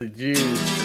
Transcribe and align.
The 0.00 0.06
Jews. 0.10 0.78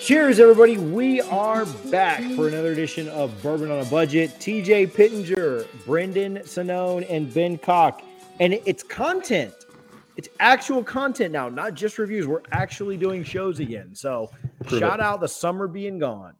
Cheers, 0.00 0.40
everybody. 0.40 0.78
We 0.78 1.20
are 1.20 1.66
back 1.90 2.22
for 2.34 2.48
another 2.48 2.72
edition 2.72 3.08
of 3.10 3.30
Bourbon 3.42 3.70
on 3.70 3.80
a 3.80 3.84
Budget. 3.84 4.30
TJ 4.40 4.94
Pittenger, 4.94 5.66
Brendan 5.84 6.38
Sonnone, 6.38 7.06
and 7.10 7.32
Ben 7.32 7.58
Cock. 7.58 8.02
And 8.40 8.54
it's 8.64 8.82
content. 8.82 9.52
It's 10.16 10.28
actual 10.40 10.82
content 10.82 11.32
now, 11.32 11.48
not 11.48 11.74
just 11.74 11.98
reviews. 11.98 12.26
We're 12.26 12.42
actually 12.52 12.96
doing 12.96 13.22
shows 13.22 13.60
again. 13.60 13.94
So 13.94 14.30
Prove 14.66 14.80
shout 14.80 15.00
it. 15.00 15.04
out 15.04 15.20
the 15.20 15.28
summer 15.28 15.68
being 15.68 15.98
gone. 15.98 16.34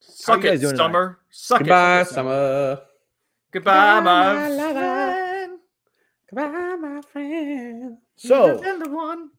Suck 0.00 0.44
it, 0.44 0.60
summer. 0.76 1.18
Suck 1.30 1.58
Goodbye, 1.60 2.00
it. 2.00 2.08
summer. 2.08 2.80
Goodbye, 3.52 4.00
my 4.00 4.34
friend. 4.34 4.56
Goodbye, 4.56 4.72
my 4.72 5.15
friend. 6.40 7.96
So 8.16 8.60
You're 8.62 8.78
the 8.78 8.90
one. 8.90 9.30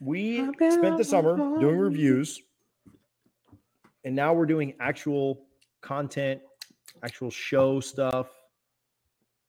we 0.00 0.38
spent 0.70 0.96
the 0.98 1.04
summer 1.04 1.36
doing 1.58 1.76
reviews, 1.78 2.40
and 4.04 4.14
now 4.16 4.32
we're 4.32 4.46
doing 4.46 4.74
actual 4.80 5.42
content, 5.82 6.40
actual 7.02 7.30
show 7.30 7.80
stuff 7.80 8.28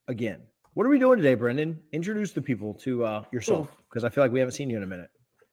again. 0.07 0.41
What 0.73 0.85
are 0.85 0.89
we 0.89 0.99
doing 0.99 1.17
today, 1.17 1.35
Brendan? 1.35 1.79
Introduce 1.91 2.31
the 2.31 2.41
people 2.41 2.73
to 2.75 3.03
uh, 3.03 3.23
yourself 3.31 3.75
because 3.89 4.03
I 4.03 4.09
feel 4.09 4.23
like 4.23 4.31
we 4.31 4.39
haven't 4.39 4.53
seen 4.53 4.69
you 4.69 4.77
in 4.77 4.83
a 4.83 4.87
minute. 4.87 5.09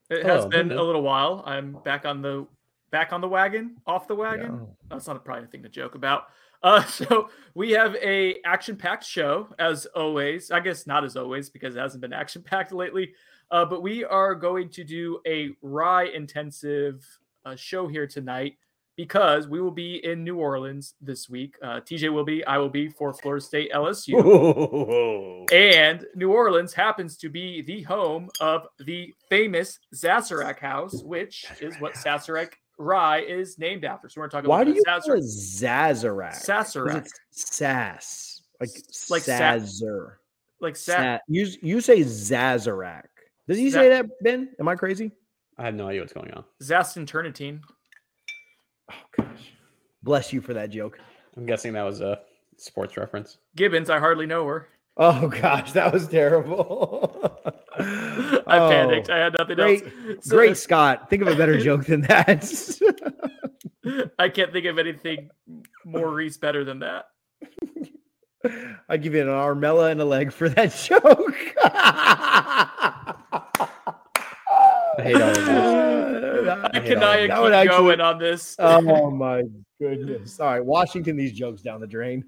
It 0.09 0.25
has 0.25 0.45
Oh, 0.45 0.49
been 0.49 0.71
a 0.71 0.81
little 0.81 1.01
while. 1.03 1.43
I'm 1.45 1.77
back 1.83 2.05
on 2.05 2.21
the 2.21 2.47
back 2.91 3.13
on 3.13 3.21
the 3.21 3.27
wagon, 3.27 3.75
off 3.85 4.07
the 4.07 4.15
wagon. 4.15 4.53
Yeah. 4.61 4.65
That's 4.89 5.07
not 5.07 5.23
probably 5.23 5.43
a 5.43 5.47
thing 5.47 5.61
to 5.63 5.69
joke 5.69 5.95
about. 5.95 6.27
Uh, 6.61 6.83
so 6.85 7.29
we 7.55 7.71
have 7.71 7.95
a 7.95 8.37
action-packed 8.45 9.03
show 9.03 9.49
as 9.59 9.85
always. 9.87 10.51
I 10.51 10.59
guess 10.59 10.87
not 10.87 11.03
as 11.03 11.15
always 11.15 11.49
because 11.49 11.75
it 11.75 11.79
hasn't 11.79 12.01
been 12.01 12.13
action-packed 12.23 12.71
lately. 12.71 13.13
Uh, 13.51 13.65
but 13.65 13.81
we 13.81 14.03
are 14.03 14.35
going 14.35 14.69
to 14.69 14.83
do 14.83 15.19
a 15.25 15.49
rye 15.61 16.05
intensive 16.05 17.03
uh, 17.45 17.55
show 17.55 17.87
here 17.87 18.05
tonight 18.05 18.57
because 18.99 19.47
we 19.47 19.61
will 19.61 19.71
be 19.71 20.03
in 20.03 20.25
New 20.25 20.35
Orleans 20.35 20.93
this 20.99 21.29
week. 21.29 21.55
Uh, 21.63 21.79
TJ 21.79 22.11
will 22.11 22.25
be, 22.25 22.43
I 22.43 22.57
will 22.57 22.69
be 22.69 22.89
for 22.89 23.13
Florida 23.13 23.43
State 23.43 23.71
LSU. 23.73 25.45
And 25.53 26.05
New 26.15 26.33
Orleans 26.33 26.73
happens 26.73 27.15
to 27.17 27.29
be 27.29 27.61
the 27.61 27.81
home 27.83 28.29
of 28.41 28.67
the 28.77 29.13
famous 29.29 29.79
Sazerac 29.95 30.59
House, 30.59 31.01
which 31.01 31.45
is 31.61 31.75
what 31.79 31.93
Sazerac 31.93 32.55
Rye 32.79 33.19
is 33.19 33.59
named 33.59 33.83
after. 33.85 34.07
So 34.09 34.21
we're 34.21 34.29
talking. 34.29 34.43
to 34.43 34.47
talk 34.47 34.57
Why 34.57 34.63
do 34.63 34.71
you 34.71 34.77
the 34.77 34.85
call 34.85 35.13
it 35.17 35.21
Sazerac. 35.23 36.43
Sazerac. 36.43 37.07
Sass, 37.29 38.41
like 38.59 38.69
Like 39.09 39.23
Sazer. 39.23 40.13
Like 40.61 40.75
Sa- 40.75 40.93
Sa- 40.97 41.17
you 41.27 41.47
you 41.61 41.81
say 41.81 41.99
Zazerac. 42.01 43.03
Does 43.47 43.57
he 43.57 43.69
Za- 43.69 43.79
say 43.79 43.89
that, 43.89 44.05
Ben? 44.21 44.49
Am 44.59 44.67
I 44.67 44.75
crazy? 44.75 45.11
I 45.57 45.65
have 45.65 45.75
no 45.75 45.87
idea 45.89 46.01
what's 46.01 46.13
going 46.13 46.31
on. 46.31 46.45
Zastin 46.63 47.05
Turnitine. 47.05 47.59
Oh 48.91 48.95
gosh, 49.17 49.53
bless 50.01 50.31
you 50.33 50.39
for 50.41 50.53
that 50.53 50.69
joke. 50.69 50.99
I'm 51.37 51.45
guessing 51.45 51.73
that 51.73 51.83
was 51.83 51.99
a 52.01 52.21
sports 52.57 52.95
reference. 52.97 53.37
Gibbons, 53.55 53.89
I 53.89 53.99
hardly 53.99 54.25
know 54.25 54.45
her. 54.47 54.67
Oh 54.97 55.27
gosh, 55.27 55.73
that 55.73 55.91
was 55.93 56.07
terrible. 56.07 57.41
I 57.79 58.41
Oh, 58.59 58.69
panicked. 58.69 59.09
I 59.09 59.17
had 59.17 59.35
nothing 59.37 59.55
great- 59.55 59.83
else. 59.83 59.93
So- 60.25 60.35
Great 60.35 60.57
Scott, 60.65 61.09
think 61.09 61.21
of 61.21 61.27
a 61.29 61.35
better 61.35 61.57
joke 61.59 61.85
than 61.85 62.01
that. 62.01 62.45
I 64.19 64.29
can't 64.29 64.51
think 64.51 64.65
of 64.65 64.77
anything 64.77 65.29
more 65.85 66.09
Reese 66.13 66.37
better 66.37 66.63
than 66.63 66.79
that. 66.79 67.05
I 68.87 68.97
give 68.97 69.13
you 69.15 69.21
an 69.21 69.27
armella 69.27 69.91
and 69.91 69.99
a 70.01 70.05
leg 70.05 70.31
for 70.31 70.47
that 70.49 70.73
joke. 70.73 71.55
I 74.97 75.01
hate 75.01 75.15
all 75.15 75.29
of 75.29 75.35
this. 75.35 75.45
I 76.47 76.69
I 76.73 76.79
hate 76.79 76.87
cannot 76.87 77.15
of 77.19 77.21
keep 77.21 77.29
that 77.29 77.53
actually- 77.53 77.77
going 77.77 78.01
on 78.01 78.17
this. 78.19 78.55
Oh 78.59 79.09
my 79.11 79.43
goodness! 79.79 80.39
All 80.39 80.47
right, 80.47 80.63
Washington, 80.65 81.15
these 81.15 81.31
jokes 81.33 81.61
down 81.61 81.79
the 81.81 81.87
drain. 81.87 82.23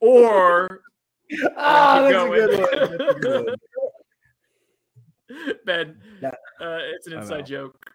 or 0.00 0.80
Ah, 1.56 2.02
that's 2.02 2.24
a 2.24 2.28
good 2.28 2.60
one. 2.60 2.98
That's 2.98 3.16
a 3.16 3.20
good 3.20 3.46
one. 3.46 3.54
Ben, 5.64 5.96
uh, 6.24 6.30
it's 6.94 7.06
an 7.06 7.12
inside 7.14 7.46
joke. 7.46 7.90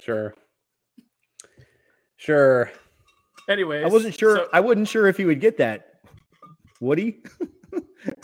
Sure. 0.00 0.34
Sure. 2.18 2.70
Anyways, 3.48 3.84
I 3.84 3.88
wasn't 3.88 4.18
sure. 4.18 4.36
so- 4.36 4.48
I 4.52 4.60
wasn't 4.60 4.88
sure 4.88 5.06
if 5.06 5.16
he 5.16 5.24
would 5.24 5.40
get 5.40 5.56
that. 5.58 6.00
Would 6.80 6.98
he? 6.98 7.22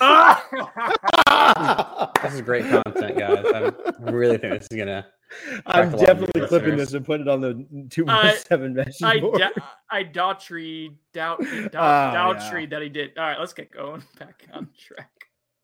Ah! 0.00 0.44
This 2.22 2.34
is 2.34 2.40
great 2.42 2.64
content, 2.68 3.18
guys. 3.18 3.44
I'm, 3.54 3.74
I 4.06 4.10
really 4.10 4.38
think 4.38 4.60
this 4.60 4.68
is 4.70 4.76
gonna. 4.78 5.06
I'm 5.66 5.88
Attract 5.88 5.92
a 5.92 5.96
lot 5.96 6.00
of 6.00 6.00
definitely 6.00 6.46
clipping 6.48 6.68
listeners. 6.76 6.88
this 6.88 6.94
and 6.94 7.04
putting 7.06 7.26
it 7.26 7.30
on 7.30 7.40
the 7.40 7.86
two 7.90 8.04
one 8.04 8.34
seven 8.48 8.74
message 8.74 9.02
I 9.02 9.20
board. 9.20 9.38
da- 9.38 9.62
I 9.90 10.04
Daughtry 10.04 10.94
doubt 11.12 11.40
doubt 11.72 11.74
Ah, 11.74 12.12
Daughtry 12.34 12.68
that 12.70 12.82
he 12.82 12.88
did. 12.88 13.16
All 13.18 13.24
right, 13.24 13.38
let's 13.38 13.52
get 13.52 13.70
going 13.70 14.02
back 14.18 14.46
on 14.52 14.68
track. 14.78 15.10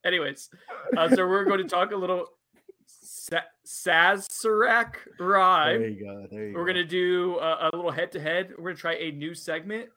Anyways, 0.05 0.49
uh, 0.97 1.09
so 1.09 1.27
we're 1.29 1.45
going 1.45 1.59
to 1.62 1.69
talk 1.69 1.91
a 1.93 1.97
little 1.97 2.27
Sa- 2.87 3.41
Sazerac 3.67 4.95
there 5.19 5.27
rye. 5.27 5.73
you 5.75 6.00
go. 6.05 6.27
There 6.31 6.47
you 6.49 6.55
We're 6.55 6.65
go. 6.65 6.73
gonna 6.73 6.85
do 6.85 7.39
a, 7.39 7.69
a 7.73 7.77
little 7.77 7.91
head 7.91 8.12
to 8.12 8.21
head. 8.21 8.53
We're 8.59 8.71
gonna 8.71 8.77
try 8.77 8.95
a 8.95 9.11
new 9.11 9.35
segment, 9.35 9.89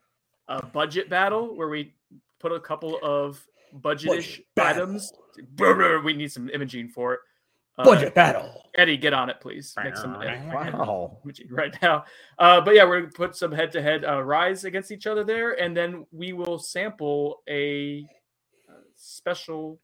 a 0.47 0.65
budget 0.65 1.09
battle, 1.09 1.55
where 1.55 1.69
we 1.69 1.93
put 2.39 2.51
a 2.51 2.59
couple 2.59 2.99
of 3.01 3.41
budgetish 3.79 4.41
battle. 4.55 4.83
items. 4.83 5.13
Brr, 5.55 5.75
brr, 5.75 5.99
We 6.03 6.13
need 6.13 6.31
some 6.31 6.49
imaging 6.49 6.89
for 6.89 7.13
it. 7.13 7.19
Uh, 7.81 7.85
Budget 7.85 8.13
battle. 8.15 8.69
Eddie, 8.75 8.97
get 8.97 9.13
on 9.13 9.29
it, 9.29 9.41
please. 9.41 9.73
Make 9.83 9.97
some 9.97 10.13
Wow. 10.13 11.17
right 11.49 11.81
now. 11.81 12.05
Uh, 12.39 12.61
but 12.61 12.73
yeah, 12.75 12.85
we're 12.85 13.01
gonna 13.01 13.11
put 13.11 13.35
some 13.35 13.51
head 13.51 13.71
to 13.73 13.81
head 13.81 14.03
ryes 14.03 14.63
against 14.63 14.91
each 14.91 15.07
other 15.07 15.23
there, 15.23 15.51
and 15.61 15.75
then 15.75 16.05
we 16.11 16.31
will 16.33 16.57
sample 16.57 17.43
a 17.49 18.07
uh, 18.69 18.73
special 18.95 19.79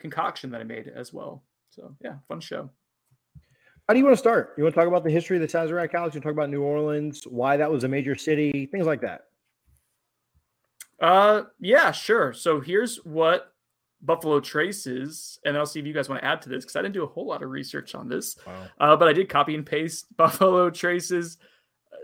concoction 0.00 0.50
that 0.50 0.60
I 0.60 0.64
made 0.64 0.88
as 0.88 1.12
well. 1.12 1.44
So 1.70 1.94
yeah, 2.00 2.16
fun 2.28 2.40
show. 2.40 2.70
How 3.86 3.94
do 3.94 3.98
you 3.98 4.04
want 4.04 4.14
to 4.14 4.18
start? 4.18 4.54
You 4.56 4.64
want 4.64 4.74
to 4.74 4.80
talk 4.80 4.88
about 4.88 5.04
the 5.04 5.10
history 5.10 5.36
of 5.36 5.42
the 5.42 5.48
Sazerac 5.48 5.92
House? 5.92 6.14
You 6.14 6.20
talk 6.20 6.32
about 6.32 6.50
New 6.50 6.62
Orleans, 6.62 7.24
why 7.24 7.56
that 7.58 7.70
was 7.70 7.84
a 7.84 7.88
major 7.88 8.14
city, 8.16 8.66
things 8.66 8.86
like 8.86 9.02
that. 9.02 9.26
Uh, 11.00 11.42
yeah, 11.60 11.92
sure. 11.92 12.32
So 12.32 12.60
here's 12.60 12.96
what 13.04 13.53
Buffalo 14.02 14.40
Traces, 14.40 15.38
and 15.44 15.56
I'll 15.56 15.66
see 15.66 15.80
if 15.80 15.86
you 15.86 15.92
guys 15.92 16.08
want 16.08 16.20
to 16.22 16.26
add 16.26 16.42
to 16.42 16.48
this 16.48 16.64
because 16.64 16.76
I 16.76 16.82
didn't 16.82 16.94
do 16.94 17.04
a 17.04 17.08
whole 17.08 17.26
lot 17.26 17.42
of 17.42 17.50
research 17.50 17.94
on 17.94 18.08
this, 18.08 18.36
Wow. 18.46 18.66
uh, 18.80 18.96
but 18.96 19.08
I 19.08 19.12
did 19.12 19.28
copy 19.28 19.54
and 19.54 19.64
paste 19.64 20.06
Buffalo 20.16 20.68
Trace's 20.70 21.38
uh, 21.92 21.96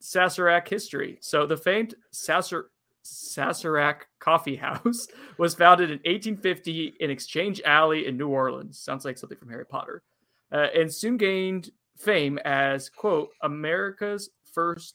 Sazerac 0.00 0.66
history. 0.68 1.18
So 1.20 1.46
the 1.46 1.56
famed 1.56 1.94
Sasser. 2.10 2.70
Sazerac 3.04 4.02
Coffee 4.20 4.54
House 4.54 5.08
was 5.36 5.56
founded 5.56 5.90
in 5.90 5.96
1850 6.04 6.94
in 7.00 7.10
Exchange 7.10 7.60
Alley 7.64 8.06
in 8.06 8.16
New 8.16 8.28
Orleans. 8.28 8.78
Sounds 8.78 9.04
like 9.04 9.18
something 9.18 9.36
from 9.36 9.50
Harry 9.50 9.66
Potter. 9.66 10.04
Uh, 10.52 10.68
and 10.72 10.92
soon 10.94 11.16
gained 11.16 11.70
fame 11.98 12.38
as, 12.44 12.88
quote, 12.88 13.30
America's 13.42 14.30
first. 14.54 14.94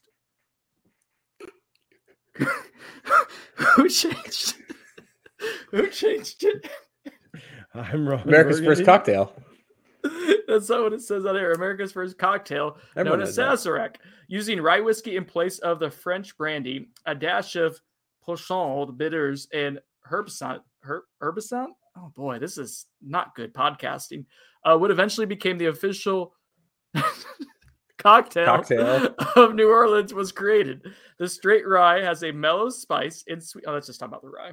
Who 3.56 3.90
changed? 3.90 4.56
Who 5.72 5.88
changed 5.90 6.44
it? 6.44 6.70
I'm 7.74 8.08
wrong. 8.08 8.22
America's 8.22 8.60
first 8.60 8.86
cocktail. 8.86 9.34
That's 10.48 10.70
not 10.70 10.84
what 10.84 10.94
it 10.94 11.02
says 11.02 11.26
on 11.26 11.36
there. 11.36 11.52
America's 11.52 11.92
first 11.92 12.18
cocktail, 12.18 12.78
Everyone 12.96 13.20
known 13.20 13.28
as 13.28 13.38
knows 13.38 13.64
that. 13.64 13.70
Sazerac, 13.70 13.96
using 14.28 14.62
rye 14.62 14.80
whiskey 14.80 15.18
in 15.18 15.26
place 15.26 15.60
of 15.60 15.80
the 15.80 15.92
French 15.92 16.38
brandy, 16.38 16.90
a 17.06 17.14
dash 17.14 17.56
of 17.56 17.80
Peychaud, 18.26 18.88
the 18.88 18.94
bitters, 18.94 19.48
and 19.54 19.80
herbicide. 20.10 20.62
Her, 20.82 21.04
herbicide? 21.22 21.68
Oh 21.98 22.12
boy, 22.16 22.40
this 22.40 22.58
is 22.58 22.86
not 23.02 23.36
good 23.36 23.54
podcasting. 23.54 24.26
Uh, 24.64 24.78
what 24.78 24.92
eventually 24.92 25.26
became 25.26 25.58
the 25.58 25.66
official 25.66 26.34
cocktail, 27.98 28.46
Cocktail. 28.46 29.16
of 29.36 29.56
New 29.56 29.70
Orleans 29.70 30.14
was 30.14 30.32
created. 30.32 30.82
The 31.20 31.28
straight 31.28 31.68
rye 31.68 32.02
has 32.02 32.24
a 32.24 32.32
mellow 32.32 32.70
spice 32.70 33.24
and 33.28 33.44
sweet. 33.44 33.66
Oh, 33.68 33.74
let's 33.74 33.88
just 33.88 34.00
talk 34.00 34.10
about 34.10 34.22
the 34.22 34.30
rye. 34.30 34.52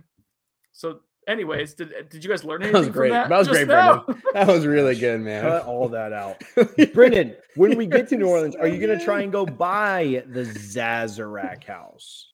So 0.76 0.98
anyways, 1.28 1.74
did 1.74 1.94
did 2.10 2.22
you 2.22 2.28
guys 2.28 2.44
learn 2.44 2.60
That 2.60 2.66
anything 2.74 2.80
was 2.88 2.88
great. 2.90 3.08
from 3.10 3.14
that? 3.18 3.28
That 3.30 3.38
was 3.38 3.46
just 3.48 3.56
great, 3.56 3.68
now? 3.68 4.00
Brendan. 4.04 4.22
That 4.34 4.46
was 4.48 4.66
really 4.66 4.96
good, 4.96 5.20
man. 5.20 5.42
Cut 5.44 5.64
all 5.64 5.88
that 5.88 6.12
out. 6.12 6.42
Brendan, 6.92 7.36
when 7.54 7.78
we 7.78 7.86
get 7.86 8.08
to 8.08 8.16
New 8.16 8.26
Orleans, 8.28 8.56
are 8.56 8.66
you 8.66 8.84
going 8.84 8.98
to 8.98 9.02
try 9.04 9.20
and 9.22 9.30
go 9.30 9.46
buy 9.46 10.24
the 10.26 10.42
Zazarak 10.42 11.62
house? 11.64 12.26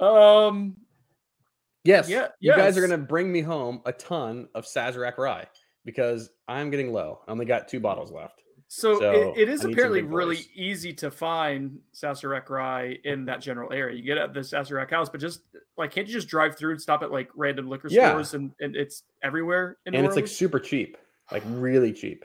Um, 0.00 0.76
Yes. 1.84 2.08
Yeah, 2.08 2.28
You 2.40 2.52
guys 2.56 2.76
are 2.76 2.80
gonna 2.80 2.98
bring 2.98 3.30
me 3.30 3.40
home 3.42 3.80
a 3.86 3.92
ton 3.92 4.48
of 4.56 4.64
Sazerac 4.64 5.18
rye 5.18 5.46
because 5.84 6.30
I'm 6.48 6.68
getting 6.68 6.92
low. 6.92 7.20
I 7.28 7.30
only 7.30 7.44
got 7.46 7.68
two 7.68 7.78
bottles 7.78 8.10
left. 8.10 8.42
So, 8.68 8.98
So, 8.98 9.10
it, 9.36 9.42
it 9.42 9.48
is 9.48 9.60
I 9.60 9.62
need 9.62 9.62
some 9.62 9.72
apparently 9.72 10.02
really 10.02 10.36
boys. 10.36 10.48
easy 10.54 10.92
to 10.94 11.10
find 11.10 11.78
Sassurek 11.94 12.48
rye 12.50 12.98
in 13.04 13.24
that 13.26 13.40
general 13.40 13.72
area. 13.72 13.96
You 13.96 14.02
get 14.02 14.18
at 14.18 14.34
the 14.34 14.40
Sassurek 14.40 14.90
house, 14.90 15.08
but 15.08 15.20
just 15.20 15.40
like 15.78 15.92
can't 15.92 16.06
you 16.08 16.12
just 16.12 16.28
drive 16.28 16.56
through 16.56 16.72
and 16.72 16.80
stop 16.80 17.02
at 17.02 17.10
like 17.12 17.28
random 17.36 17.68
liquor 17.68 17.88
Yeah. 17.90 18.10
stores 18.10 18.34
and, 18.34 18.52
and 18.60 18.74
it's 18.76 19.04
everywhere 19.22 19.76
in 19.86 19.94
and 19.94 20.04
it's 20.06 20.16
like 20.16 20.26
super 20.26 20.58
cheap. 20.58 20.96
Like 21.30 21.42
really 21.46 21.92
cheap. 21.92 22.24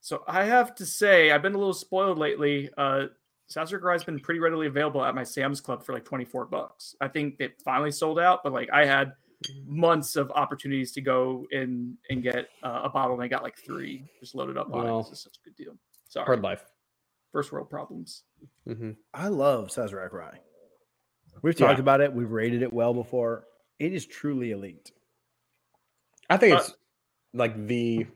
So 0.00 0.22
I 0.28 0.44
have 0.44 0.74
to 0.76 0.86
say, 0.86 1.32
I've 1.32 1.42
been 1.42 1.54
a 1.54 1.58
little 1.58 1.74
spoiled 1.74 2.18
lately. 2.18 2.70
Uh, 2.76 3.06
Sasser 3.48 3.78
Rye's 3.78 4.04
been 4.04 4.18
pretty 4.20 4.40
readily 4.40 4.66
available 4.66 5.04
at 5.04 5.14
my 5.14 5.22
Sam's 5.24 5.60
Club 5.60 5.84
for 5.84 5.92
like 5.92 6.04
24 6.04 6.46
bucks. 6.46 6.94
I 7.00 7.08
think 7.08 7.36
it 7.40 7.60
finally 7.64 7.90
sold 7.92 8.18
out, 8.18 8.42
but 8.44 8.52
like 8.52 8.68
I 8.72 8.84
had 8.86 9.12
months 9.66 10.16
of 10.16 10.30
opportunities 10.32 10.92
to 10.92 11.00
go 11.00 11.46
in 11.50 11.96
and 12.10 12.22
get 12.22 12.48
uh, 12.62 12.82
a 12.84 12.88
bottle, 12.88 13.14
and 13.14 13.22
I 13.22 13.28
got 13.28 13.42
like 13.42 13.56
three 13.56 14.04
just 14.20 14.34
loaded 14.34 14.56
up 14.56 14.72
on 14.72 14.84
Well, 14.84 15.00
it. 15.00 15.08
It's 15.12 15.22
such 15.24 15.36
a 15.36 15.44
good 15.44 15.56
deal. 15.56 15.76
Sorry, 16.08 16.24
Hard 16.26 16.42
life. 16.42 16.64
first 17.32 17.52
world 17.52 17.68
problems. 17.70 18.22
hmm 18.66 18.92
I 19.12 19.28
love 19.28 19.68
Sazerac 19.68 20.12
rye. 20.12 20.40
We've 21.42 21.58
Yeah. 21.58 21.66
talked 21.68 21.80
about 21.80 22.00
it. 22.00 22.12
We've 22.12 22.30
rated 22.30 22.62
it 22.62 22.72
well 22.72 22.94
before. 22.94 23.46
It 23.78 23.92
is 23.92 24.06
truly 24.06 24.52
elite. 24.52 24.90
I 26.30 26.36
think 26.38 26.54
Uh, 26.54 26.58
it's 26.60 26.74
like 27.34 27.66
the 27.66 28.06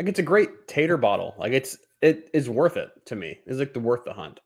like 0.00 0.08
it's 0.08 0.18
a 0.18 0.22
great 0.22 0.66
tater 0.68 0.96
bottle. 0.96 1.34
Like 1.38 1.52
it's 1.52 1.76
it 2.00 2.30
is 2.32 2.48
worth 2.48 2.76
it 2.78 2.90
to 3.06 3.14
me. 3.16 3.38
It's 3.46 3.58
like 3.58 3.74
the 3.74 3.80
worth 3.80 4.04
the 4.04 4.14
hunt. 4.14 4.40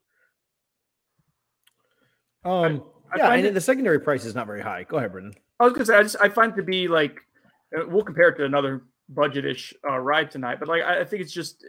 Um, 2.45 2.83
I 2.96 2.96
yeah, 3.17 3.31
and 3.33 3.47
it- 3.47 3.55
the 3.55 3.61
secondary 3.61 4.01
price 4.01 4.25
is 4.25 4.35
not 4.35 4.47
very 4.47 4.61
high. 4.63 4.85
Go 4.85 4.97
ahead, 4.99 5.13
Brendan. 5.13 5.35
I 5.61 5.65
was 5.65 5.73
gonna 5.73 5.87
say, 5.87 5.97
I 5.97 6.03
just 6.03 6.17
I 6.21 6.29
find 6.29 6.55
to 6.57 6.63
be 6.63 6.89
like 6.89 7.21
uh, 7.77 7.87
we'll 7.87 8.03
compare 8.05 8.29
it 8.29 8.37
to 8.37 8.45
another 8.45 8.83
budgetish 9.13 9.73
uh, 9.89 9.99
ride 9.99 10.31
tonight, 10.31 10.59
but 10.59 10.69
like 10.69 10.83
I, 10.83 11.01
I 11.01 11.05
think 11.05 11.23
it's 11.23 11.33
just 11.33 11.65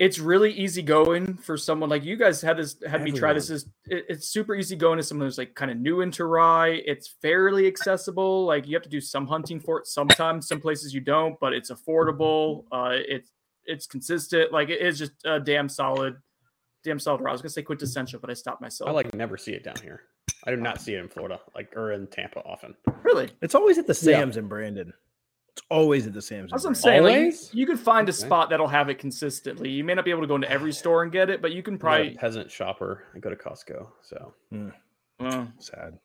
it's 0.00 0.18
really 0.18 0.52
easy 0.52 0.82
going 0.82 1.36
for 1.36 1.56
someone 1.56 1.88
like 1.88 2.02
you 2.02 2.16
guys 2.16 2.42
had 2.42 2.56
this 2.56 2.76
had 2.86 3.02
me 3.04 3.12
try 3.12 3.32
this. 3.32 3.48
Is 3.48 3.66
it, 3.86 4.04
it's 4.08 4.26
super 4.28 4.54
easy 4.56 4.74
going 4.74 4.96
to 4.96 5.02
someone 5.04 5.26
who's 5.26 5.38
like 5.38 5.54
kind 5.54 5.70
of 5.70 5.76
new 5.78 6.00
into 6.00 6.24
rye. 6.24 6.82
It's 6.84 7.14
fairly 7.22 7.66
accessible. 7.68 8.44
Like 8.44 8.66
you 8.66 8.74
have 8.74 8.82
to 8.82 8.88
do 8.88 9.00
some 9.00 9.26
hunting 9.26 9.60
for 9.60 9.78
it 9.78 9.86
sometimes. 9.86 10.48
Some 10.48 10.60
places 10.60 10.92
you 10.92 11.00
don't, 11.00 11.38
but 11.40 11.52
it's 11.52 11.70
affordable. 11.70 12.64
Uh, 12.72 12.90
it's 12.92 13.30
it's 13.66 13.86
consistent. 13.86 14.52
Like 14.52 14.68
it 14.68 14.80
is 14.82 14.98
just 14.98 15.12
a 15.24 15.38
damn 15.38 15.68
solid, 15.68 16.16
damn 16.84 16.98
solid 16.98 17.20
rye. 17.20 17.30
I 17.30 17.32
was 17.32 17.42
gonna 17.42 17.50
say 17.50 17.62
quintessential, 17.62 18.20
but 18.20 18.30
I 18.30 18.34
stopped 18.34 18.60
myself. 18.60 18.88
I 18.88 18.92
like 18.92 19.12
never 19.14 19.36
see 19.36 19.52
it 19.52 19.64
down 19.64 19.76
here. 19.82 20.02
I 20.44 20.50
do 20.50 20.56
not 20.56 20.80
see 20.80 20.94
it 20.94 21.00
in 21.00 21.08
Florida, 21.08 21.40
like 21.54 21.74
or 21.76 21.92
in 21.92 22.06
Tampa 22.06 22.40
often. 22.40 22.74
really. 23.02 23.30
It's 23.42 23.54
always 23.54 23.78
at 23.78 23.86
the 23.86 23.92
Yeah. 23.94 24.18
Sam's 24.20 24.36
in 24.36 24.46
Brandon. 24.46 24.92
It's 25.56 25.62
always 25.70 26.06
at 26.06 26.12
the 26.12 26.20
Sam's. 26.22 26.50
That's 26.50 26.64
what 26.64 26.70
I'm 26.70 26.74
saying. 26.74 27.02
Like, 27.04 27.54
you, 27.54 27.64
can 27.64 27.76
find 27.76 28.08
a 28.08 28.10
Okay. 28.12 28.26
spot 28.26 28.50
that'll 28.50 28.66
have 28.66 28.88
it 28.90 28.98
consistently. 28.98 29.70
You 29.70 29.84
may 29.84 29.94
not 29.94 30.04
be 30.04 30.10
able 30.10 30.22
to 30.22 30.26
go 30.26 30.34
into 30.34 30.50
every 30.50 30.72
store 30.80 31.04
and 31.04 31.12
get 31.12 31.30
it, 31.30 31.40
but 31.40 31.52
you 31.52 31.62
can 31.62 31.74
I'm 31.74 31.76
a 31.76 31.80
probably. 31.80 32.10
peasant 32.16 32.50
shopper. 32.50 33.04
I 33.14 33.20
go 33.20 33.30
to 33.30 33.36
Costco. 33.36 33.86
So 34.02 34.34
Uh, 35.20 35.46
Sad. 35.58 35.98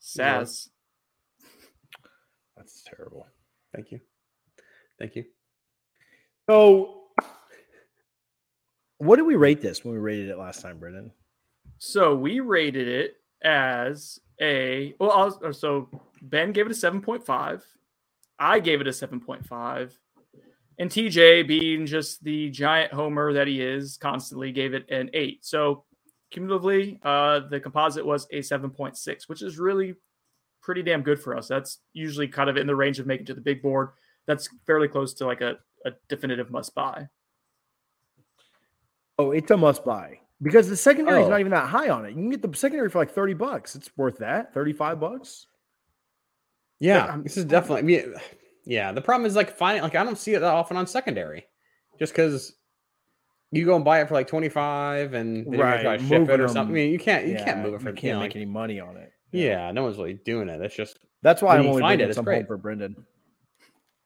Saz. 0.00 0.68
That's 2.56 2.82
terrible. 2.84 3.26
thank 3.74 3.92
you. 3.92 4.00
Thank 4.98 5.14
you. 5.16 5.24
So, 6.48 7.05
what 8.98 9.16
did 9.16 9.26
we 9.26 9.36
rate 9.36 9.60
this 9.60 9.84
when 9.84 9.94
we 9.94 10.00
rated 10.00 10.30
it 10.30 10.38
last 10.38 10.62
time, 10.62 10.78
Brendan? 10.78 11.12
So 11.78 12.14
we 12.14 12.40
rated 12.40 12.88
it 12.88 13.16
as 13.42 14.20
a 14.40 14.94
well. 14.98 15.16
Was, 15.16 15.38
or 15.42 15.52
so 15.52 15.88
Ben 16.22 16.52
gave 16.52 16.66
it 16.66 16.72
a 16.72 16.76
seven 16.76 17.00
point 17.00 17.24
five. 17.24 17.64
I 18.38 18.60
gave 18.60 18.80
it 18.80 18.86
a 18.86 18.92
seven 18.92 19.20
point 19.20 19.46
five, 19.46 19.98
and 20.78 20.90
TJ, 20.90 21.46
being 21.46 21.86
just 21.86 22.22
the 22.24 22.50
giant 22.50 22.92
homer 22.92 23.32
that 23.34 23.46
he 23.46 23.60
is, 23.60 23.96
constantly 23.96 24.52
gave 24.52 24.74
it 24.74 24.90
an 24.90 25.10
eight. 25.12 25.44
So 25.44 25.84
cumulatively, 26.30 27.00
uh, 27.02 27.40
the 27.50 27.60
composite 27.60 28.04
was 28.04 28.26
a 28.30 28.42
seven 28.42 28.70
point 28.70 28.96
six, 28.96 29.28
which 29.28 29.42
is 29.42 29.58
really 29.58 29.94
pretty 30.62 30.82
damn 30.82 31.02
good 31.02 31.20
for 31.20 31.36
us. 31.36 31.46
That's 31.46 31.78
usually 31.92 32.28
kind 32.28 32.50
of 32.50 32.56
in 32.56 32.66
the 32.66 32.76
range 32.76 32.98
of 32.98 33.06
making 33.06 33.26
to 33.26 33.34
the 33.34 33.40
big 33.40 33.62
board. 33.62 33.90
That's 34.26 34.48
fairly 34.66 34.88
close 34.88 35.14
to 35.14 35.26
like 35.26 35.40
a, 35.40 35.56
a 35.84 35.92
definitive 36.08 36.50
must 36.50 36.74
buy. 36.74 37.08
Oh, 39.18 39.30
it's 39.30 39.50
a 39.50 39.56
must 39.56 39.84
buy 39.84 40.20
because 40.42 40.68
the 40.68 40.76
secondary 40.76 41.20
is 41.22 41.26
Oh. 41.26 41.30
not 41.30 41.40
even 41.40 41.52
that 41.52 41.68
high 41.68 41.88
on 41.88 42.04
it. 42.04 42.10
You 42.10 42.16
can 42.16 42.30
get 42.30 42.42
the 42.42 42.54
secondary 42.56 42.90
for 42.90 42.98
like 42.98 43.10
30 43.10 43.34
bucks. 43.34 43.74
It's 43.74 43.90
worth 43.96 44.18
that. 44.18 44.52
35 44.52 45.00
bucks. 45.00 45.46
Yeah, 46.80 47.04
I'm- 47.06 47.14
um, 47.14 47.22
this 47.22 47.38
is 47.38 47.46
definitely 47.46 47.94
yeah, 47.94 48.18
yeah. 48.66 48.92
The 48.92 49.00
problem 49.00 49.24
is 49.26 49.34
like 49.34 49.56
finding 49.56 49.82
like 49.82 49.94
I 49.94 50.04
don't 50.04 50.18
see 50.18 50.34
it 50.34 50.40
that 50.40 50.52
often 50.52 50.76
on 50.76 50.86
secondary, 50.86 51.46
just 51.98 52.12
because 52.12 52.54
you 53.50 53.64
go 53.64 53.76
and 53.76 53.84
buy 53.84 54.02
it 54.02 54.08
for 54.08 54.12
like 54.14 54.26
twenty 54.28 54.50
five 54.50 55.14
and 55.14 55.46
then 55.50 55.58
Right, 55.58 55.74
you're 55.76 55.82
try 55.84 55.96
to 55.96 56.06
ship 56.06 56.28
it 56.28 56.38
or 56.40 56.48
something. 56.48 56.74
I 56.74 56.78
mean, 56.80 56.92
you 56.92 56.98
can't 56.98 57.24
you 57.26 57.32
Yeah, 57.32 57.44
can't 57.46 57.60
move 57.62 57.72
it 57.74 57.80
for 57.80 57.88
you 57.88 57.94
you 57.94 58.00
can't 58.00 58.12
know, 58.16 58.20
make 58.20 58.30
like- 58.32 58.36
any 58.36 58.44
money 58.44 58.78
on 58.78 58.98
it. 58.98 59.10
Yeah, 59.32 59.70
no 59.72 59.84
one's 59.84 59.96
really 59.96 60.20
doing 60.26 60.50
it. 60.50 60.60
It's 60.60 60.76
just 60.76 60.98
That's 61.22 61.40
why 61.40 61.56
I'm 61.56 61.62
you 61.62 61.70
only 61.70 61.80
find 61.80 61.98
it, 62.02 62.10
it's 62.10 62.18
great. 62.20 62.46
for 62.46 62.58
Brendan. 62.58 63.06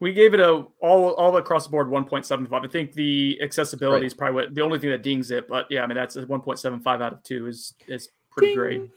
We 0.00 0.12
gave 0.14 0.32
it 0.32 0.40
a 0.40 0.64
all 0.80 1.10
all 1.10 1.36
across 1.36 1.64
the 1.64 1.70
board 1.70 1.88
1.75. 1.88 2.64
I 2.64 2.68
think 2.68 2.92
the 2.94 3.38
accessibility 3.42 4.00
Right. 4.02 4.06
is 4.06 4.14
probably 4.14 4.34
what 4.46 4.54
the 4.54 4.62
only 4.62 4.78
thing 4.78 4.90
that 4.90 5.02
dings 5.02 5.30
it, 5.30 5.46
but 5.46 5.66
yeah, 5.70 5.82
I 5.82 5.86
mean 5.86 5.96
that's 5.96 6.16
a 6.16 6.24
1.75 6.26 6.86
out 7.02 7.12
of 7.12 7.22
two 7.22 7.46
is 7.46 7.74
is 7.86 8.08
pretty 8.30 8.54
great. 8.54 8.90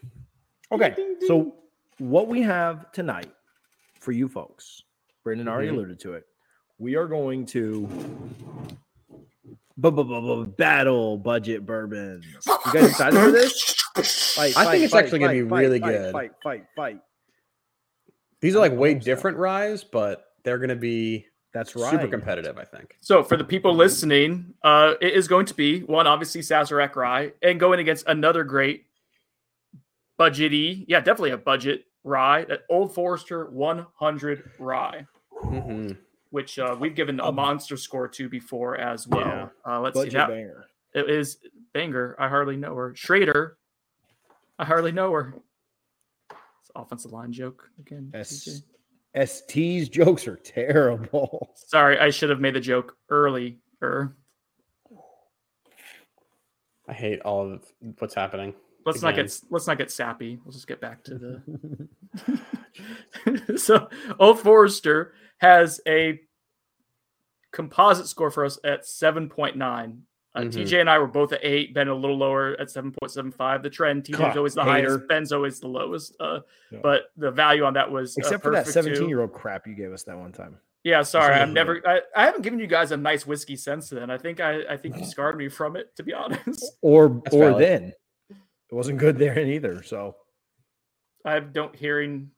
Okay, 0.72 0.96
so 1.28 1.56
what 2.00 2.28
we 2.28 2.42
have 2.42 2.92
tonight 2.94 3.32
for 4.00 4.12
you 4.14 4.28
folks, 4.30 4.82
Brendan 5.24 5.48
already 5.50 5.68
Mhm. 5.68 5.74
alluded 5.74 6.00
to 6.02 6.14
it. 6.14 6.26
We 6.80 6.96
are 6.96 7.06
going 7.06 7.46
to 7.48 7.88
battle 10.58 11.18
budget 11.18 11.66
bourbons. 11.66 12.26
You 12.66 12.74
guys 12.74 12.90
excited 12.90 13.20
for 13.20 13.32
this? 13.32 13.74
Fight, 14.36 14.58
I 14.58 14.72
think 14.72 14.84
it's 14.86 14.94
fight, 14.94 15.04
actually 15.06 15.20
gonna 15.20 15.34
be 15.34 15.48
fight, 15.50 15.60
really 15.60 15.80
fight, 15.80 15.92
good. 15.92 16.12
Fight, 16.12 16.32
fight, 16.44 16.66
fight. 16.76 17.00
these 18.42 18.56
are 18.56 18.60
like 18.60 18.72
way 18.74 18.94
different 18.96 19.38
ryes, 19.38 19.84
but 19.84 20.26
they're 20.44 20.58
gonna 20.60 20.76
be 20.76 21.26
That's 21.54 21.76
right. 21.76 21.92
super 21.92 22.08
competitive. 22.08 22.58
I 22.58 22.64
think. 22.66 22.98
So 23.02 23.24
for 23.24 23.38
the 23.38 23.44
people 23.44 23.74
listening, 23.76 24.54
uh, 24.64 24.94
it 25.02 25.14
is 25.14 25.28
going 25.28 25.46
to 25.48 25.54
be 25.54 25.82
one 25.84 26.08
obviously 26.08 26.42
Sazerac 26.42 26.96
rye 26.96 27.32
and 27.42 27.60
going 27.60 27.80
against 27.80 28.08
another 28.08 28.44
great 28.44 28.86
budgety, 30.20 30.86
yeah, 30.88 31.00
definitely 31.00 31.32
a 31.32 31.38
budget 31.38 31.86
rye, 32.04 32.46
that 32.46 32.62
Old 32.70 32.94
Forester 32.94 33.46
100 33.50 34.52
rye, 34.60 35.06
Mhm. 35.44 35.98
which 36.30 36.60
uh, 36.60 36.76
we've 36.80 36.96
given 36.96 37.20
a 37.20 37.32
monster 37.32 37.78
score 37.78 38.08
to 38.10 38.30
before 38.30 38.78
as 38.78 39.08
well. 39.08 39.22
yeah. 39.22 39.50
Uh, 39.66 39.80
let's 39.80 40.00
see 40.00 40.10
that. 40.10 40.28
banger. 40.30 40.66
It 40.94 41.10
is 41.10 41.38
Banger. 41.74 42.16
I 42.20 42.28
hardly 42.30 42.56
know 42.56 42.76
her. 42.76 42.94
Schrader. 42.96 43.58
I 44.60 44.66
hardly 44.66 44.92
know 44.92 45.12
her. 45.12 45.34
It's 46.30 46.70
offensive 46.76 47.12
line 47.12 47.32
joke 47.32 47.68
again. 47.80 48.12
S- 48.14 48.46
TJ. 48.48 48.64
ST's 49.16 49.90
jokes 49.90 50.28
are 50.28 50.38
terrible. 50.38 51.52
Sorry, 51.56 52.00
I 52.00 52.10
should 52.10 52.30
have 52.30 52.40
made 52.40 52.56
the 52.56 52.60
joke 52.60 52.98
earlier. 53.10 53.56
I 56.88 56.94
hate 56.94 57.22
all 57.22 57.54
of 57.54 57.64
what's 58.00 58.16
happening. 58.16 58.54
Let's 58.86 59.02
not 59.02 59.14
Again. 59.14 59.26
get 59.26 59.40
let's 59.50 59.68
not 59.68 59.78
get 59.78 59.92
sappy. 59.92 60.40
We'll 60.44 60.52
just 60.52 60.68
get 60.68 60.82
back 60.82 61.04
to 61.06 61.40
the. 62.26 63.58
so, 63.58 63.88
Old 64.20 64.40
Forester 64.40 65.14
has 65.38 65.80
a 65.88 66.20
composite 67.52 68.08
score 68.08 68.32
for 68.32 68.44
us 68.44 68.60
at 68.64 68.86
seven 68.86 69.30
point 69.30 69.56
nine. 69.56 70.04
Uh, 70.36 70.42
Mhm. 70.42 70.52
TJ 70.52 70.80
and 70.82 70.90
I 70.90 70.98
were 70.98 71.06
both 71.08 71.32
at 71.32 71.42
eight. 71.44 71.74
Ben 71.76 71.88
a 71.88 71.94
little 71.94 72.18
lower 72.18 72.60
at 72.60 72.72
seven 72.72 72.92
point 72.92 73.12
seven 73.12 73.32
five. 73.32 73.62
The 73.62 73.70
trend 73.70 74.04
TJ's 74.04 74.18
God, 74.18 74.38
always 74.38 74.56
the 74.56 74.64
hater. 74.64 74.90
highest. 74.90 75.08
Ben's 75.08 75.32
always 75.32 75.60
the 75.60 75.68
lowest. 75.68 76.16
Uh, 76.20 76.40
Yeah. 76.72 76.80
but 76.82 77.12
the 77.18 77.30
value 77.30 77.64
on 77.66 77.74
that 77.76 77.92
was 77.92 78.18
uh, 78.18 78.22
Except 78.22 78.42
for 78.44 78.52
that 78.54 78.66
seventeen 78.68 79.10
year 79.10 79.22
old 79.22 79.32
crap 79.34 79.68
you 79.68 79.76
gave 79.76 79.94
us 79.94 80.04
that 80.06 80.18
one 80.18 80.32
time. 80.32 80.58
Yeah, 80.84 81.04
sorry, 81.04 81.36
I'm 81.36 81.54
never. 81.54 81.82
I, 81.88 82.02
I 82.16 82.26
haven't 82.26 82.42
given 82.42 82.60
you 82.60 82.68
guys 82.68 82.92
a 82.92 82.98
nice 82.98 83.26
whiskey 83.26 83.56
since 83.56 83.90
then. 83.90 84.10
I 84.10 84.18
think 84.18 84.42
I, 84.42 84.64
I 84.70 84.76
think 84.76 84.98
you 84.98 85.06
scarred 85.06 85.38
me 85.38 85.48
from 85.48 85.76
it, 85.78 85.96
to 85.96 86.04
be 86.04 86.14
honest. 86.14 86.76
Or 86.82 87.22
That's 87.24 87.36
or 87.36 87.50
valid. 87.52 87.64
then. 87.64 87.94
It 88.32 88.76
wasn't 88.76 88.98
good 88.98 89.18
there 89.18 89.40
either. 89.40 89.82
So 89.84 90.16
I 91.24 91.40
don't 91.40 91.74
hearing. 91.76 92.32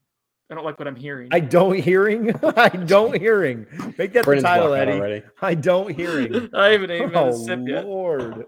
I 0.49 0.53
don't 0.55 0.63
like 0.63 0.77
what 0.77 0.87
I'm 0.87 0.95
hearing. 0.95 1.29
I 1.31 1.39
don't 1.39 1.79
hearing. 1.79 2.31
I 2.55 2.69
don't 2.69 3.19
hearing. 3.19 3.65
Make 3.97 4.13
that 4.13 4.19
the 4.19 4.23
Brandon's 4.23 4.43
title, 4.43 4.69
walked 4.69 4.79
Eddie. 4.81 4.91
already. 4.91 5.23
I 5.41 5.55
don't 5.55 5.89
hearing. 5.95 6.49
I 6.53 6.67
haven't 6.69 6.91
even 6.91 7.09
had 7.09 7.17
Oh 7.17 7.29
a 7.29 7.33
sip 7.33 7.59
yet. 7.65 7.85
Lord. 7.85 8.45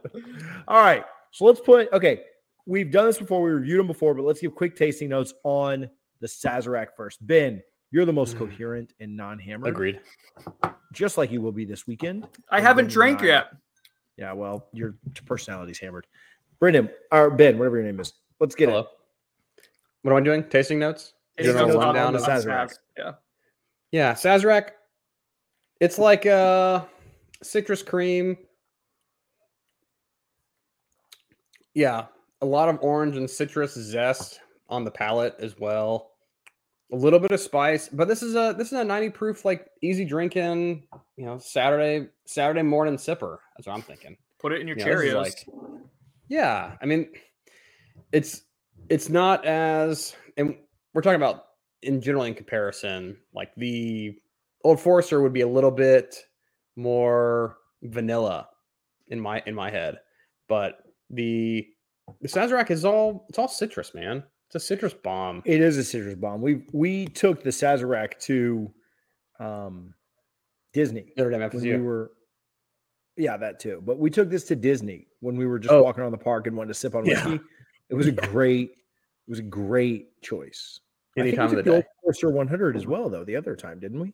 All 0.68 0.82
right. 0.82 1.04
So 1.32 1.46
let's 1.46 1.60
put 1.60 1.92
okay. 1.94 2.22
We've 2.68 2.92
done 2.92 3.06
this 3.08 3.18
before. 3.18 3.42
We 3.42 3.50
reviewed 3.52 3.80
them 3.80 3.88
before, 3.88 4.14
but 4.14 4.26
let's 4.26 4.40
give 4.42 4.54
quick 4.54 4.76
tasting 4.76 5.10
notes 5.10 5.34
on 5.44 5.90
the 6.20 6.28
Sazerac 6.28 6.88
first. 6.96 7.26
Ben, 7.26 7.64
you're 7.92 8.06
the 8.06 8.14
most 8.14 8.36
Mm. 8.36 8.40
coherent 8.40 8.94
and 9.00 9.16
non-hammered, 9.16 9.70
Agreed. 9.70 10.00
just 10.92 11.18
like 11.18 11.32
you 11.32 11.42
will 11.42 11.52
be 11.54 11.64
this 11.66 11.88
weekend. 11.88 12.28
I 12.52 12.60
haven't 12.60 12.94
Brendan 12.94 12.94
drank 12.94 13.22
yet. 13.22 13.48
Yeah, 14.18 14.34
well, 14.34 14.68
your 14.74 14.96
personality's 15.26 15.80
hammered. 15.80 16.06
Brendan 16.60 16.90
or 17.12 17.30
Ben, 17.32 17.58
whatever 17.58 17.78
your 17.78 17.86
name 17.86 18.00
is. 18.00 18.14
Let's 18.40 18.54
get 18.56 18.68
Hello. 18.70 18.82
it. 18.82 18.88
What 20.02 20.12
am 20.12 20.18
I 20.18 20.22
doing? 20.22 20.44
Tasting 20.50 20.80
notes? 20.80 21.14
It's 21.38 21.48
General 21.48 21.68
just 21.68 21.78
on 21.78 21.84
rundown 21.96 22.14
the 22.14 22.20
of 22.20 22.26
Sazerac. 22.26 22.74
Yeah. 22.98 23.12
Yeah, 23.92 24.14
Sazerac. 24.14 24.70
It's 25.80 26.00
like 26.00 26.26
uh 26.26 26.84
citrus 27.44 27.84
cream. 27.84 28.38
Yeah, 31.74 32.06
a 32.42 32.46
lot 32.46 32.70
of 32.70 32.80
orange 32.82 33.18
and 33.18 33.30
citrus 33.30 33.74
zest 33.76 34.40
on 34.70 34.84
the 34.84 34.92
palate 34.92 35.36
as 35.40 35.58
well. 35.60 36.12
A 36.92 36.96
little 36.96 37.20
bit 37.20 37.32
of 37.32 37.40
spice, 37.40 37.90
but 37.90 38.08
this 38.08 38.24
is 38.24 38.36
a 38.36 38.56
this 38.58 38.68
is 38.68 38.80
a 38.80 38.84
90 38.84 39.10
proof 39.12 39.46
like 39.46 39.68
easy 39.82 40.06
drinking, 40.06 40.88
you 41.18 41.26
know, 41.26 41.38
Saturday 41.38 42.08
Saturday 42.26 42.62
morning 42.64 42.96
sipper. 42.96 43.38
That's 43.56 43.68
what 43.68 43.74
I'm 43.74 43.82
thinking. 43.82 44.18
Put 44.40 44.54
it 44.54 44.62
in 44.62 44.68
your 44.68 44.78
You 44.78 44.86
know, 44.86 44.92
Cheerios. 44.92 45.14
like- 45.16 45.48
yeah, 46.30 46.76
I 46.82 46.86
mean, 46.86 47.10
it's 48.12 48.42
it's 48.90 49.10
not 49.10 49.46
as, 49.46 50.16
and 50.38 50.56
we're 50.98 51.02
talking 51.04 51.22
about 51.22 51.44
in 51.84 52.02
general 52.02 52.24
in 52.24 52.34
comparison, 52.34 53.16
like 53.32 53.54
the 53.56 54.16
Old 54.64 54.80
Forester 54.80 55.22
would 55.22 55.32
be 55.32 55.42
a 55.42 55.48
little 55.48 55.70
bit 55.70 56.16
more 56.76 57.58
vanilla 57.84 58.50
in 59.10 59.20
my 59.20 59.44
in 59.46 59.54
my 59.54 59.70
head, 59.70 60.00
but 60.50 60.80
the 61.12 61.68
the 62.22 62.28
Sazerac 62.28 62.72
is 62.72 62.84
all 62.84 63.28
it's 63.30 63.38
all 63.38 63.48
citrus, 63.48 63.94
man. 63.94 64.24
It's 64.48 64.56
a 64.56 64.60
citrus 64.60 64.96
bomb. 64.96 65.44
It 65.46 65.62
is 65.62 65.78
a 65.78 65.84
citrus 65.84 66.16
bomb. 66.16 66.42
We 66.42 66.64
we 66.74 67.06
took 67.06 67.44
the 67.44 67.52
Sazerac 67.52 68.18
to 68.22 68.74
um 69.40 69.94
Disney 70.74 71.14
Notre 71.16 71.30
Dame 71.30 71.48
when 71.54 71.62
we 71.62 71.78
were 71.78 72.12
yeah, 73.18 73.38
that 73.38 73.60
too. 73.60 73.84
But 73.86 74.00
we 74.00 74.10
took 74.10 74.32
this 74.32 74.46
to 74.46 74.56
Disney 74.56 75.10
when 75.20 75.38
we 75.38 75.46
were 75.46 75.60
just 75.60 75.72
Oh. 75.72 75.84
walking 75.84 76.02
around 76.02 76.14
the 76.14 76.18
park 76.18 76.48
and 76.48 76.58
wanted 76.58 76.70
to 76.70 76.74
sip 76.74 76.96
on 76.96 77.06
Yeah. 77.06 77.24
whiskey. 77.24 77.46
It 77.92 77.94
was 77.94 78.08
a 78.08 78.12
great 78.34 78.72
it 78.72 79.30
was 79.30 79.38
a 79.38 79.44
great 79.44 80.20
choice. 80.24 80.80
I 81.18 81.22
Any 81.22 81.32
think 81.32 81.40
time 81.40 81.50
we 81.52 81.58
of 81.58 81.66
the 81.66 81.72
the 81.72 81.76
Old 81.78 81.84
day. 81.84 81.90
Forester 82.04 82.30
100 82.30 82.76
as 82.76 82.86
well, 82.86 83.10
though, 83.10 83.24
the 83.24 83.36
other 83.36 83.56
time, 83.56 83.80
didn't 83.80 84.00
we? 84.00 84.14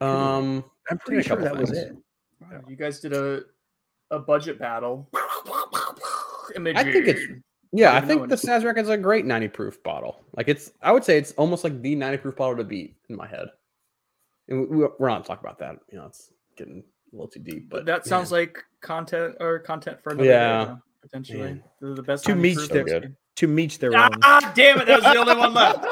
Um, 0.00 0.64
I'm 0.90 0.96
a 0.96 1.00
pretty 1.00 1.22
sure 1.22 1.36
couple 1.36 1.44
that 1.54 1.60
was 1.60 1.70
it. 1.76 1.92
Wow, 2.40 2.60
You 2.68 2.76
guys 2.76 3.00
did 3.00 3.12
a 3.12 3.42
a 4.10 4.18
budget 4.18 4.58
battle. 4.58 5.08
I 5.12 6.82
think 6.82 7.08
it's 7.08 7.20
yeah, 7.72 7.92
I 7.92 7.98
even 7.98 8.08
think 8.08 8.28
the 8.30 8.36
Sazerac 8.36 8.78
is 8.78 8.88
a 8.88 8.96
great 8.96 9.26
90 9.26 9.48
proof 9.48 9.82
bottle. 9.82 10.24
Like 10.34 10.48
it's, 10.48 10.70
I 10.80 10.92
would 10.92 11.04
say 11.04 11.18
it's 11.18 11.32
almost 11.32 11.64
like 11.64 11.82
the 11.82 11.94
90 11.94 12.16
proof 12.18 12.36
bottle 12.36 12.56
to 12.56 12.64
beat 12.64 12.96
in 13.10 13.16
my 13.16 13.26
head. 13.26 13.48
And 14.48 14.66
we, 14.70 14.86
we're 14.98 15.08
not 15.10 15.26
talking 15.26 15.44
about 15.46 15.58
that. 15.58 15.76
You 15.92 15.98
know, 15.98 16.06
it's 16.06 16.30
getting 16.56 16.82
a 17.12 17.16
little 17.16 17.28
too 17.28 17.40
deep. 17.40 17.68
But 17.68 17.78
But 17.80 17.86
that 17.86 18.06
sounds 18.06 18.32
like 18.32 18.64
content 18.80 19.34
or 19.40 19.58
content 19.58 20.02
for 20.02 20.10
another 20.12 20.26
Yeah. 20.26 20.58
day, 20.60 20.64
though, 20.70 20.78
potentially. 21.02 21.38
Man. 21.40 21.62
The, 21.82 21.94
the 21.94 22.02
best 22.02 22.24
Two 22.24 22.32
time 22.32 22.40
meats 22.40 22.56
proof 22.56 22.70
there. 22.70 22.84
whiskey. 22.84 23.08
To 23.36 23.46
meet 23.46 23.78
their 23.78 23.92
Ah, 23.94 24.06
own. 24.06 24.20
Damn 24.58 24.80
it! 24.80 24.86
That 24.86 25.02
was 25.02 25.12
the 25.12 25.18
only 25.18 25.36
one 25.36 25.54
left. 25.54 25.84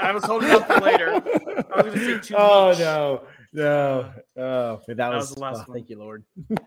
I 0.00 0.12
was 0.12 0.24
holding 0.24 0.50
out 0.50 0.66
for 0.66 0.80
later. 0.80 1.14
I 1.74 1.82
was 1.82 1.94
gonna 1.94 1.98
say 1.98 2.18
two 2.18 2.34
Oh 2.36 2.72
each. 2.72 2.78
no, 2.78 3.22
no. 3.52 4.12
Oh, 4.36 4.80
that, 4.88 5.08
was, 5.08 5.30
was 5.30 5.34
the 5.34 5.40
last 5.40 5.56
oh, 5.56 5.64
one. 5.66 5.78
Thank 5.78 5.90
you, 5.90 5.98
Lord. 5.98 6.24
it 6.50 6.60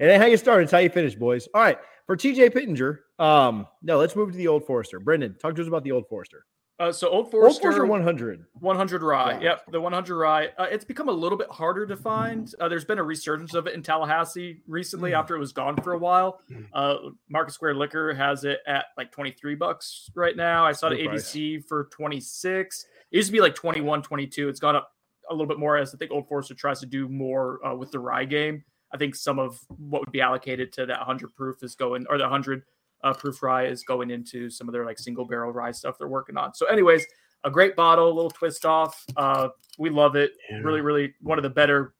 ain't 0.00 0.20
how 0.20 0.28
you 0.28 0.36
start, 0.36 0.62
it's 0.62 0.72
how 0.72 0.78
you 0.78 0.90
finish, 0.90 1.14
boys. 1.14 1.48
All 1.54 1.62
right. 1.62 1.78
For 2.06 2.16
TJ 2.16 2.52
Pittenger, 2.52 3.04
um, 3.20 3.68
no, 3.82 3.98
let's 3.98 4.16
move 4.16 4.32
to 4.32 4.36
the 4.36 4.48
old 4.48 4.66
Forester. 4.66 4.98
Brendan, 4.98 5.36
talk 5.38 5.54
to 5.54 5.62
us 5.62 5.68
about 5.68 5.84
the 5.84 5.92
old 5.92 6.08
Forester. 6.08 6.44
Uh, 6.80 6.90
so 6.90 7.08
Old 7.08 7.16
Old 7.26 7.30
Forester, 7.30 7.62
Forester 7.72 7.84
100. 7.86 8.46
100 8.54 9.02
rye. 9.02 9.34
Wow. 9.34 9.40
Yep, 9.40 9.62
the 9.70 9.80
100 9.80 10.16
rye. 10.16 10.48
Uh, 10.58 10.66
it's 10.70 10.84
become 10.84 11.10
a 11.10 11.12
little 11.12 11.36
bit 11.36 11.48
harder 11.50 11.86
to 11.86 11.94
find. 11.96 12.52
Uh, 12.58 12.68
there's 12.70 12.86
been 12.86 12.98
a 12.98 13.02
resurgence 13.02 13.52
of 13.52 13.66
it 13.66 13.74
in 13.74 13.82
Tallahassee 13.82 14.62
recently 14.66 15.10
Mm. 15.10 15.18
after 15.18 15.36
it 15.36 15.38
was 15.38 15.52
gone 15.52 15.76
for 15.82 15.92
a 15.92 15.98
while. 15.98 16.40
Mm. 16.50 16.66
Uh, 16.72 17.10
Market 17.28 17.52
Square 17.52 17.74
Liquor 17.74 18.14
has 18.14 18.44
it 18.44 18.60
at 18.66 18.86
like 18.96 19.12
23 19.12 19.54
bucks 19.56 20.10
right 20.14 20.34
now. 20.34 20.64
I 20.64 20.72
saw 20.72 20.88
it 20.88 21.00
at. 21.00 21.12
ABC 21.14 21.60
for 21.68 21.84
26. 21.92 22.86
It 23.12 23.16
used 23.16 23.28
to 23.28 23.32
be 23.32 23.40
like 23.40 23.54
21, 23.54 24.02
22. 24.02 24.48
It's 24.48 24.58
gone 24.60 24.74
up 24.76 24.90
a 25.28 25.34
little 25.34 25.46
bit 25.46 25.58
more 25.58 25.76
as 25.76 25.94
I 25.94 25.98
think 25.98 26.10
Old 26.12 26.28
Forester 26.28 26.54
tries 26.54 26.80
to 26.80 26.86
do 26.86 27.08
more 27.08 27.64
uh, 27.66 27.74
with 27.74 27.90
the 27.90 27.98
rye 27.98 28.24
game. 28.24 28.64
I 28.92 28.96
think 28.96 29.14
some 29.14 29.38
of 29.38 29.60
what 29.76 30.00
would 30.00 30.10
be 30.12 30.20
allocated 30.22 30.72
to 30.72 30.86
that 30.86 30.98
100 30.98 31.34
proof 31.36 31.62
is 31.62 31.74
going, 31.76 32.06
or 32.08 32.16
the 32.16 32.24
100 32.24 32.62
uh, 33.02 33.14
proof 33.14 33.42
rye 33.42 33.66
is 33.66 33.82
going 33.82 34.10
into 34.10 34.50
some 34.50 34.68
of 34.68 34.72
their 34.72 34.84
like 34.84 34.98
single 34.98 35.24
barrel 35.24 35.52
rye 35.52 35.70
stuff 35.70 35.96
they're 35.98 36.08
working 36.08 36.36
on. 36.36 36.54
So, 36.54 36.66
anyways, 36.66 37.04
a 37.44 37.50
great 37.50 37.76
bottle, 37.76 38.06
a 38.06 38.14
little 38.14 38.30
twist 38.30 38.64
off. 38.66 39.04
Uh, 39.16 39.48
we 39.78 39.90
love 39.90 40.16
it. 40.16 40.32
Yeah. 40.50 40.58
Really, 40.58 40.80
really 40.80 41.14
one 41.20 41.38
of 41.38 41.42
the 41.42 41.50
better 41.50 41.94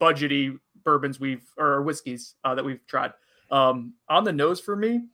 budgety 0.00 0.58
bourbons 0.84 1.18
we've 1.18 1.44
or 1.56 1.82
whiskeys 1.82 2.34
uh, 2.44 2.54
that 2.54 2.64
we've 2.64 2.86
tried. 2.86 3.12
Um, 3.50 3.94
on 4.08 4.24
the 4.24 4.32
nose 4.32 4.60
for 4.60 4.76
me, 4.76 5.06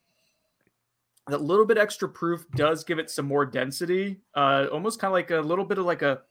that 1.29 1.41
little 1.41 1.65
bit 1.65 1.79
extra 1.79 2.09
proof 2.09 2.45
does 2.57 2.83
give 2.83 2.99
it 2.99 3.11
some 3.11 3.27
more 3.27 3.47
density. 3.47 4.21
Uh, 4.35 4.67
almost 4.73 4.99
kind 4.99 5.11
of 5.11 5.13
like 5.13 5.31
a 5.31 5.41
little 5.41 5.65
bit 5.65 5.79
of 5.79 5.85
like 5.85 6.03
a 6.03 6.23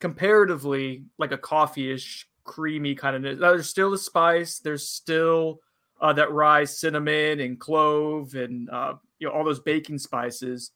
comparatively 0.00 1.04
like 1.18 1.32
a 1.32 1.38
coffee-ish, 1.38 2.28
creamy 2.44 2.94
kind 2.94 3.24
of. 3.24 3.38
There's 3.38 3.68
still 3.68 3.90
the 3.90 3.98
spice. 3.98 4.58
There's 4.58 4.86
still 4.86 5.60
uh, 6.00 6.12
that 6.14 6.32
rye, 6.32 6.64
cinnamon, 6.64 7.40
and 7.40 7.58
clove, 7.58 8.34
and 8.34 8.68
uh, 8.70 8.94
you 9.18 9.26
know 9.28 9.32
all 9.34 9.44
those 9.44 9.60
baking 9.60 9.98
spices. 9.98 10.72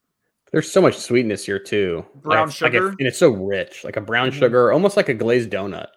There's 0.52 0.70
so 0.70 0.80
much 0.80 0.96
sweetness 0.96 1.44
here 1.46 1.58
too. 1.58 2.04
Like, 2.14 2.22
Brown 2.22 2.46
like 2.46 2.48
it- 2.48 2.52
sugar? 2.56 2.88
and 2.90 3.00
it's 3.08 3.18
so 3.18 3.30
rich, 3.30 3.82
like 3.84 3.96
a 3.96 4.00
brown 4.00 4.30
Mhm. 4.30 4.34
sugar, 4.34 4.70
almost 4.72 4.96
like 4.96 5.08
a 5.08 5.14
glazed 5.14 5.50
donut. 5.50 5.88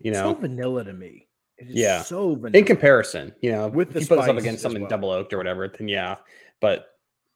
You 0.00 0.10
know, 0.12 0.18
so 0.22 0.32
know, 0.32 0.40
vanilla 0.40 0.84
to 0.84 0.92
me. 0.92 1.28
It 1.56 1.68
is 1.70 1.76
Yeah. 1.76 2.02
so 2.02 2.34
vanilla. 2.34 2.58
in 2.58 2.64
comparison, 2.64 3.32
you 3.40 3.52
know, 3.52 3.68
With 3.68 3.88
if 3.88 3.94
the 3.94 4.00
you 4.00 4.06
put 4.06 4.16
this 4.16 4.22
up 4.24 4.30
spice 4.30 4.42
against 4.42 4.62
something 4.62 4.82
well. 4.82 4.90
double 4.90 5.10
oaked 5.10 5.32
or 5.32 5.38
whatever, 5.38 5.68
then 5.68 5.86
yeah. 5.88 6.16
But 6.60 6.86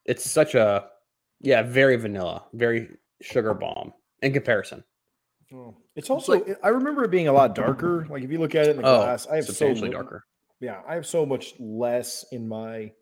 it's 0.04 0.28
such 0.28 0.54
a 0.54 0.90
yeah, 1.40 1.62
very 1.62 1.94
vanilla, 1.96 2.44
very 2.52 2.96
sugar 3.22 3.54
bomb 3.54 3.92
in 4.22 4.32
comparison. 4.32 4.82
Oh, 5.54 5.76
It's 5.94 6.10
also, 6.10 6.44
I 6.62 6.68
remember 6.68 7.04
it 7.04 7.10
being 7.12 7.28
a 7.28 7.32
lot 7.32 7.54
darker. 7.54 8.06
Like 8.10 8.22
if 8.24 8.30
you 8.32 8.38
look 8.38 8.54
at 8.56 8.66
it 8.66 8.70
in 8.70 8.82
the 8.82 8.88
Oh, 8.88 8.96
glass, 8.98 9.26
I 9.28 9.36
have 9.36 9.44
so 9.44 9.52
substantially 9.52 9.90
darker. 9.90 10.24
Yeah, 10.60 10.80
I 10.88 10.94
have 10.94 11.06
so 11.06 11.24
much 11.24 11.54
less 11.58 12.24
in 12.32 12.48
my 12.48 12.92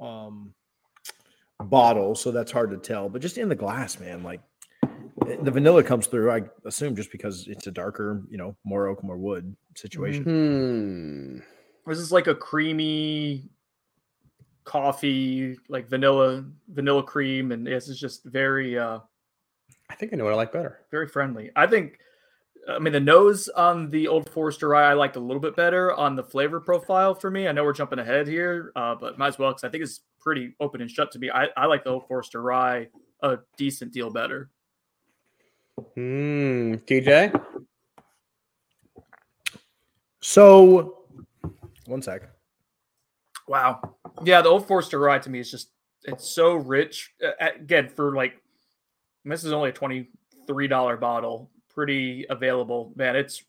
um 0.00 0.54
bottle, 1.60 2.14
so 2.14 2.30
that's 2.30 2.52
hard 2.52 2.70
to 2.70 2.76
tell. 2.76 3.08
But 3.08 3.22
just 3.22 3.38
in 3.38 3.48
the 3.48 3.54
glass, 3.54 3.98
man, 3.98 4.22
like 4.22 4.40
eh, 5.26 5.36
the 5.42 5.50
vanilla 5.50 5.82
comes 5.82 6.06
through. 6.06 6.30
I 6.30 6.42
assume 6.64 6.94
just 6.94 7.10
because 7.10 7.46
it's 7.48 7.66
a 7.66 7.70
darker, 7.70 8.22
you 8.30 8.38
know, 8.38 8.56
more 8.64 8.86
oak, 8.88 9.02
more 9.02 9.16
wood 9.16 9.56
situation. 9.76 10.24
Hmm. 10.24 11.38
This 11.90 11.98
is 11.98 12.12
like 12.12 12.26
a 12.26 12.34
creamy 12.34 13.48
coffee, 14.64 15.56
like 15.70 15.88
vanilla, 15.88 16.44
vanilla 16.68 17.02
cream, 17.02 17.52
and 17.52 17.66
this 17.66 17.88
is 17.88 17.98
just 17.98 18.24
very, 18.26 18.78
uh, 18.78 18.98
I 19.88 19.94
think 19.94 20.12
I 20.12 20.16
know 20.16 20.24
what 20.24 20.34
I 20.34 20.36
like 20.36 20.52
better. 20.52 20.80
very 20.90 21.08
friendly. 21.08 21.50
I 21.56 21.66
think. 21.66 21.98
I 22.68 22.78
mean, 22.78 22.92
the 22.92 23.00
nose 23.00 23.48
on 23.48 23.88
the 23.88 24.08
Old 24.08 24.28
Forester 24.30 24.68
rye 24.68 24.90
I 24.90 24.92
liked 24.92 25.16
a 25.16 25.20
little 25.20 25.40
bit 25.40 25.56
better 25.56 25.94
on 25.94 26.16
the 26.16 26.22
flavor 26.22 26.60
profile 26.60 27.14
for 27.14 27.30
me. 27.30 27.48
I 27.48 27.52
know 27.52 27.64
we're 27.64 27.72
jumping 27.72 27.98
ahead 27.98 28.26
here, 28.26 28.72
uh, 28.76 28.94
but 28.94 29.18
might 29.18 29.28
as 29.28 29.38
well 29.38 29.50
because 29.50 29.64
I 29.64 29.70
think 29.70 29.82
it's 29.82 30.00
pretty 30.20 30.54
open 30.60 30.82
and 30.82 30.90
shut 30.90 31.10
to 31.12 31.18
me. 31.18 31.30
I, 31.30 31.48
I 31.56 31.66
like 31.66 31.84
the 31.84 31.90
Old 31.90 32.06
Forester 32.06 32.42
rye 32.42 32.88
a 33.22 33.38
decent 33.56 33.92
deal 33.92 34.10
better. 34.10 34.50
Hmm. 35.94 36.74
TJ. 36.86 37.40
So, 40.20 41.04
one 41.86 42.02
sec. 42.02 42.28
Wow. 43.46 43.96
Yeah, 44.24 44.42
the 44.42 44.48
Old 44.48 44.66
Forester 44.66 44.98
rye 44.98 45.20
to 45.20 45.30
me 45.30 45.38
is 45.38 45.50
just 45.50 45.70
it's 46.04 46.28
so 46.28 46.54
rich. 46.54 47.14
Uh, 47.24 47.50
again, 47.56 47.88
for 47.88 48.14
like 48.14 48.42
this 49.24 49.44
is 49.44 49.52
only 49.52 49.70
a 49.70 49.72
twenty 49.72 50.08
three 50.46 50.68
dollar 50.68 50.96
bottle, 50.96 51.50
pretty 51.78 52.26
available. 52.28 52.92
Man, 52.96 53.14
it's 53.14 53.44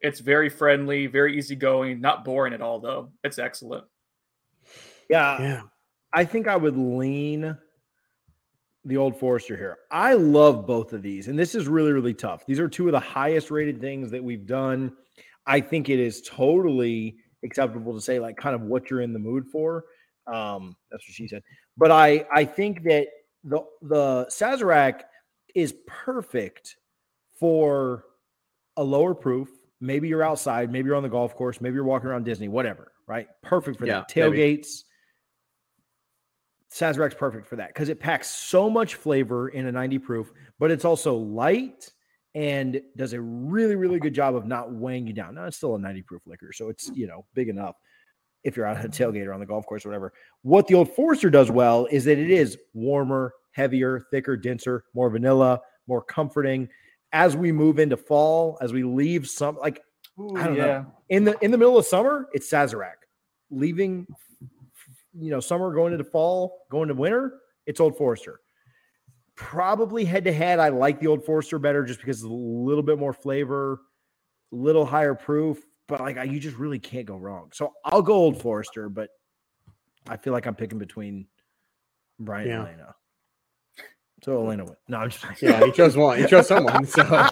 it's 0.00 0.18
very 0.18 0.48
friendly, 0.48 1.06
very 1.06 1.38
easygoing, 1.38 2.00
not 2.00 2.24
boring 2.24 2.52
at 2.52 2.60
all 2.60 2.80
though. 2.80 3.12
It's 3.22 3.38
excellent. 3.38 3.84
Yeah, 5.08 5.40
Yeah. 5.40 5.60
I 6.12 6.24
think 6.24 6.48
I 6.48 6.56
would 6.56 6.76
lean 6.76 7.56
the 8.84 8.96
old 8.96 9.16
Forester 9.20 9.56
here. 9.56 9.78
I 9.92 10.14
love 10.14 10.66
both 10.66 10.92
of 10.92 11.00
these, 11.02 11.28
and 11.28 11.38
this 11.38 11.54
is 11.54 11.68
really, 11.68 11.92
really 11.92 12.12
tough. 12.14 12.44
These 12.44 12.58
are 12.58 12.68
two 12.68 12.86
of 12.88 12.92
the 12.92 12.98
highest 12.98 13.52
rated 13.52 13.80
things 13.80 14.10
that 14.10 14.24
we've 14.24 14.46
done. 14.46 14.92
I 15.46 15.60
think 15.60 15.88
it 15.88 16.00
is 16.00 16.22
totally 16.22 17.18
acceptable 17.44 17.94
to 17.94 18.00
say, 18.00 18.18
like, 18.18 18.36
kind 18.36 18.56
of 18.56 18.62
what 18.62 18.90
you're 18.90 19.02
in 19.02 19.12
the 19.12 19.20
mood 19.20 19.46
for. 19.46 19.84
Um, 20.26 20.74
that's 20.90 21.06
what 21.06 21.14
she 21.14 21.28
said. 21.28 21.44
But 21.76 21.92
I, 21.92 22.26
I 22.34 22.44
think 22.44 22.82
that 22.82 23.06
the 23.44 23.60
the 23.82 24.26
Sazerac 24.28 25.02
is 25.54 25.72
perfect 25.86 26.76
for 27.38 28.04
a 28.76 28.84
lower 28.84 29.14
proof. 29.14 29.48
Maybe 29.80 30.08
you're 30.08 30.22
outside, 30.22 30.72
maybe 30.72 30.86
you're 30.86 30.96
on 30.96 31.02
the 31.02 31.08
golf 31.08 31.34
course, 31.34 31.60
maybe 31.60 31.74
you're 31.74 31.84
walking 31.84 32.08
around 32.08 32.24
Disney, 32.24 32.48
whatever, 32.48 32.92
right? 33.06 33.28
Perfect 33.42 33.78
for 33.78 33.86
that. 33.86 34.12
Yeah, 34.14 34.28
maybe. 34.28 34.38
Tailgates, 34.38 34.84
Sazerac's 36.72 37.14
perfect 37.14 37.46
for 37.46 37.56
that 37.56 37.68
because 37.68 37.88
it 37.88 38.00
packs 38.00 38.28
so 38.28 38.68
much 38.68 38.96
flavor 38.96 39.48
in 39.48 39.66
a 39.66 39.72
90 39.72 39.98
proof, 39.98 40.32
but 40.58 40.70
it's 40.70 40.84
also 40.84 41.14
light 41.14 41.90
and 42.34 42.80
does 42.96 43.14
a 43.14 43.20
really, 43.20 43.76
really 43.76 43.98
good 43.98 44.14
job 44.14 44.34
of 44.34 44.46
not 44.46 44.72
weighing 44.72 45.06
you 45.06 45.12
down. 45.12 45.34
Now 45.34 45.46
it's 45.46 45.56
still 45.56 45.74
a 45.74 45.78
90 45.78 46.02
proof 46.02 46.22
liquor, 46.26 46.52
so 46.52 46.68
it's 46.68 46.90
you 46.94 47.06
know 47.06 47.24
big 47.34 47.48
enough 47.48 47.76
if 48.44 48.56
you're 48.56 48.66
out 48.66 48.76
at 48.76 48.84
a 48.84 48.88
tailgate 48.88 49.26
or 49.26 49.32
on 49.32 49.40
the 49.40 49.46
golf 49.46 49.66
course 49.66 49.86
or 49.86 49.88
whatever. 49.88 50.12
What 50.42 50.66
the 50.66 50.74
Old 50.74 50.90
Forester 50.94 51.30
does 51.30 51.50
well 51.50 51.86
is 51.90 52.04
that 52.04 52.18
it 52.18 52.30
is 52.30 52.58
warmer, 52.74 53.32
heavier, 53.52 54.06
thicker, 54.10 54.36
denser, 54.36 54.84
more 54.94 55.08
vanilla, 55.08 55.60
more 55.86 56.02
comforting. 56.02 56.68
As 57.16 57.34
we 57.34 57.50
move 57.50 57.78
into 57.78 57.96
fall, 57.96 58.58
as 58.60 58.72
we 58.74 58.82
leave 58.84 59.26
some 59.26 59.56
like 59.56 59.80
Ooh, 60.20 60.36
I 60.36 60.46
don't 60.46 60.58
know. 60.58 60.86
In 61.08 61.24
the 61.24 61.36
in 61.40 61.50
the 61.50 61.56
middle 61.58 61.78
of 61.78 61.86
summer, 61.86 62.28
it's 62.34 62.50
Sazerac. 62.50 62.96
Leaving, 63.50 64.06
you 65.18 65.30
know, 65.30 65.40
summer 65.40 65.72
going 65.72 65.92
into 65.92 66.04
fall, 66.04 66.66
going 66.70 66.88
to 66.88 66.94
winter, 66.94 67.38
it's 67.64 67.80
Old 67.80 67.96
Forester. 67.96 68.40
Probably 69.34 70.04
head 70.04 70.24
to 70.24 70.32
head, 70.32 70.58
I 70.58 70.68
like 70.68 71.00
the 71.00 71.06
Old 71.06 71.24
Forester 71.24 71.58
better 71.58 71.84
just 71.84 72.00
because 72.00 72.18
it's 72.18 72.24
a 72.26 72.28
little 72.32 72.82
bit 72.82 72.98
more 72.98 73.12
flavor, 73.12 73.80
a 74.52 74.56
little 74.56 74.84
higher 74.84 75.14
proof. 75.14 75.64
But 75.88 76.00
like, 76.00 76.18
I, 76.18 76.24
you 76.24 76.40
just 76.40 76.56
really 76.56 76.78
can't 76.78 77.06
go 77.06 77.16
wrong. 77.16 77.50
So 77.52 77.72
I'll 77.84 78.02
go 78.02 78.14
Old 78.14 78.40
Forester, 78.40 78.88
but 78.88 79.08
I 80.08 80.16
feel 80.16 80.32
like 80.32 80.46
I'm 80.46 80.54
picking 80.54 80.78
between 80.78 81.26
Brian 82.18 82.48
Yeah. 82.48 82.60
and 82.60 82.68
Elena. 82.68 82.94
So 84.26 84.44
Elena 84.44 84.64
went. 84.64 84.76
No, 84.88 84.98
I'm 84.98 85.10
just 85.10 85.24
Yeah, 85.40 85.64
he 85.64 85.70
chose 85.70 85.96
one. 85.96 86.18
He 86.18 86.26
chose 86.26 86.48
someone. 86.48 86.84
So 86.84 87.02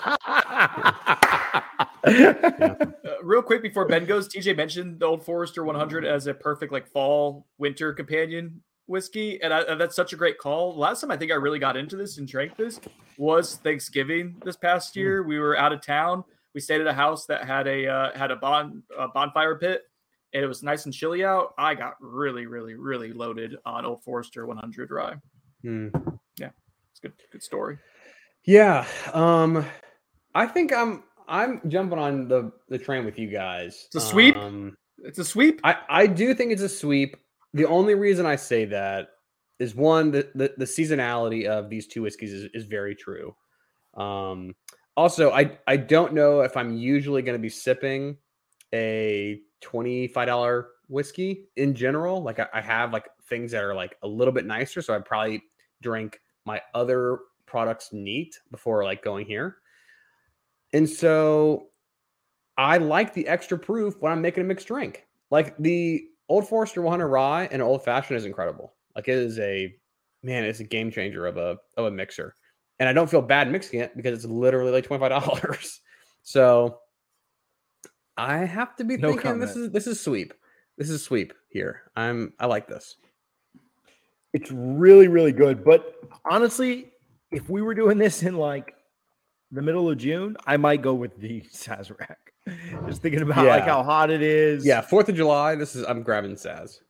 Uh, 2.07 2.75
real 3.23 3.43
quick 3.43 3.63
before 3.63 3.87
Ben 3.87 4.05
goes, 4.05 4.29
TJ 4.29 4.57
mentioned 4.57 5.01
the 5.01 5.07
Old 5.07 5.25
Forester 5.25 5.65
100 5.65 6.05
as 6.05 6.27
a 6.27 6.35
perfect 6.35 6.71
like 6.71 6.87
fall 6.87 7.47
winter 7.59 7.93
companion 7.95 8.63
whiskey, 8.87 9.41
and, 9.43 9.55
I, 9.55 9.63
and 9.63 9.81
that's 9.81 9.97
such 9.97 10.13
a 10.13 10.17
great 10.17 10.39
call. 10.39 10.77
Last 10.77 11.01
time 11.01 11.11
I 11.11 11.17
think 11.17 11.33
I 11.33 11.37
really 11.37 11.59
got 11.59 11.77
into 11.77 11.97
this 11.97 12.19
and 12.19 12.29
drank 12.29 12.57
this 12.57 12.79
was 13.17 13.57
Thanksgiving 13.57 14.37
this 14.45 14.57
past 14.57 14.97
year. 14.97 15.23
We 15.23 15.39
were 15.39 15.57
out 15.57 15.73
of 15.73 15.81
town. 15.81 16.25
We 16.55 16.61
stayed 16.61 16.83
at 16.83 16.87
a 16.87 16.93
house 16.93 17.25
that 17.27 17.45
had 17.45 17.67
a 17.67 17.87
uh, 17.89 18.19
had 18.19 18.31
a 18.31 18.37
bon 18.37 18.83
a 18.97 19.09
bonfire 19.09 19.57
pit, 19.57 19.83
and 20.35 20.45
it 20.45 20.47
was 20.47 20.63
nice 20.63 20.85
and 20.85 20.93
chilly 20.93 21.25
out. 21.25 21.55
I 21.57 21.75
got 21.75 21.95
really, 22.01 22.47
really, 22.47 22.75
really 22.75 23.13
loaded 23.13 23.57
on 23.65 23.87
Old 23.87 24.05
Forester 24.05 24.47
100 24.47 24.91
rye. 24.91 25.15
Hmm. 25.63 25.89
It's 26.95 27.01
good, 27.01 27.13
good 27.33 27.43
story. 27.43 27.79
yeah. 28.47 28.87
Um 29.13 29.67
I 30.35 30.47
think 30.47 30.73
I'm 30.73 31.03
I'm 31.27 31.61
jumping 31.69 31.99
on 31.99 32.29
the 32.29 32.53
the 32.69 32.79
train 32.79 33.05
with 33.05 33.19
you 33.19 33.29
guys. 33.29 33.87
It's 33.87 33.97
a 33.97 34.01
sweep? 34.01 34.37
Um, 34.37 34.77
It's 34.99 35.19
a 35.19 35.25
sweep. 35.25 35.61
I, 35.65 35.77
I 35.89 36.07
do 36.07 36.35
think 36.35 36.53
it's 36.53 36.63
a 36.63 36.69
sweep. 36.69 37.17
The 37.53 37.67
only 37.67 37.95
reason 37.95 38.27
I 38.27 38.37
say 38.37 38.65
that 38.67 39.09
is 39.59 39.75
one, 39.75 40.11
the, 40.11 40.29
the, 40.35 40.55
the 40.57 40.65
seasonality 40.65 41.47
of 41.47 41.69
these 41.71 41.87
two 41.87 42.03
whiskeys 42.03 42.33
is, 42.33 42.49
is 42.55 42.65
very 42.65 42.95
true. 42.95 43.35
Um, 43.97 44.55
also, 44.97 45.31
I, 45.31 45.59
I 45.67 45.77
don't 45.77 46.13
know 46.15 46.41
if 46.41 46.57
I'm 46.57 46.77
usually 46.77 47.23
going 47.23 47.37
to 47.39 47.43
be 47.43 47.49
sipping 47.49 48.17
a 48.73 49.41
$25 49.63 50.65
whiskey 50.89 51.47
in 51.57 51.75
general. 51.75 52.23
Like 52.23 52.39
I, 52.41 52.49
I 52.55 52.61
have 52.61 52.93
like 52.93 53.09
things 53.29 53.53
that 53.53 53.63
are 53.65 53.75
like 53.75 53.97
a 54.03 54.09
little 54.09 54.33
bit 54.35 54.47
nicer. 54.47 54.83
So 54.83 54.95
I'd 54.95 55.05
probably 55.05 55.43
drink 55.83 56.19
my 56.45 56.61
other 56.75 57.19
products 57.47 57.91
neat 57.93 58.39
before 58.51 58.85
like 58.85 59.03
going 59.03 59.27
here. 59.27 59.57
And 60.73 60.89
so 60.89 61.69
I 62.57 62.79
like 62.79 63.15
the 63.15 63.27
extra 63.29 63.59
proof 63.59 63.95
when 64.01 64.13
I'm 64.13 64.21
making 64.21 64.43
a 64.43 64.47
mixed 64.47 64.67
drink. 64.67 65.07
Like 65.31 65.57
the 65.59 66.05
Old 66.29 66.49
Forester 66.49 66.83
100 66.83 67.07
Rye 67.07 67.49
and 67.51 67.63
Old 67.63 67.85
Fashioned 67.85 68.17
is 68.17 68.25
incredible. 68.25 68.75
Like 68.95 69.09
it 69.09 69.17
is 69.17 69.39
a 69.39 69.75
man, 70.23 70.45
it's 70.45 70.61
a 70.61 70.65
game 70.65 70.91
changer 70.91 71.27
of 71.27 71.37
a 71.37 71.59
of 71.77 71.87
a 71.87 71.91
mixer. 71.91 72.35
And 72.81 72.89
I 72.89 72.93
don't 72.93 73.09
feel 73.09 73.23
bad 73.23 73.51
mixing 73.51 73.81
it 73.81 73.97
because 73.97 74.13
it's 74.17 74.31
literally 74.31 74.73
like 74.73 74.85
twenty 74.85 75.01
five 75.01 75.11
dollars. 75.11 75.81
So 76.27 76.79
I 78.17 78.39
have 78.39 78.77
to 78.77 78.85
be 78.85 78.97
No 78.97 79.11
thinking 79.11 79.39
this 79.41 79.57
is 79.57 79.71
this 79.73 79.87
is 79.87 80.01
sweep. 80.01 80.33
This 80.79 80.89
is 80.89 81.03
sweep 81.03 81.35
here. 81.51 81.83
I'm 81.97 82.33
I 82.41 82.47
like 82.47 82.67
this. 82.67 82.97
It's 84.35 84.51
really, 84.51 85.09
really 85.09 85.33
good. 85.33 85.65
But 85.65 85.95
honestly, 86.29 86.91
if 87.31 87.49
we 87.49 87.63
were 87.63 87.75
doing 87.75 87.99
this 87.99 88.23
in 88.23 88.37
like 88.37 88.75
the 89.53 89.63
middle 89.63 89.89
of 89.89 89.97
June, 89.97 90.37
I 90.47 90.57
might 90.57 90.83
go 90.83 90.93
with 90.93 91.17
the 91.19 91.41
Sazerac. 91.53 92.17
Just 92.87 93.01
thinking 93.01 93.23
about 93.23 93.47
like 93.47 93.65
how 93.65 93.83
hot 93.83 94.11
it 94.11 94.21
is. 94.21 94.67
Yeah, 94.67 94.83
Fourth 94.83 95.09
of 95.09 95.15
July. 95.15 95.55
This 95.55 95.75
is 95.75 95.85
I'm 95.87 96.03
grabbing 96.03 96.35
Saz. 96.35 96.81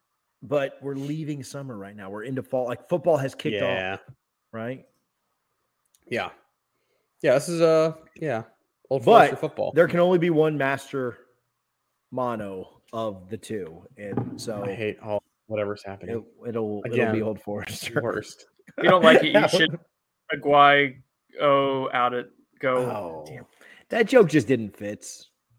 But 0.43 0.79
we're 0.83 0.97
leaving 0.97 1.45
summer 1.45 1.77
right 1.77 1.95
now. 1.95 2.11
We're 2.11 2.25
into 2.25 2.43
fall. 2.43 2.67
Like 2.67 2.89
football 2.89 3.17
has 3.19 3.35
kicked 3.35 3.57
yeah, 3.57 3.95
off, 3.95 4.01
right? 4.53 4.85
yeah, 6.11 6.31
yeah. 7.23 7.35
This 7.35 7.49
is 7.49 7.61
a 7.61 7.97
yeah. 8.17 8.43
Old 8.91 9.05
But 9.05 9.39
football. 9.41 9.73
There 9.75 9.89
can 9.89 10.01
only 10.01 10.19
be 10.19 10.31
one 10.31 10.59
master 10.59 11.19
mono 12.11 12.81
of 12.93 13.29
the 13.29 13.37
two. 13.37 13.83
And 13.97 14.41
so 14.41 14.65
I 14.65 14.75
hate 14.75 14.99
all 15.01 15.24
whatever's 15.47 15.83
happening. 15.85 16.25
it'll 16.47 16.83
it'll 16.87 17.13
be 17.13 17.23
Old 17.23 17.41
Forester. 17.41 18.01
Worst. 18.03 18.47
If 18.69 18.75
you 18.85 18.91
don't 18.91 19.03
like 19.05 19.23
it, 19.23 19.35
you 19.35 19.49
should 19.59 19.79
Aguay 20.35 20.97
go 21.39 21.91
out 21.93 22.15
it 22.15 22.29
go. 22.61 22.77
Oh, 22.79 23.27
that 23.91 24.07
joke 24.07 24.29
just 24.29 24.47
didn't 24.49 24.77
fit, 24.77 25.07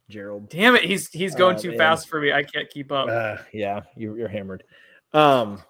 Gerald. 0.10 0.50
Damn 0.50 0.76
it, 0.76 0.84
he's 0.84 1.10
he's 1.10 1.36
going 1.36 1.56
Oh, 1.58 1.60
too 1.60 1.70
man. 1.70 1.78
fast 1.78 2.10
for 2.10 2.20
me. 2.20 2.34
I 2.34 2.44
can't 2.44 2.70
keep 2.70 2.92
up. 2.92 3.08
Uh, 3.10 3.38
yeah, 3.54 3.82
you, 3.96 4.16
you're 4.18 4.28
hammered. 4.28 4.64
Um. 5.14 5.62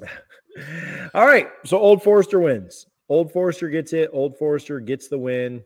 All 1.14 1.26
right, 1.26 1.48
so 1.64 1.78
Old 1.78 2.02
Forester 2.02 2.40
wins. 2.40 2.86
Old 3.08 3.32
Forester 3.32 3.68
gets 3.68 3.92
it. 3.92 4.10
Old 4.12 4.36
Forester 4.38 4.80
gets 4.80 5.08
the 5.08 5.18
win. 5.18 5.62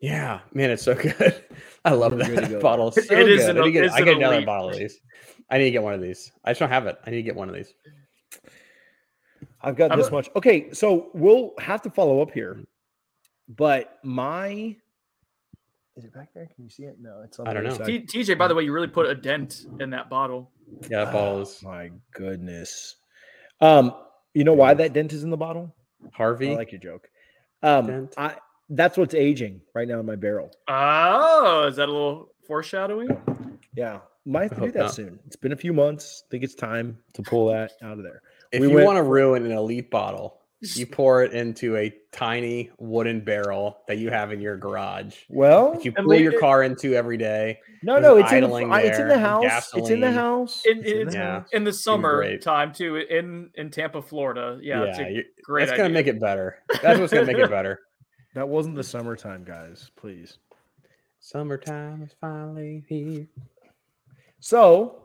Yeah, 0.00 0.40
man, 0.52 0.70
it's 0.70 0.82
so 0.82 0.94
good. 1.18 1.44
I 1.84 1.92
love 1.92 2.12
We're 2.12 2.18
that 2.34 2.50
go. 2.50 2.60
bottle. 2.60 2.90
So 2.92 3.00
it 3.00 3.28
is 3.28 3.46
good. 3.46 3.56
an- 3.56 3.62
I 3.62 3.66
need 3.66 3.72
to 3.74 3.88
get, 3.88 4.00
an 4.00 4.08
another 4.16 4.34
elite. 4.36 4.46
bottle 4.46 4.70
of 4.70 4.76
these. 4.76 4.98
I 5.50 5.58
need 5.58 5.64
to 5.64 5.70
get 5.70 5.82
one 5.82 5.94
of 5.94 6.00
these. 6.00 6.32
I 6.44 6.50
just 6.50 6.60
don't 6.60 6.70
have 6.70 6.86
it. 6.86 6.98
I 7.06 7.10
need 7.10 7.16
to 7.18 7.22
get 7.22 7.36
one 7.36 7.48
of 7.48 7.54
these. 7.54 7.72
I've 9.62 9.76
got 9.76 9.92
I'm 9.92 9.98
this 9.98 10.08
a- 10.08 10.12
much. 10.12 10.28
Okay, 10.36 10.72
so 10.72 11.10
we'll 11.14 11.52
have 11.58 11.82
to 11.82 11.90
follow 11.90 12.20
up 12.20 12.30
here. 12.32 12.58
But 13.48 13.98
my 14.02 14.76
is 15.96 16.04
it 16.04 16.12
back 16.12 16.28
there? 16.34 16.46
Can 16.54 16.64
you 16.64 16.70
see 16.70 16.82
it? 16.82 16.96
No, 17.00 17.22
it's 17.24 17.38
on 17.38 17.46
I 17.48 17.54
don't 17.54 17.64
know. 17.64 17.84
T- 17.84 18.00
TJ, 18.02 18.36
by 18.36 18.48
the 18.48 18.54
way, 18.54 18.64
you 18.64 18.72
really 18.72 18.86
put 18.88 19.06
a 19.06 19.14
dent 19.14 19.64
in 19.80 19.90
that 19.90 20.10
bottle. 20.10 20.50
Yeah, 20.90 21.04
that 21.04 21.12
bottle 21.12 21.38
Oh, 21.38 21.40
is 21.42 21.62
my 21.62 21.90
goodness. 22.12 22.96
Um, 23.60 23.94
you 24.34 24.44
know 24.44 24.52
why 24.52 24.74
that 24.74 24.92
dent 24.92 25.12
is 25.14 25.22
in 25.24 25.30
the 25.30 25.36
bottle? 25.36 25.74
Harvey. 26.12 26.52
I 26.52 26.56
like 26.56 26.72
your 26.72 26.80
joke. 26.80 27.08
Um, 27.62 27.86
Dent. 27.86 28.14
I 28.18 28.34
that's 28.68 28.98
what's 28.98 29.14
aging 29.14 29.60
right 29.74 29.86
now 29.88 30.00
in 30.00 30.06
my 30.06 30.16
barrel. 30.16 30.50
Oh, 30.68 31.66
is 31.68 31.76
that 31.76 31.88
a 31.88 31.92
little 31.92 32.32
foreshadowing? 32.46 33.08
Yeah, 33.74 34.00
might 34.26 34.50
have 34.50 34.58
to 34.58 34.66
do 34.66 34.72
that 34.72 34.78
not. 34.78 34.94
soon. 34.94 35.18
It's 35.26 35.36
been 35.36 35.52
a 35.52 35.56
few 35.56 35.72
months. 35.72 36.24
I 36.26 36.30
think 36.30 36.44
it's 36.44 36.54
time 36.54 36.98
to 37.14 37.22
pull 37.22 37.48
that 37.52 37.72
out 37.82 37.98
of 37.98 38.02
there. 38.04 38.22
if 38.52 38.60
we 38.60 38.68
you 38.68 38.74
went 38.74 38.86
want 38.86 38.96
to 38.96 39.02
ruin 39.02 39.44
an 39.46 39.52
elite 39.52 39.90
bottle, 39.90 40.40
you 40.60 40.86
pour 40.86 41.22
it 41.22 41.32
into 41.32 41.76
a 41.76 41.94
tiny 42.12 42.70
wooden 42.78 43.20
barrel 43.20 43.78
that 43.86 43.98
you 43.98 44.10
have 44.10 44.32
in 44.32 44.40
your 44.40 44.56
garage. 44.56 45.16
Well, 45.28 45.74
That 45.74 45.84
you 45.84 45.92
And 45.96 46.06
pull 46.06 46.16
your 46.16 46.32
it- 46.34 46.40
car 46.40 46.62
into 46.64 46.94
every 46.94 47.16
day. 47.18 47.60
no, 47.82 47.98
no, 47.98 48.16
it's 48.16 48.32
in, 48.32 48.40
the, 48.40 48.46
idling 48.46 48.72
uh, 48.72 48.76
it's 48.76 48.98
in 48.98 49.06
the 49.08 49.14
there, 49.14 49.18
house. 49.22 49.70
It's 49.74 49.90
in 49.90 50.00
the 50.00 50.10
house. 50.12 50.62
In, 50.66 50.78
It's 50.78 50.90
in 50.90 50.98
in, 51.02 51.06
the 51.08 51.12
Yeah. 51.12 51.32
house. 51.40 51.48
in 51.52 51.64
the 51.64 51.72
summer 51.72 52.36
time 52.38 52.72
too, 52.72 52.96
in 52.96 53.50
in 53.54 53.70
Tampa, 53.70 54.00
Florida. 54.02 54.58
Yeah, 54.62 54.84
it's 54.84 54.98
a 54.98 55.24
great 55.42 55.66
That's 55.66 55.72
gonna 55.76 55.84
idea. 55.84 55.94
make 55.94 56.06
it 56.08 56.18
better. 56.20 56.58
That's 56.82 56.98
what's 56.98 57.12
gonna 57.12 57.26
make 57.26 57.38
it 57.38 57.50
better. 57.50 57.80
That 58.34 58.50
wasn't 58.50 58.74
the 58.76 58.84
summertime, 58.84 59.44
guys. 59.44 59.90
Please. 59.96 60.36
Summertime 61.20 62.02
is 62.02 62.14
finally 62.20 62.84
here. 62.86 63.26
So, 64.56 65.02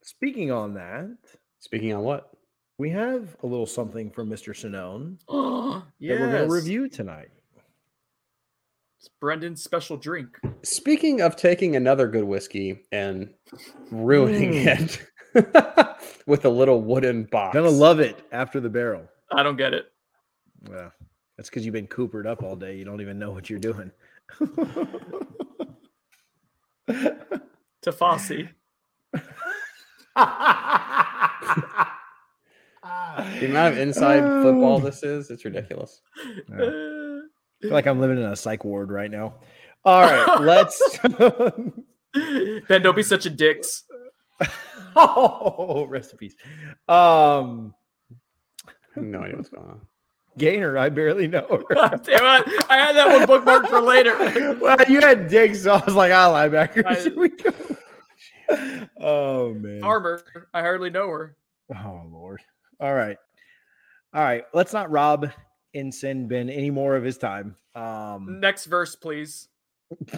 speaking 0.00 0.52
on 0.52 0.74
that, 0.74 1.16
Speaking 1.58 1.92
on 1.92 2.04
what? 2.04 2.30
we 2.78 2.88
have 2.90 3.36
a 3.42 3.46
little 3.46 3.66
something 3.66 4.12
from 4.12 4.30
Mr. 4.30 4.54
Sinone 4.54 5.18
that 5.28 6.20
we're 6.20 6.30
going 6.30 6.46
to 6.48 6.54
review 6.54 6.88
tonight. 6.88 7.30
It's 9.00 9.08
Brendan's 9.20 9.60
special 9.60 9.96
drink. 9.96 10.38
Speaking 10.62 11.20
of 11.20 11.34
taking 11.34 11.74
another 11.74 12.06
good 12.06 12.22
whiskey 12.22 12.84
and 12.92 13.34
ruining 13.90 14.52
Mm. 14.52 15.00
it 15.34 15.96
with 16.28 16.44
a 16.44 16.48
little 16.48 16.80
wooden 16.80 17.24
box. 17.24 17.54
Gonna 17.54 17.68
love 17.68 17.98
it 17.98 18.24
after 18.30 18.60
the 18.60 18.70
barrel. 18.70 19.08
I 19.32 19.42
don't 19.42 19.56
get 19.56 19.74
it. 19.74 19.86
Yeah, 20.70 20.90
that's 21.36 21.50
because 21.50 21.64
you've 21.64 21.72
been 21.72 21.88
coopered 21.88 22.26
up 22.26 22.44
all 22.44 22.54
day. 22.54 22.76
You 22.76 22.84
don't 22.84 23.00
even 23.00 23.18
know 23.18 23.32
what 23.32 23.50
you're 23.50 23.58
doing. 23.58 23.90
Tafasi. 27.84 28.48
The 33.40 33.46
amount 33.46 33.74
of 33.74 33.78
inside 33.78 34.20
football 34.42 34.78
this 34.78 35.02
is, 35.02 35.30
it's 35.30 35.44
ridiculous. 35.44 36.00
Yeah. 36.48 36.56
I 36.56 37.62
feel 37.62 37.70
like 37.70 37.86
I'm 37.86 38.00
living 38.00 38.18
in 38.18 38.24
a 38.24 38.36
psych 38.36 38.64
ward 38.64 38.90
right 38.90 39.10
now. 39.10 39.34
All 39.84 40.02
right, 40.02 40.40
let's. 40.40 40.98
ben, 42.68 42.82
don't 42.82 42.96
be 42.96 43.02
such 43.02 43.26
a 43.26 43.30
dicks. 43.30 43.84
oh, 44.96 45.86
rest 45.88 46.12
in 46.12 46.18
peace. 46.18 46.34
Um, 46.88 47.74
no 48.96 49.20
idea 49.20 49.36
what's 49.36 49.48
going 49.48 49.66
on. 49.66 49.80
Gainer, 50.38 50.76
I 50.76 50.90
barely 50.90 51.28
know 51.28 51.46
her. 51.48 51.74
Damn 51.74 52.42
it. 52.42 52.64
I 52.68 52.76
had 52.76 52.94
that 52.96 53.08
one 53.08 53.26
bookmarked 53.26 53.68
for 53.68 53.80
later. 53.80 54.58
well, 54.60 54.76
you 54.86 55.00
had 55.00 55.28
Dick, 55.28 55.54
so 55.54 55.72
I 55.74 55.84
was 55.84 55.94
like, 55.94 56.12
I'll 56.12 56.34
linebacker. 56.34 56.84
I- 56.84 57.08
we 57.16 57.30
go. 57.30 57.52
Oh 59.00 59.52
man. 59.54 59.82
Armor. 59.82 60.22
I 60.54 60.60
hardly 60.60 60.90
know 60.90 61.08
her. 61.08 61.36
Oh 61.74 62.02
Lord. 62.10 62.40
All 62.80 62.94
right. 62.94 63.18
All 64.14 64.22
right. 64.22 64.44
Let's 64.54 64.72
not 64.72 64.90
rob 64.90 65.30
Ensign 65.74 66.28
Ben 66.28 66.48
any 66.48 66.70
more 66.70 66.96
of 66.96 67.04
his 67.04 67.18
time. 67.18 67.56
Um 67.74 68.40
Next 68.40 68.66
verse, 68.66 68.94
please. 68.96 69.48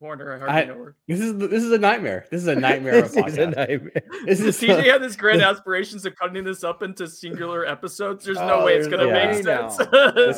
Warner, 0.00 0.34
I 0.34 0.38
hardly 0.38 0.54
I- 0.56 0.64
know 0.64 0.84
her. 0.84 0.96
This 1.06 1.20
is 1.20 1.36
this 1.36 1.62
is 1.62 1.70
a 1.70 1.78
nightmare. 1.78 2.26
This 2.30 2.42
is 2.42 2.48
a 2.48 2.54
nightmare 2.68 3.04
of 3.04 3.16
a 3.16 3.22
this 3.22 3.32
is 3.34 3.38
a 3.38 3.46
nightmare. 3.46 4.02
This 4.26 4.40
is 4.40 4.58
TJ 4.60 4.84
had 4.84 5.00
this 5.02 5.14
grand 5.14 5.42
aspirations 5.42 6.04
of 6.04 6.16
cutting 6.16 6.42
this 6.42 6.64
up 6.64 6.82
into 6.82 7.06
singular 7.06 7.64
episodes. 7.66 8.24
There's 8.24 8.38
no 8.38 8.60
Oh, 8.60 8.64
way 8.66 8.74
it's 8.74 8.88
gonna 8.88 9.06
no 9.06 9.12
make 9.12 9.44
sense. 9.44 9.76
This 9.76 9.86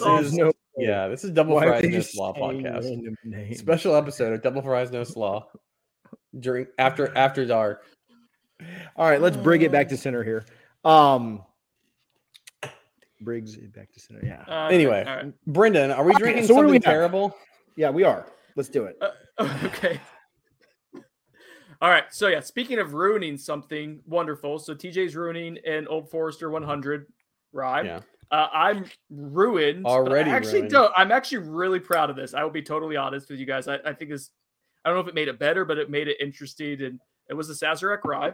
It's 0.02 0.26
is- 0.26 0.34
no 0.36 0.52
yeah, 0.76 1.06
this 1.08 1.22
is 1.24 1.30
double 1.30 1.54
Why 1.54 1.66
are 1.66 1.68
fries 1.68 1.84
you 1.84 1.90
no 1.92 2.00
slaw 2.00 2.34
podcast. 2.34 3.56
Special 3.56 3.94
episode 3.94 4.32
of 4.32 4.42
Double 4.42 4.60
Fries 4.60 4.90
No 4.90 5.04
Slaw 5.04 5.46
during 6.40 6.66
after 6.78 7.16
after 7.16 7.44
dark. 7.46 7.84
All 8.96 9.08
right, 9.08 9.20
let's 9.20 9.36
bring 9.36 9.62
it 9.62 9.72
back 9.72 9.88
to 9.88 9.96
center 9.96 10.22
here. 10.22 10.44
Um 10.84 11.42
Briggs 13.20 13.56
back 13.56 13.90
to 13.92 14.00
center. 14.00 14.20
Yeah. 14.24 14.44
Uh, 14.46 14.66
okay, 14.66 14.74
Anyway. 14.74 15.32
Brendan, 15.46 15.90
are 15.92 16.04
we 16.04 16.12
Okay, 16.12 16.18
drinking 16.22 16.46
so 16.46 16.54
what 16.54 16.62
do 16.62 16.68
we 16.68 16.74
something 16.76 16.90
have? 16.90 16.94
terrible? 16.94 17.36
Yeah, 17.76 17.90
we 17.90 18.04
are. 18.04 18.26
Let's 18.56 18.68
do 18.68 18.84
it. 18.84 18.98
Uh, 19.00 19.10
okay. 19.64 19.98
All 21.80 21.88
right. 21.90 22.04
So 22.10 22.28
yeah, 22.28 22.40
speaking 22.40 22.78
of 22.78 22.92
ruining 22.94 23.38
something 23.38 24.00
wonderful, 24.06 24.58
so 24.58 24.74
TJ's 24.74 25.16
ruining 25.16 25.58
an 25.66 25.86
Old 25.88 26.10
Forester 26.10 26.50
100 26.50 27.06
rye. 27.52 27.82
Yeah. 27.82 28.00
Uh, 28.30 28.48
I'm 28.52 28.84
ruined. 29.10 29.84
but 29.84 29.88
Already 29.90 30.30
I 30.30 30.34
actually 30.36 30.54
ruined. 30.60 30.70
don't. 30.72 30.92
I'm 30.96 31.12
actually 31.12 31.38
really 31.48 31.80
proud 31.80 32.10
of 32.10 32.16
this. 32.16 32.34
I 32.34 32.42
will 32.42 32.50
be 32.50 32.62
totally 32.62 32.96
honest 32.96 33.30
with 33.30 33.38
you 33.38 33.46
guys. 33.46 33.68
I, 33.68 33.76
I 33.84 33.92
think 33.94 34.10
this. 34.10 34.30
I 34.84 34.88
don't 34.90 34.96
know 34.96 35.02
if 35.02 35.08
it 35.08 35.14
made 35.14 35.28
it 35.28 35.38
better, 35.38 35.64
but 35.64 35.78
it 35.78 35.90
made 35.90 36.08
it 36.08 36.16
interesting, 36.20 36.82
and 36.82 37.00
it 37.28 37.34
was 37.34 37.48
a 37.50 37.54
Sazerac 37.54 38.04
rye. 38.04 38.32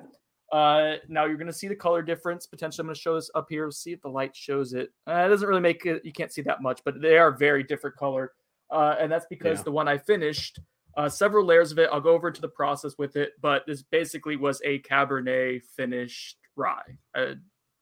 Uh, 0.53 0.97
now 1.09 1.27
you're 1.27 1.37
going 1.37 1.47
to 1.47 1.53
see 1.53 1.69
the 1.69 1.77
color 1.77 2.03
difference. 2.03 2.47
Potentially, 2.47 2.83
I'm 2.83 2.87
going 2.89 2.95
to 2.97 3.01
show 3.01 3.15
this 3.15 3.31
up 3.37 3.47
here. 3.49 3.71
See 3.71 3.93
if 3.93 4.01
the 4.03 4.09
light 4.09 4.35
shows 4.35 4.73
it. 4.73 4.91
Uh, 5.07 5.23
it 5.25 5.29
doesn't 5.29 5.49
really 5.49 5.61
make 5.61 5.87
it. 5.87 6.05
You 6.05 6.13
can't 6.13 6.33
see 6.33 6.43
that 6.43 6.61
much, 6.61 6.81
but 6.85 7.01
they 7.01 7.19
are 7.19 7.31
very 7.31 7.63
different 7.63 7.97
color, 7.97 8.33
uh, 8.71 8.97
and 8.99 9.11
that's 9.11 9.27
because 9.31 9.59
Yeah. 9.59 9.65
the 9.65 9.73
one 9.73 9.87
I 9.87 9.97
finished, 9.99 10.59
uh, 10.97 11.09
several 11.09 11.45
layers 11.45 11.71
of 11.71 11.79
it. 11.79 11.89
I'll 11.93 12.01
go 12.01 12.11
over 12.11 12.33
to 12.33 12.41
the 12.41 12.49
process 12.49 12.99
with 12.99 13.15
it, 13.17 13.33
but 13.41 13.65
this 13.67 13.83
basically 13.83 14.35
was 14.37 14.61
a 14.65 14.81
Cabernet 14.81 15.63
finished 15.77 16.37
rye. 16.57 16.99
A 17.15 17.37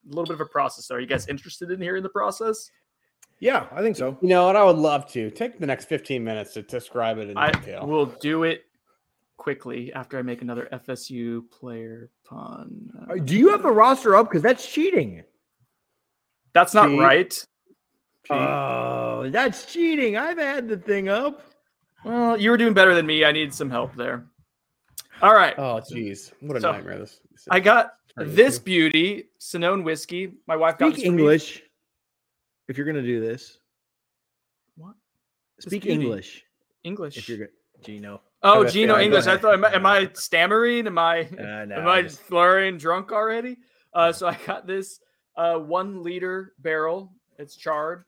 little 0.04 0.24
bit 0.26 0.34
of 0.34 0.42
a 0.42 0.46
process. 0.46 0.90
Are 0.90 1.00
you 1.00 1.06
guys 1.06 1.26
interested 1.26 1.70
in 1.70 1.80
hearing 1.80 2.02
the 2.02 2.08
process? 2.10 2.70
Yeah, 3.40 3.66
I 3.72 3.82
think 3.82 3.96
so. 3.96 4.18
You 4.20 4.28
know 4.28 4.48
and 4.48 4.58
I 4.58 4.64
would 4.64 4.76
love 4.76 5.10
to 5.12 5.30
take 5.30 5.58
the 5.60 5.66
next 5.66 5.84
15 5.86 6.22
minutes 6.24 6.54
to 6.54 6.62
describe 6.62 7.18
it 7.18 7.30
in 7.30 7.36
I 7.36 7.50
detail. 7.52 7.86
will 7.86 8.06
do 8.06 8.42
it 8.44 8.64
quickly 9.36 9.92
after 9.92 10.18
I 10.18 10.22
make 10.22 10.42
another 10.42 10.68
FSU 10.72 11.48
player 11.50 12.10
pun. 12.24 12.90
Uh, 13.08 13.14
Do 13.14 13.36
you 13.36 13.50
have 13.50 13.62
the 13.62 13.70
roster 13.70 14.16
up? 14.16 14.28
Because 14.28 14.42
that's 14.42 14.66
cheating. 14.70 15.22
That's 16.52 16.74
not 16.74 16.88
Cheat. 16.88 16.98
right. 16.98 17.46
Oh, 18.30 19.30
that's 19.30 19.72
cheating. 19.72 20.16
I've 20.16 20.38
had 20.38 20.68
the 20.68 20.76
thing 20.76 21.08
up. 21.08 21.42
Well, 22.04 22.38
you 22.38 22.50
were 22.50 22.56
doing 22.56 22.74
better 22.74 22.94
than 22.94 23.06
me. 23.06 23.24
I 23.24 23.32
need 23.32 23.54
some 23.54 23.70
help 23.70 23.94
there. 23.96 24.26
All 25.22 25.34
right. 25.34 25.54
oh, 25.58 25.80
jeez. 25.92 26.32
What 26.40 26.56
a 26.56 26.60
So, 26.60 26.72
nightmare 26.72 26.98
this, 26.98 27.20
this 27.32 27.46
I 27.50 27.60
got 27.60 27.94
this 28.16 28.58
beauty, 28.58 29.28
Sonone 29.38 29.82
whiskey. 29.84 30.32
My 30.46 30.56
wife 30.56 30.78
got 30.78 30.88
Speak 30.92 30.96
this 30.96 31.04
for 31.06 31.12
me. 31.12 31.22
English. 31.22 31.62
If 32.68 32.76
you're 32.76 32.86
gonna 32.86 33.02
do 33.02 33.20
this, 33.20 33.58
What? 34.76 34.94
Speak. 35.60 35.86
English. 35.86 36.44
English. 36.84 37.16
If 37.16 37.28
you're 37.28 37.38
good, 37.38 37.48
Gino. 37.82 38.20
oh, 38.42 38.60
Okay, 38.60 38.70
Gino 38.70 38.96
yeah, 38.96 39.04
English. 39.04 39.26
I 39.26 39.36
thought, 39.38 39.54
am 39.54 39.64
I, 39.64 39.72
am 39.74 39.86
I 39.86 40.10
stammering? 40.14 40.86
Am 40.86 40.98
I, 40.98 41.20
Uh, 41.22 41.64
no, 41.64 41.76
am 41.78 41.88
I 41.88 42.02
just- 42.02 42.24
slurring 42.26 42.78
drunk 42.78 43.10
already? 43.12 43.56
Uh, 43.94 44.12
so 44.12 44.28
I 44.28 44.38
got 44.46 44.66
this 44.66 45.00
uh, 45.36 45.58
one 45.58 46.02
liter 46.02 46.54
barrel. 46.58 47.12
It's 47.38 47.56
charred 47.56 48.04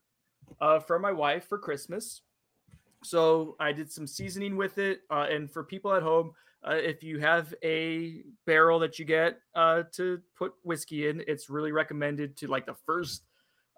uh, 0.61 0.79
for 0.81 0.99
my 0.99 1.11
wife 1.13 1.47
for 1.49 1.59
Christmas. 1.59 2.23
So 3.03 3.57
I 3.59 3.73
did 3.73 3.91
some 3.91 4.07
seasoning 4.07 4.57
with 4.57 4.77
it. 4.79 5.01
Uh, 5.11 5.27
and 5.31 5.51
for 5.51 5.65
people 5.65 5.95
at 5.95 6.03
home, 6.03 6.33
uh, 6.69 6.75
if 6.75 7.03
you 7.03 7.19
have 7.19 7.55
a 7.65 8.23
barrel 8.47 8.79
that 8.81 8.99
you 8.99 9.05
get 9.07 9.39
uh, 9.55 9.85
to 9.93 10.21
put 10.37 10.53
whiskey 10.65 11.09
in, 11.09 11.25
it's 11.27 11.49
really 11.49 11.73
recommended 11.73 12.37
to 12.39 12.47
like 12.49 12.67
the 12.67 12.75
first, 12.85 13.23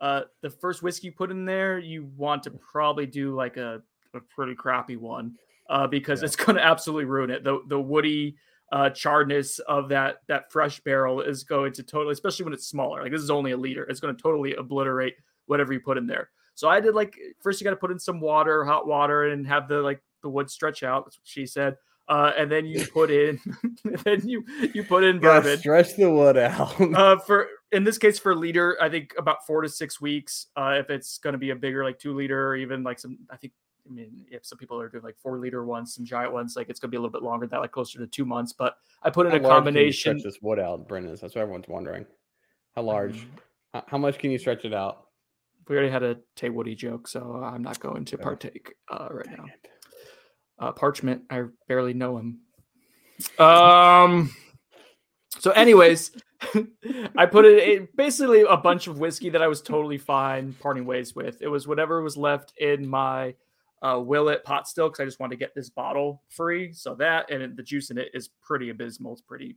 uh, 0.02 0.22
the 0.42 0.50
first 0.50 0.82
whiskey 0.82 1.06
you 1.06 1.12
put 1.12 1.30
in 1.30 1.44
there. 1.46 1.78
You 1.78 2.10
want 2.16 2.42
to 2.42 2.50
probably 2.50 3.06
do 3.06 3.34
like 3.34 3.56
a, 3.56 3.80
a 4.12 4.20
pretty 4.20 4.54
crappy 4.54 4.96
one 4.96 5.36
uh, 5.70 5.86
because 5.86 6.20
Yeah. 6.20 6.26
it's 6.26 6.36
going 6.44 6.56
to 6.56 6.62
absolutely 6.62 7.06
ruin 7.06 7.30
it. 7.30 7.44
The 7.44 7.60
the 7.68 7.80
woody 7.80 8.36
uh, 8.72 8.90
charredness 8.90 9.58
of 9.60 9.88
that 9.90 10.18
that 10.28 10.50
fresh 10.52 10.80
barrel 10.80 11.20
is 11.20 11.44
going 11.44 11.72
to 11.74 11.82
totally, 11.82 12.12
especially 12.12 12.44
when 12.44 12.52
it's 12.52 12.66
smaller. 12.66 13.02
Like 13.02 13.12
this 13.12 13.22
is 13.22 13.30
only 13.30 13.52
a 13.52 13.56
liter, 13.56 13.84
it's 13.84 14.00
going 14.00 14.14
to 14.14 14.22
totally 14.22 14.54
obliterate 14.56 15.14
whatever 15.46 15.72
you 15.72 15.80
put 15.80 15.96
in 15.98 16.06
there. 16.06 16.30
So 16.54 16.68
I 16.68 16.80
did 16.80 16.94
like 16.94 17.16
first 17.40 17.60
you 17.60 17.64
got 17.64 17.70
to 17.70 17.76
put 17.76 17.90
in 17.92 17.98
some 17.98 18.20
water, 18.20 18.64
hot 18.64 18.86
water, 18.86 19.28
and 19.28 19.46
have 19.46 19.68
the 19.68 19.80
like 19.80 20.02
the 20.22 20.28
wood 20.28 20.50
stretch 20.50 20.82
out. 20.82 21.04
That's 21.06 21.16
what 21.18 21.26
she 21.26 21.46
said. 21.46 21.76
Uh, 22.12 22.31
and 22.37 22.53
then 22.53 22.66
you 22.66 22.87
put 22.92 23.11
in, 23.11 23.40
then 24.05 24.20
you 24.29 24.44
you 24.75 24.85
put 24.85 25.03
in 25.03 25.18
Gotta 25.18 25.40
bourbon. 25.42 25.59
stretch 25.59 25.96
the 25.96 26.11
wood 26.11 26.37
out. 26.37 26.75
Uh, 26.94 27.16
for 27.18 27.48
in 27.70 27.85
this 27.85 27.96
case 27.96 28.18
for 28.18 28.35
liter, 28.35 28.77
I 28.83 28.90
think 28.90 29.14
about 29.16 29.46
four 29.46 29.62
to 29.62 29.68
six 29.68 29.98
weeks. 29.98 30.48
Uh, 30.55 30.77
if 30.79 30.90
it's 30.90 31.16
going 31.18 31.33
to 31.33 31.38
be 31.38 31.51
a 31.51 31.57
bigger 31.57 31.83
like 31.85 31.98
two 31.98 32.14
liter 32.14 32.48
or 32.48 32.57
even 32.57 32.83
like 32.83 32.98
some, 32.98 33.18
I 33.31 33.37
think. 33.37 33.55
I 33.88 33.92
mean, 33.92 34.27
if 34.31 34.44
some 34.44 34.59
people 34.59 34.79
are 34.81 34.88
doing 34.88 35.03
like 35.03 35.16
four 35.22 35.38
liter 35.38 35.64
ones, 35.64 35.94
some 35.94 36.05
giant 36.05 36.33
ones, 36.33 36.55
like 36.55 36.68
it's 36.68 36.79
gonna 36.79 36.90
be 36.90 36.98
a 36.98 37.01
little 37.01 37.11
bit 37.11 37.22
longer 37.22 37.46
than 37.46 37.51
that, 37.57 37.61
like 37.62 37.72
closer 37.72 37.98
to 37.98 38.07
two 38.07 38.25
months. 38.27 38.53
But 38.53 38.77
I 39.03 39.09
put 39.11 39.27
in 39.27 39.33
How 39.33 39.38
a 39.38 39.40
large 39.40 39.42
can 39.42 39.51
you 39.51 39.57
combination. 39.57 40.18
Stretch 40.20 40.33
this 40.35 40.42
wood 40.42 40.59
out, 40.61 40.87
Brendan. 40.87 41.12
That's 41.12 41.35
what 41.35 41.38
everyone's 41.38 41.66
wondering. 41.66 42.05
How 42.77 42.83
large? 42.83 43.22
Um, 43.22 43.31
How, 43.75 43.85
how 43.88 43.98
much 43.98 44.18
can 44.18 44.31
you 44.31 44.38
stretch 44.38 44.64
it 44.64 44.75
out? 44.75 45.07
we 45.68 45.75
already 45.77 45.90
had 45.90 46.03
a 46.03 46.18
Tay 46.37 46.51
Woody 46.51 46.75
joke, 46.75 47.09
so 47.09 47.40
I'm 47.42 47.62
not 47.62 47.81
going 47.81 48.05
to 48.05 48.18
partake 48.18 48.75
uh, 48.90 49.09
right 49.11 49.25
Dang 49.25 49.37
now. 49.38 49.44
it. 49.46 49.68
Uh, 50.58 50.72
Parchment, 50.72 51.22
I 51.30 51.44
barely 51.68 51.94
know 51.94 52.18
him. 52.18 52.40
Um. 53.38 54.34
So, 55.38 55.50
anyways, 55.56 56.12
I 57.16 57.26
put 57.26 57.44
it 57.44 57.68
in 57.68 57.88
basically 57.96 58.42
a 58.42 58.56
bunch 58.56 58.86
of 58.86 58.98
whiskey 58.98 59.30
that 59.30 59.42
I 59.42 59.48
was 59.48 59.62
totally 59.62 59.98
fine 59.98 60.54
parting 60.60 60.84
ways 60.84 61.14
with. 61.14 61.40
It 61.42 61.48
was 61.48 61.66
whatever 61.66 62.02
was 62.02 62.16
left 62.16 62.52
in 62.58 62.86
my 62.86 63.34
uh, 63.82 63.98
Willet 63.98 64.44
pot 64.44 64.68
still 64.68 64.88
because 64.88 65.00
I 65.00 65.04
just 65.04 65.20
wanted 65.20 65.34
to 65.36 65.38
get 65.38 65.54
this 65.54 65.68
bottle 65.68 66.22
free. 66.28 66.72
So 66.72 66.94
that 66.96 67.30
and 67.30 67.56
the 67.56 67.62
juice 67.62 67.90
in 67.90 67.98
it 67.98 68.10
is 68.14 68.28
pretty 68.42 68.70
abysmal. 68.70 69.12
It's 69.12 69.22
pretty 69.22 69.56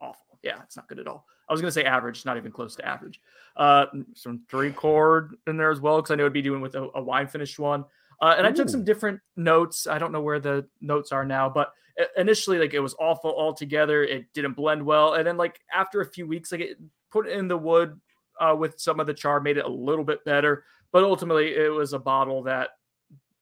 awful. 0.00 0.38
Yeah, 0.42 0.60
it's 0.62 0.76
not 0.76 0.88
good 0.88 0.98
at 0.98 1.06
all. 1.06 1.26
I 1.48 1.52
was 1.52 1.60
gonna 1.60 1.70
say 1.72 1.84
average, 1.84 2.24
not 2.24 2.36
even 2.36 2.52
close 2.52 2.74
to 2.76 2.86
average. 2.86 3.20
Uh, 3.56 3.86
some 4.14 4.42
three 4.50 4.72
chord 4.72 5.36
in 5.46 5.56
there 5.56 5.70
as 5.70 5.80
well 5.80 5.96
because 5.96 6.10
I 6.10 6.14
know 6.14 6.26
I'd 6.26 6.32
be 6.32 6.42
doing 6.42 6.60
with 6.60 6.74
a, 6.74 6.88
a 6.94 7.02
wine 7.02 7.28
finished 7.28 7.58
one. 7.58 7.84
Uh, 8.20 8.34
and 8.36 8.46
I 8.46 8.52
took 8.52 8.68
some 8.68 8.84
different 8.84 9.20
notes. 9.36 9.86
I 9.86 9.98
don't 9.98 10.12
know 10.12 10.20
where 10.20 10.40
the 10.40 10.66
notes 10.80 11.12
are 11.12 11.24
now, 11.24 11.48
but 11.48 11.72
initially, 12.16 12.58
like 12.58 12.74
it 12.74 12.80
was 12.80 12.94
awful 12.98 13.34
altogether. 13.36 14.02
It 14.02 14.32
didn't 14.32 14.54
blend 14.54 14.84
well, 14.84 15.14
and 15.14 15.26
then 15.26 15.36
like 15.36 15.60
after 15.72 16.00
a 16.00 16.10
few 16.10 16.26
weeks, 16.26 16.50
like 16.52 16.60
it 16.60 16.78
put 17.10 17.28
in 17.28 17.46
the 17.48 17.56
wood 17.56 18.00
uh, 18.40 18.56
with 18.58 18.80
some 18.80 18.98
of 18.98 19.06
the 19.06 19.14
char, 19.14 19.40
made 19.40 19.58
it 19.58 19.64
a 19.64 19.68
little 19.68 20.04
bit 20.04 20.24
better. 20.24 20.64
But 20.92 21.04
ultimately, 21.04 21.54
it 21.54 21.72
was 21.72 21.92
a 21.92 21.98
bottle 21.98 22.42
that, 22.44 22.70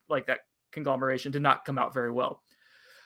like 0.09 0.27
that 0.27 0.41
conglomeration, 0.71 1.31
did 1.31 1.41
not 1.41 1.65
come 1.65 1.79
out 1.79 1.93
very 1.93 2.11
well. 2.11 2.42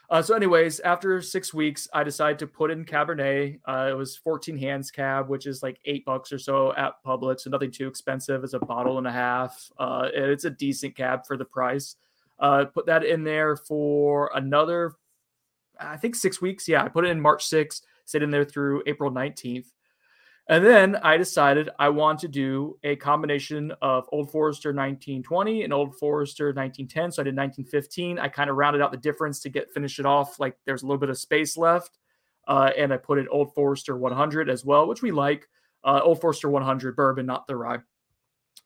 Uh, 0.09 0.21
so, 0.21 0.33
anyways, 0.33 0.79
after 0.81 1.21
six 1.21 1.53
weeks, 1.53 1.87
I 1.93 2.03
decided 2.03 2.39
to 2.39 2.47
put 2.47 2.71
in 2.71 2.85
Cabernet. 2.85 3.59
Uh, 3.67 3.89
it 3.91 3.93
was 3.93 4.15
14 4.15 4.57
hands 4.57 4.89
cab, 4.89 5.27
which 5.27 5.45
is 5.45 5.61
like 5.61 5.79
eight 5.83 6.05
bucks 6.05 6.31
or 6.31 6.39
so 6.39 6.73
at 6.75 7.03
Publix, 7.05 7.41
so 7.41 7.49
nothing 7.49 7.71
too 7.71 7.87
expensive. 7.87 8.43
It's 8.43 8.53
a 8.53 8.59
bottle 8.59 8.99
and 8.99 9.07
a 9.07 9.11
half. 9.11 9.69
Uh, 9.77 10.07
it's 10.13 10.45
a 10.45 10.49
decent 10.49 10.95
cab 10.95 11.25
for 11.27 11.35
the 11.35 11.43
price. 11.43 11.97
Uh, 12.39 12.65
put 12.65 12.85
that 12.85 13.03
in 13.03 13.25
there 13.25 13.57
for 13.57 14.31
another, 14.33 14.93
I 15.77 15.97
think 15.97 16.15
six 16.15 16.39
weeks. 16.39 16.69
Yeah, 16.69 16.83
I 16.83 16.87
put 16.87 17.03
it 17.03 17.09
in 17.09 17.19
March 17.19 17.45
6th, 17.45 17.81
stayed 18.05 18.23
in 18.23 18.31
there 18.31 18.45
through 18.45 18.83
April 18.87 19.11
19th. 19.11 19.65
And 20.49 20.65
then 20.65 20.95
I 20.97 21.17
decided 21.17 21.69
I 21.77 21.89
want 21.89 22.19
to 22.19 22.29
do 22.29 22.77
a 22.83 22.95
combination 22.95 23.73
of 23.81 24.07
Old 24.13 24.31
Forester 24.31 24.69
1920 24.69 25.63
and 25.63 25.73
Old 25.73 25.97
Forester 25.97 26.47
1910. 26.47 27.11
So 27.11 27.21
I 27.21 27.25
did 27.25 27.35
1915. 27.35 28.17
I 28.17 28.29
kind 28.29 28.49
of 28.49 28.55
rounded 28.55 28.81
out 28.81 28.91
the 28.91 28.97
difference 28.97 29.41
to 29.41 29.49
get 29.49 29.73
finish 29.73 29.99
it 29.99 30.05
off. 30.05 30.39
Like 30.39 30.57
there's 30.65 30.83
a 30.83 30.85
little 30.85 30.99
bit 30.99 31.09
of 31.09 31.17
space 31.17 31.57
left. 31.57 31.97
Uh, 32.47 32.71
and 32.77 32.93
I 32.93 32.97
put 32.97 33.19
in 33.19 33.27
Old 33.27 33.53
Forester 33.53 33.97
100 33.97 34.49
as 34.49 34.63
well, 34.63 34.87
which 34.87 35.01
we 35.01 35.11
like. 35.11 35.49
Uh, 35.83 35.99
Old 36.01 36.21
Forester 36.21 36.49
100 36.49 36.95
bourbon, 36.95 37.25
not 37.25 37.45
the 37.45 37.57
rye. 37.57 37.79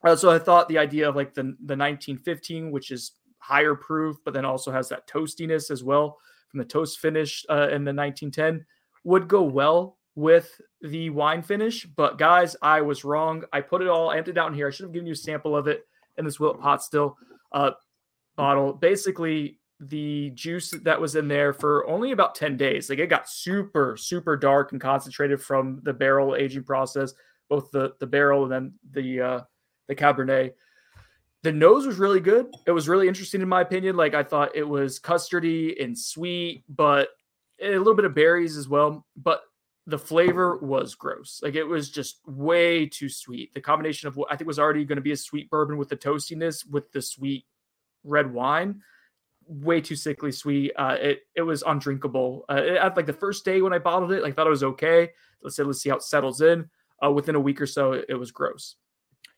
Uh, 0.04 0.14
so 0.14 0.30
I 0.30 0.38
thought 0.38 0.68
the 0.68 0.78
idea 0.78 1.08
of 1.08 1.16
like 1.16 1.34
the, 1.34 1.42
the 1.42 1.76
1915, 1.76 2.70
which 2.70 2.92
is 2.92 3.12
higher 3.38 3.74
proof, 3.74 4.16
but 4.24 4.34
then 4.34 4.44
also 4.44 4.70
has 4.70 4.88
that 4.90 5.08
toastiness 5.08 5.68
as 5.70 5.82
well 5.82 6.18
from 6.48 6.58
the 6.58 6.64
toast 6.64 7.00
finish 7.00 7.44
uh, 7.50 7.68
in 7.70 7.82
the 7.82 7.92
1910 7.92 8.64
would 9.04 9.26
go 9.26 9.42
well 9.42 9.98
with 10.14 10.60
the 10.80 11.10
wine 11.10 11.42
finish. 11.42 11.86
But 11.86 12.18
guys, 12.18 12.56
I 12.62 12.80
was 12.80 13.04
wrong. 13.04 13.44
I 13.52 13.60
put 13.60 13.82
it 13.82 13.88
all, 13.88 14.12
emptied 14.12 14.38
out 14.38 14.48
in 14.48 14.54
here. 14.54 14.68
I 14.68 14.70
should 14.70 14.84
have 14.84 14.92
given 14.92 15.06
you 15.06 15.14
a 15.14 15.16
sample 15.16 15.56
of 15.56 15.68
it 15.68 15.86
in 16.18 16.24
this 16.24 16.38
Willet 16.38 16.60
pot 16.60 16.82
still 16.82 17.16
uh, 17.52 17.72
bottle. 18.36 18.72
Basically, 18.72 19.58
the 19.80 20.30
juice 20.30 20.70
that 20.82 21.00
was 21.00 21.16
in 21.16 21.26
there 21.26 21.52
for 21.52 21.86
only 21.88 22.12
about 22.12 22.34
10 22.34 22.56
days. 22.56 22.88
Like 22.88 23.00
it 23.00 23.08
got 23.08 23.28
super, 23.28 23.96
super 23.96 24.36
dark 24.36 24.72
and 24.72 24.80
concentrated 24.80 25.42
from 25.42 25.80
the 25.82 25.92
barrel 25.92 26.36
aging 26.36 26.64
process, 26.64 27.14
both 27.48 27.70
the 27.72 27.94
the 27.98 28.06
barrel 28.06 28.44
and 28.44 28.52
then 28.52 28.74
the 28.92 29.20
uh 29.20 29.40
the 29.88 29.94
Cabernet. 29.94 30.52
The 31.42 31.52
nose 31.52 31.86
was 31.86 31.98
really 31.98 32.20
good. 32.20 32.46
It 32.66 32.70
was 32.70 32.88
really 32.88 33.08
interesting 33.08 33.40
in 33.40 33.48
my 33.48 33.62
opinion. 33.62 33.96
Like 33.96 34.14
I 34.14 34.22
thought 34.22 34.54
it 34.54 34.66
was 34.66 35.00
custardy 35.00 35.82
and 35.82 35.98
sweet, 35.98 36.62
but 36.68 37.08
a 37.60 37.76
little 37.76 37.94
bit 37.94 38.04
of 38.04 38.14
berries 38.14 38.56
as 38.56 38.68
well. 38.68 39.04
But 39.16 39.42
the 39.86 39.98
flavor 39.98 40.58
was 40.58 40.94
gross. 40.94 41.40
Like 41.42 41.54
it 41.54 41.64
was 41.64 41.90
just 41.90 42.20
way 42.26 42.86
too 42.86 43.08
sweet. 43.08 43.52
The 43.52 43.60
combination 43.60 44.08
of 44.08 44.16
what 44.16 44.30
I 44.30 44.36
think 44.36 44.46
was 44.46 44.58
already 44.58 44.84
going 44.84 44.96
to 44.96 45.02
be 45.02 45.12
a 45.12 45.16
sweet 45.16 45.50
bourbon 45.50 45.76
with 45.76 45.88
the 45.88 45.96
toastiness 45.96 46.68
with 46.68 46.90
the 46.92 47.02
sweet 47.02 47.46
red 48.04 48.32
wine, 48.32 48.82
way 49.46 49.80
too 49.80 49.96
sickly 49.96 50.30
sweet. 50.30 50.72
Uh, 50.76 50.96
it 51.00 51.20
it 51.34 51.42
was 51.42 51.62
undrinkable. 51.66 52.44
Uh, 52.48 52.62
it, 52.62 52.76
at 52.76 52.96
like 52.96 53.06
the 53.06 53.12
first 53.12 53.44
day 53.44 53.60
when 53.60 53.72
I 53.72 53.78
bottled 53.78 54.12
it, 54.12 54.22
like 54.22 54.36
thought 54.36 54.46
it 54.46 54.50
was 54.50 54.64
okay. 54.64 55.10
Let's 55.42 55.56
say 55.56 55.64
let's 55.64 55.80
see 55.80 55.90
how 55.90 55.96
it 55.96 56.02
settles 56.02 56.40
in. 56.40 56.68
Uh, 57.04 57.10
within 57.10 57.34
a 57.34 57.40
week 57.40 57.60
or 57.60 57.66
so, 57.66 57.92
it, 57.92 58.06
it 58.08 58.14
was 58.14 58.30
gross. 58.30 58.76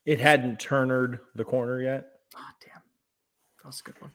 It 0.05 0.19
hadn't 0.19 0.59
turned 0.59 1.17
the 1.33 1.43
corner 1.43 1.81
yet. 1.81 2.05
Oh, 2.35 2.49
damn. 2.61 2.81
That 3.57 3.65
was 3.65 3.79
a 3.79 3.83
good 3.83 3.99
one. 3.99 4.11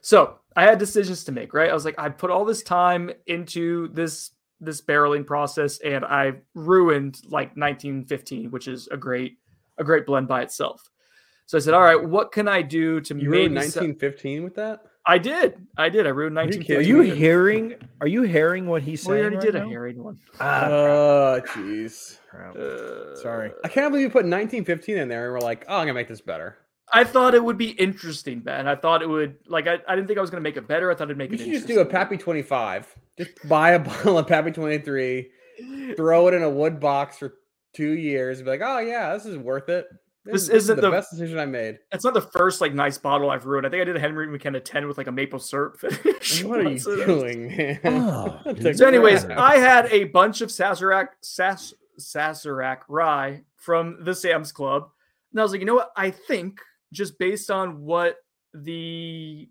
So 0.00 0.40
I 0.56 0.64
had 0.64 0.78
decisions 0.78 1.22
to 1.24 1.32
make, 1.32 1.54
right? 1.54 1.70
I 1.70 1.74
was 1.74 1.84
like, 1.84 1.98
I 1.98 2.08
put 2.08 2.30
all 2.30 2.44
this 2.44 2.64
time 2.64 3.12
into 3.26 3.88
this 3.88 4.30
this 4.60 4.80
barreling 4.82 5.26
process 5.26 5.78
and 5.80 6.04
I 6.04 6.34
ruined 6.54 7.20
like 7.26 7.56
1915, 7.56 8.50
which 8.50 8.68
is 8.68 8.88
a 8.88 8.96
great 8.96 9.38
a 9.78 9.84
great 9.84 10.04
blend 10.06 10.28
by 10.28 10.42
itself. 10.42 10.90
So 11.46 11.56
I 11.58 11.60
said, 11.60 11.74
all 11.74 11.80
right, 11.82 11.96
what 12.02 12.30
can 12.32 12.46
I 12.46 12.62
do 12.62 13.00
to 13.00 13.14
You 13.14 13.30
maybe 13.30 13.48
ruined 13.54 13.54
se- 13.72 13.80
1915 13.80 14.44
with 14.44 14.54
that? 14.56 14.82
I 15.06 15.18
did. 15.18 15.54
I 15.78 15.88
did. 15.88 16.06
I 16.06 16.10
ruined 16.10 16.36
1915. 16.36 16.76
Are 16.76 16.80
you 16.80 17.00
hearing? 17.14 17.74
Are 18.02 18.06
you 18.06 18.22
hearing 18.22 18.66
what 18.66 18.82
he's 18.82 19.04
We 19.06 19.14
saying? 19.14 19.20
already 19.22 19.36
right 19.36 19.44
did 19.46 19.56
a 19.56 19.60
now? 19.60 19.68
hearing 19.68 20.04
one. 20.04 20.18
Oh, 20.38 21.40
jeez. 21.46 22.18
crap. 22.28 22.54
Uh, 22.54 23.16
Sorry. 23.16 23.50
I 23.64 23.68
can't 23.68 23.90
believe 23.90 24.02
you 24.04 24.08
put 24.10 24.26
1915 24.26 24.98
in 24.98 25.08
there 25.08 25.24
and 25.24 25.32
we're 25.32 25.40
like, 25.40 25.64
oh, 25.68 25.76
I'm 25.78 25.82
gonna 25.82 25.94
make 25.94 26.06
this 26.08 26.20
better. 26.20 26.58
I 26.92 27.04
thought 27.04 27.34
it 27.34 27.42
would 27.44 27.56
be 27.58 27.70
interesting, 27.70 28.40
Ben. 28.40 28.66
I 28.68 28.74
thought 28.76 29.02
it 29.02 29.08
would 29.08 29.36
like 29.46 29.66
I, 29.66 29.78
I 29.88 29.94
didn't 29.94 30.06
think 30.08 30.18
I 30.18 30.20
was 30.22 30.30
gonna 30.30 30.40
make 30.42 30.56
it 30.56 30.66
better. 30.68 30.90
I 30.90 30.94
thought 30.94 31.04
it'd 31.04 31.18
make 31.18 31.30
You 31.30 31.36
it 31.36 31.40
should 31.40 31.52
just 31.52 31.66
do 31.66 31.80
a. 31.80 31.84
Pappy 31.86 32.16
25. 32.16 32.94
Just 33.18 33.30
buy 33.48 33.72
a 33.72 33.78
bottle 33.90 34.18
of 34.18 34.26
Pappy 34.26 34.50
23, 34.50 35.30
throw 35.96 36.28
it 36.28 36.34
in 36.34 36.42
a 36.42 36.50
wood 36.50 36.80
box 36.80 37.18
for 37.18 37.34
two 37.74 37.92
years, 37.92 38.38
and 38.38 38.44
be 38.46 38.50
like, 38.50 38.62
oh 38.62 38.78
yeah, 38.78 39.12
this 39.14 39.26
is 39.26 39.36
worth 39.38 39.68
it. 39.68 39.86
This 40.24 40.42
is 40.42 40.50
isn't 40.50 40.76
the, 40.76 40.82
the- 40.82 40.90
best 40.90 41.10
decision 41.10 41.38
I 41.38 41.46
made. 41.46 41.78
It's 41.92 42.04
not 42.04 42.12
the 42.14 42.20
first 42.20 42.60
like 42.60 42.74
nice 42.74 42.98
bottle 42.98 43.30
I've 43.30 43.46
ruined. 43.46 43.66
I 43.66 43.70
think 43.70 43.80
I 43.80 43.84
did 43.84 43.96
a 43.96 44.00
Henry 44.00 44.26
McKenna 44.26 44.60
10 44.60 44.86
with 44.86 44.98
like 44.98 45.06
a 45.06 45.12
maple 45.12 45.38
syrup 45.38 45.78
finish. 45.80 46.44
What 46.44 46.60
are 46.60 46.62
you 46.64 46.68
once 46.70 46.86
of 46.86 46.98
those. 46.98 47.06
doing, 47.06 47.56
man? 47.56 47.80
Oh, 47.84 48.40
So, 48.74 48.86
anyways, 48.86 49.24
crap. 49.24 49.38
I 49.38 49.56
had 49.56 49.86
a 49.86 50.04
bunch 50.04 50.42
of 50.42 50.50
Sazerac 50.50 51.08
Sas, 51.22 51.72
Sazerac 51.98 52.80
rye 52.88 53.42
from 53.56 54.04
the 54.04 54.14
Sam's 54.14 54.52
Club, 54.52 54.88
and 55.32 55.40
I 55.40 55.42
was 55.42 55.52
like, 55.52 55.60
you 55.60 55.66
know 55.66 55.74
what? 55.76 55.90
I 55.96 56.10
think 56.10 56.60
just 56.92 57.18
based 57.18 57.50
on 57.50 57.80
what 57.80 58.16
the 58.54 59.48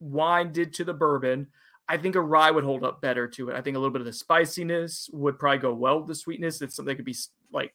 wine 0.00 0.52
did 0.52 0.74
to 0.74 0.84
the 0.84 0.94
bourbon, 0.94 1.48
I 1.88 1.96
think 1.96 2.14
a 2.14 2.20
rye 2.20 2.50
would 2.50 2.64
hold 2.64 2.84
up 2.84 3.00
better 3.00 3.28
to 3.28 3.50
it. 3.50 3.56
I 3.56 3.60
think 3.60 3.76
a 3.76 3.80
little 3.80 3.92
bit 3.92 4.00
of 4.00 4.06
the 4.06 4.12
spiciness 4.12 5.10
would 5.12 5.38
probably 5.38 5.58
go 5.58 5.74
well 5.74 5.98
with 5.98 6.08
the 6.08 6.14
sweetness. 6.14 6.62
It's 6.62 6.76
something 6.76 6.90
that 6.92 6.96
could 6.96 7.04
be 7.04 7.16
like, 7.52 7.74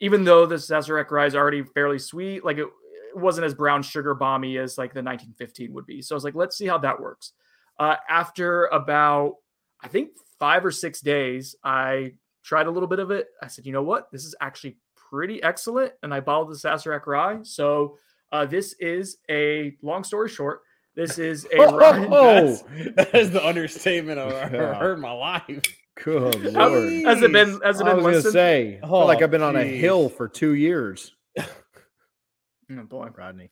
even 0.00 0.24
though 0.24 0.46
the 0.46 0.56
Sazerac 0.56 1.10
rye 1.10 1.26
is 1.26 1.34
already 1.34 1.62
fairly 1.62 1.98
sweet, 1.98 2.44
like 2.44 2.58
it, 2.58 2.66
it 2.66 3.16
wasn't 3.16 3.44
as 3.44 3.54
brown 3.54 3.82
sugar 3.82 4.14
bomby 4.14 4.58
as 4.60 4.78
like 4.78 4.94
the 4.94 5.02
1915 5.02 5.72
would 5.72 5.86
be. 5.86 6.02
So 6.02 6.14
I 6.14 6.16
was 6.16 6.24
like, 6.24 6.34
let's 6.34 6.56
see 6.56 6.66
how 6.66 6.78
that 6.78 7.00
works. 7.00 7.32
Uh, 7.78 7.96
after 8.08 8.66
about, 8.66 9.34
I 9.80 9.88
think 9.88 10.10
five 10.38 10.64
or 10.64 10.70
six 10.70 11.00
days, 11.00 11.54
I 11.62 12.14
tried 12.44 12.66
a 12.66 12.70
little 12.70 12.88
bit 12.88 12.98
of 12.98 13.10
it. 13.10 13.28
I 13.42 13.48
said, 13.48 13.66
you 13.66 13.72
know 13.72 13.82
what? 13.82 14.10
This 14.10 14.24
is 14.24 14.34
actually 14.40 14.76
pretty 15.10 15.42
excellent. 15.42 15.92
And 16.02 16.12
I 16.14 16.20
bottled 16.20 16.50
the 16.50 16.54
Sazerac 16.56 17.06
rye. 17.06 17.38
So 17.42 17.98
uh, 18.32 18.44
this 18.46 18.74
is 18.80 19.18
a 19.30 19.76
long 19.82 20.04
story 20.04 20.28
short. 20.28 20.60
This 20.94 21.18
is 21.18 21.46
a 21.52 21.56
rye. 21.58 22.06
Oh, 22.10 22.56
that 22.96 23.14
is 23.14 23.30
the 23.30 23.44
understatement 23.46 24.18
I've 24.18 24.52
Yeah. 24.52 24.74
heard 24.74 24.98
my 24.98 25.12
life. 25.12 25.62
good 26.02 26.54
How- 26.54 26.68
lord! 26.68 26.92
Has 27.04 27.22
it 27.22 27.32
been? 27.32 27.60
Has 27.62 27.80
it 27.80 27.84
been? 27.84 27.88
I 27.88 27.94
been 27.94 27.96
was 27.96 28.02
gonna 28.02 28.02
less 28.02 28.22
than? 28.24 28.32
say, 28.32 28.78
I 28.82 28.86
feel 28.86 29.04
like 29.06 29.20
Oh, 29.20 29.24
I've 29.24 29.30
been 29.30 29.42
on 29.42 29.56
a 29.56 29.64
hill 29.64 30.08
for 30.08 30.28
two 30.28 30.54
years. 30.54 31.14
Oh 31.38 32.82
boy. 32.84 33.08
Rodney. 33.16 33.50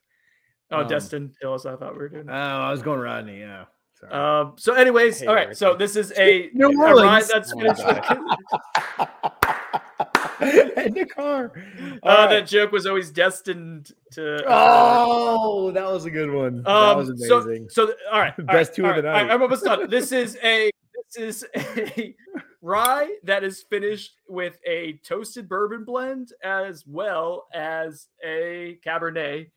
Oh, 0.71 0.81
Um, 0.81 0.89
Destin 0.89 1.33
Hills. 1.41 1.65
I 1.65 1.77
thought 1.77 1.93
we 1.93 1.99
were 2.01 2.09
doing. 2.09 2.29
Oh, 2.29 2.33
I 2.33 2.71
was 2.71 2.83
going 2.83 3.01
Rodney. 3.01 3.39
Yeah. 3.41 3.65
Sorry. 3.95 4.13
Um, 4.13 4.55
so, 4.59 4.75
anyways, 4.75 5.21
Hey, 5.21 5.27
all 5.27 5.35
right. 5.35 5.57
So 5.57 5.75
this 5.75 5.97
is 5.97 6.13
a, 6.19 6.51
New 6.53 6.67
a 6.69 6.77
rye 6.77 6.91
Orleans. 6.91 7.29
that's 7.29 7.53
Oh 7.53 7.57
my 7.57 7.73
finished. 7.75 9.33
in 10.87 10.95
the 10.95 11.07
car. 11.07 11.53
uh, 11.57 11.99
All 12.03 12.17
right. 12.17 12.31
That 12.31 12.47
joke 12.47 12.73
was 12.73 12.87
always 12.87 13.11
destined 13.11 13.93
to. 14.13 14.43
Oh, 14.47 15.71
that 15.73 15.85
was 15.87 16.05
a 16.05 16.11
good 16.11 16.31
one. 16.31 16.63
that 16.63 16.97
was 16.97 17.11
Um, 17.11 17.19
so, 17.19 17.41
amazing. 17.41 17.69
so 17.71 17.93
all 18.13 18.21
right, 18.21 18.35
all 18.39 18.45
Best 18.47 18.71
right, 18.71 18.75
two 18.77 18.85
of 18.85 18.91
all 18.97 19.03
the 19.03 19.09
right, 19.09 19.27
night. 19.27 19.33
I'm 19.33 19.43
almost 19.43 19.65
done. 19.65 19.89
This 19.91 20.13
is 20.13 20.37
a 20.45 20.71
this 21.15 21.17
is 21.17 21.47
a 21.57 22.15
rye 22.63 23.17
that 23.23 23.45
is 23.45 23.63
finished 23.63 24.17
with 24.29 24.59
a 24.67 24.95
toasted 25.05 25.49
bourbon 25.49 25.85
blend 25.85 26.33
as 26.43 26.85
well 26.87 27.47
as 27.55 28.09
a 28.25 28.79
Cabernet 28.85 29.49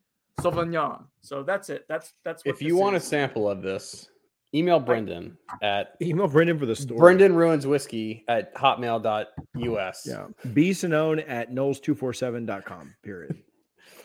Sauvignon. 0.41 1.03
So 1.21 1.43
that's 1.43 1.69
it. 1.69 1.85
That's 1.89 2.13
that's 2.23 2.45
what 2.45 2.55
If 2.55 2.61
you 2.61 2.75
want 2.77 2.95
a 2.95 2.99
sample 2.99 3.49
of 3.49 3.61
this, 3.61 4.09
email 4.53 4.79
Brendan 4.79 5.37
at 5.61 5.95
Email 6.01 6.27
Brendan 6.27 6.57
for 6.59 6.65
the 6.65 6.75
story. 6.75 6.99
Brendan 6.99 7.35
ruins 7.35 7.67
whiskey 7.67 8.23
at 8.27 8.53
hotmail.us. 8.55 10.03
Yeah. 10.05 10.27
B 10.53 10.71
Sinone 10.71 11.23
at 11.27 11.51
knowles247.com. 11.51 12.95
Period. 13.03 13.37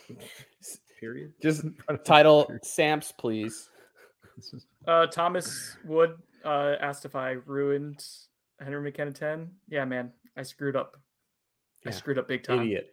Period. 1.00 1.32
Just 1.42 1.64
title 2.04 2.50
Samps, 2.62 3.12
please. 3.12 3.68
Uh, 4.86 5.06
Thomas 5.06 5.78
Wood 5.86 6.14
uh, 6.44 6.74
asked 6.78 7.06
if 7.06 7.16
I 7.16 7.36
ruined 7.46 8.04
Henry 8.60 8.82
McKenna 8.82 9.12
10. 9.12 9.48
Yeah, 9.68 9.86
man, 9.86 10.12
I 10.36 10.42
screwed 10.42 10.76
up. 10.76 10.98
I 11.86 11.88
Yeah, 11.88 11.94
screwed 11.96 12.18
up 12.18 12.28
big 12.28 12.42
time. 12.42 12.60
Idiot. 12.60 12.90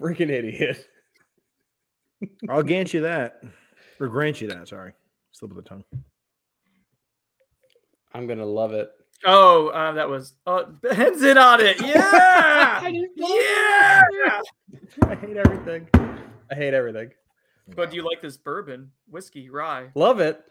Freaking 0.00 0.30
idiot. 0.30 0.84
I'll 2.48 2.64
grant 2.64 2.92
you 2.92 3.02
that. 3.02 3.40
Or 4.00 4.08
grant 4.08 4.40
you 4.40 4.48
that. 4.48 4.66
Sorry. 4.66 4.94
Slip 5.30 5.52
of 5.52 5.56
the 5.58 5.62
tongue. 5.62 5.84
I'm 8.14 8.26
gonna 8.26 8.46
love 8.46 8.72
it. 8.72 8.90
Oh, 9.24 9.68
uh, 9.68 9.92
that 9.92 10.08
was 10.08 10.34
uh, 10.46 10.64
Ben's 10.64 11.22
in 11.22 11.38
on 11.38 11.60
it. 11.60 11.80
Yeah, 11.80 12.82
yeah. 14.10 14.40
I 15.06 15.14
hate 15.14 15.36
everything. 15.36 15.88
I 16.50 16.54
hate 16.54 16.74
everything. 16.74 17.10
But 17.76 17.90
do 17.90 17.96
you 17.96 18.02
like 18.02 18.20
this 18.20 18.36
bourbon 18.36 18.90
whiskey 19.08 19.48
rye? 19.50 19.90
Love 19.94 20.20
it. 20.20 20.42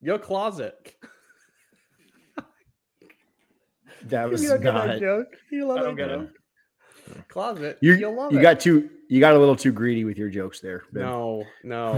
Your 0.00 0.18
closet. 0.18 0.94
That 4.08 4.28
was 4.28 4.42
you 4.42 4.50
don't 4.50 4.60
get 4.60 4.74
not. 4.74 4.86
that 4.86 5.00
joke. 5.00 5.28
You 5.50 5.66
love 5.66 5.78
I 5.78 5.80
don't 5.80 5.96
that 5.96 6.08
get 6.08 6.10
it. 6.10 6.18
joke. 6.18 7.28
Closet. 7.28 7.78
You, 7.80 7.94
You'll 7.94 8.14
love 8.14 8.32
you 8.32 8.38
it. 8.38 8.42
got 8.42 8.60
too 8.60 8.90
you 9.08 9.20
got 9.20 9.34
a 9.34 9.38
little 9.38 9.56
too 9.56 9.72
greedy 9.72 10.04
with 10.04 10.18
your 10.18 10.28
jokes 10.28 10.60
there. 10.60 10.84
Ben. 10.92 11.04
no, 11.04 11.44
no. 11.62 11.94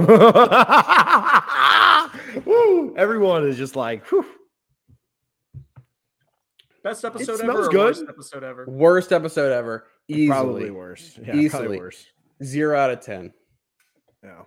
Woo, 2.44 2.94
everyone 2.96 3.46
is 3.46 3.56
just 3.56 3.74
like, 3.76 4.06
whew. 4.06 4.24
Best 6.86 7.04
episode 7.04 7.38
smells 7.40 7.42
ever. 7.42 7.66
Or 7.66 7.68
good. 7.68 7.78
worst 7.96 8.04
episode 8.08 8.44
ever. 8.44 8.64
Worst 8.68 9.12
episode 9.12 9.50
ever. 9.52 9.86
Easily. 10.06 10.28
probably 10.28 10.70
worse. 10.70 11.18
Yeah, 11.18 11.24
probably 11.24 11.44
Easily. 11.46 11.78
worse. 11.78 12.06
Zero 12.44 12.78
out 12.78 12.90
of 12.92 13.00
ten. 13.00 13.32
Yeah. 14.22 14.42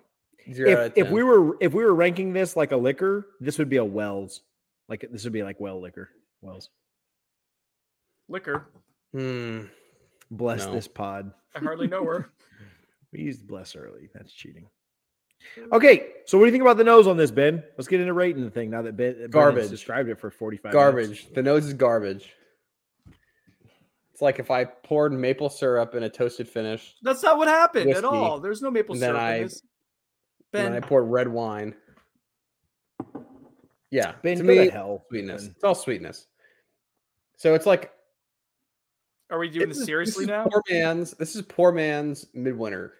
Zero 0.53 0.71
out 0.71 0.77
If, 0.79 0.87
of 0.87 0.93
ten. 0.95 1.05
if 1.05 1.11
we 1.11 1.23
were 1.23 1.57
if 1.59 1.73
we 1.73 1.83
were 1.83 1.93
ranking 1.93 2.31
this 2.31 2.55
like 2.55 2.71
a 2.71 2.77
liquor, 2.77 3.27
this 3.41 3.57
would 3.57 3.67
be 3.67 3.75
a 3.75 3.83
Wells. 3.83 4.39
Like 4.87 5.05
this 5.11 5.25
would 5.25 5.33
be 5.33 5.43
like 5.43 5.59
well 5.59 5.81
liquor. 5.81 6.09
Wells. 6.41 6.69
Liquor. 8.29 8.67
Hmm. 9.13 9.63
Bless 10.31 10.65
No. 10.65 10.71
this 10.75 10.87
pod. 10.87 11.33
I 11.53 11.59
hardly 11.59 11.87
know 11.87 12.05
her. 12.05 12.29
We 13.11 13.21
used 13.21 13.47
bless 13.47 13.75
early. 13.75 14.07
That's 14.13 14.31
cheating. 14.31 14.67
Okay, 15.71 16.07
so 16.25 16.37
what 16.37 16.43
do 16.43 16.47
you 16.47 16.51
think 16.51 16.61
about 16.61 16.77
the 16.77 16.83
nose 16.83 17.07
on 17.07 17.17
this, 17.17 17.31
Ben? 17.31 17.63
Let's 17.77 17.87
get 17.87 17.99
into 18.01 18.13
rating 18.13 18.43
the 18.43 18.49
thing 18.51 18.69
now 18.69 18.81
that 18.83 18.95
Ben 18.97 19.27
Garbage. 19.29 19.69
described 19.69 20.09
it 20.09 20.19
for 20.19 20.29
forty-five. 20.29 20.71
Garbage. 20.73 21.07
minutes. 21.09 21.25
The 21.33 21.41
nose 21.43 21.65
is 21.65 21.73
garbage. 21.73 22.33
It's 24.11 24.21
like 24.21 24.39
if 24.39 24.51
I 24.51 24.65
poured 24.65 25.13
maple 25.13 25.49
syrup 25.49 25.95
in 25.95 26.03
a 26.03 26.09
toasted 26.09 26.47
finish, 26.49 26.95
That's 27.01 27.23
not 27.23 27.37
what 27.37 27.47
happened 27.47 27.89
at 27.91 28.03
all. 28.03 28.39
There's 28.39 28.61
no 28.61 28.69
maple 28.69 28.93
And 28.95 29.01
then 29.01 29.09
syrup 29.11 29.21
I- 29.21 29.35
in 29.35 29.43
this. 29.43 29.61
and 30.53 30.73
then 30.73 30.83
I 30.83 30.85
poured 30.85 31.05
red 31.09 31.27
wine. 31.29 31.73
Yeah, 33.91 34.13
Ben, 34.21 34.37
to 34.37 34.43
go 34.43 34.47
me, 34.49 34.69
hell. 34.69 35.05
sweetness. 35.09 35.43
Ben. 35.43 35.51
It's 35.55 35.63
all 35.63 35.75
sweetness. 35.75 36.27
So 37.37 37.55
it's 37.55 37.65
like 37.65 37.91
Are 39.31 39.39
we 39.39 39.49
doing 39.49 39.67
This 39.69 39.77
this 39.77 39.81
is- 39.81 39.85
seriously 39.85 40.25
this 40.25 40.31
is 40.33 40.45
now? 40.45 40.45
Poor 40.51 40.61
man's. 40.69 41.11
This 41.11 41.35
is 41.35 41.41
poor 41.43 41.71
man's 41.71 42.25
midwinter. 42.33 42.95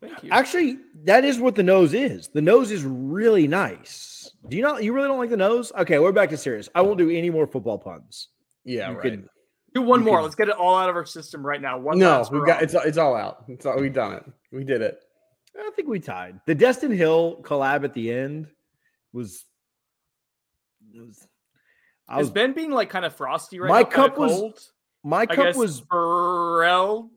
Thank 0.00 0.22
you. 0.24 0.30
Actually, 0.30 0.78
that 1.04 1.24
is 1.24 1.38
what 1.38 1.54
the 1.54 1.62
nose 1.62 1.92
is. 1.94 2.28
The 2.28 2.40
nose 2.40 2.70
is 2.70 2.84
really 2.84 3.46
nice. 3.46 4.30
Do 4.48 4.56
you 4.56 4.62
not? 4.62 4.82
You 4.82 4.92
really 4.94 5.08
don't 5.08 5.18
like 5.18 5.28
the 5.30 5.36
nose? 5.36 5.70
Okay, 5.78 5.98
we're 5.98 6.12
back 6.12 6.30
to 6.30 6.36
serious. 6.38 6.68
I 6.74 6.80
won't 6.80 6.96
do 6.98 7.10
any 7.10 7.28
more 7.28 7.46
football 7.46 7.78
puns. 7.78 8.28
Yeah, 8.64 8.88
You 8.90 8.94
right. 8.94 9.02
could- 9.02 9.28
Do 9.74 9.82
one 9.82 10.02
more. 10.02 10.18
could- 10.18 10.22
Let's 10.24 10.34
get 10.34 10.48
it 10.48 10.54
all 10.56 10.76
out 10.76 10.88
of 10.88 10.96
our 10.96 11.04
system 11.04 11.44
right 11.46 11.60
now. 11.60 11.78
One 11.78 11.98
no, 11.98 12.26
we 12.32 12.38
hurrah. 12.38 12.46
got 12.46 12.62
it's 12.62 12.74
it's 12.74 12.96
all 12.98 13.14
out. 13.14 13.44
It's 13.48 13.66
all, 13.66 13.78
we 13.78 13.90
done 13.90 14.14
it. 14.14 14.24
We 14.52 14.64
did 14.64 14.80
it. 14.80 14.98
I 15.58 15.70
think 15.76 15.88
we 15.88 16.00
tied. 16.00 16.40
The 16.46 16.54
Destin 16.54 16.90
Hill 16.92 17.40
collab 17.42 17.84
at 17.84 17.92
the 17.92 18.10
end 18.10 18.46
was. 19.12 19.44
it 20.94 21.00
was 21.00 21.26
I 22.08 22.16
Is 22.20 22.24
was 22.26 22.30
Ben 22.30 22.52
being 22.54 22.70
like 22.70 22.88
kind 22.88 23.04
of 23.04 23.14
frosty 23.14 23.60
right 23.60 23.68
My 23.68 23.82
now? 23.82 23.88
kinda 23.88 24.08
cup 24.08 24.18
was- 24.18 24.32
cold? 24.32 24.60
my 25.04 25.20
I 25.20 25.26
cup 25.26 25.36
guess 25.36 25.56
was 25.56 25.80
Burrell. 25.82 27.10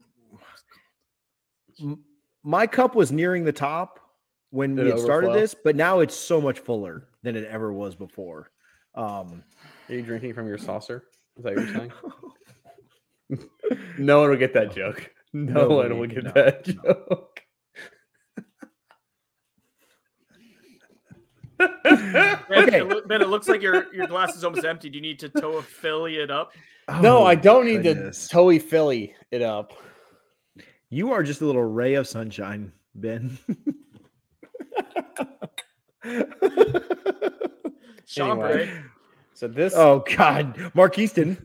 M- 2.44 2.50
my 2.50 2.66
cup 2.66 2.94
was 2.94 3.10
nearing 3.12 3.44
the 3.44 3.52
top 3.52 4.00
when 4.50 4.74
Did 4.76 4.84
we 4.84 4.90
had 4.92 5.00
started 5.00 5.32
this, 5.32 5.54
but 5.54 5.76
now 5.76 6.00
it's 6.00 6.14
so 6.14 6.40
much 6.40 6.58
fuller 6.60 7.08
than 7.22 7.36
it 7.36 7.44
ever 7.46 7.72
was 7.72 7.94
before. 7.96 8.50
Um, 8.94 9.42
Are 9.88 9.94
you 9.94 10.02
drinking 10.02 10.34
from 10.34 10.46
your 10.46 10.58
saucer? 10.58 11.04
Is 11.36 11.44
that 11.44 11.56
what 11.56 11.64
you're 11.66 11.74
saying? 11.74 11.92
no 13.98 14.20
one 14.20 14.30
will 14.30 14.36
get 14.36 14.54
that 14.54 14.74
joke. 14.74 15.10
No 15.32 15.68
one 15.68 15.98
will 15.98 16.06
get 16.06 16.24
no, 16.24 16.30
that 16.32 16.68
no. 16.68 16.74
joke. 16.84 17.40
Ben, 21.58 22.38
Okay. 22.50 22.80
it, 22.82 23.08
ben, 23.08 23.22
it 23.22 23.28
looks 23.28 23.48
like 23.48 23.62
your 23.62 23.92
your 23.94 24.06
glass 24.06 24.36
is 24.36 24.44
almost 24.44 24.64
empty. 24.64 24.88
Do 24.90 24.96
you 24.96 25.02
need 25.02 25.18
to 25.20 25.28
toe 25.28 25.56
affiliate 25.56 26.22
it 26.24 26.30
up? 26.30 26.52
no, 27.00 27.18
oh 27.18 27.24
I 27.24 27.34
don't 27.34 27.66
need 27.66 27.82
goodness. 27.82 28.24
to 28.24 28.28
Toey 28.28 28.58
Philly 28.58 29.14
it 29.30 29.42
up. 29.42 29.72
You 30.94 31.12
are 31.12 31.24
just 31.24 31.40
a 31.40 31.44
little 31.44 31.64
ray 31.64 31.94
of 31.94 32.06
sunshine, 32.06 32.70
Ben. 32.94 33.36
Sean 38.06 38.30
Anyway. 38.38 38.52
Bray. 38.52 38.82
So 39.32 39.48
this 39.48 39.74
oh 39.74 40.04
God, 40.16 40.56
Mark 40.72 40.96
Easton. 40.96 41.44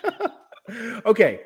okay, 1.06 1.40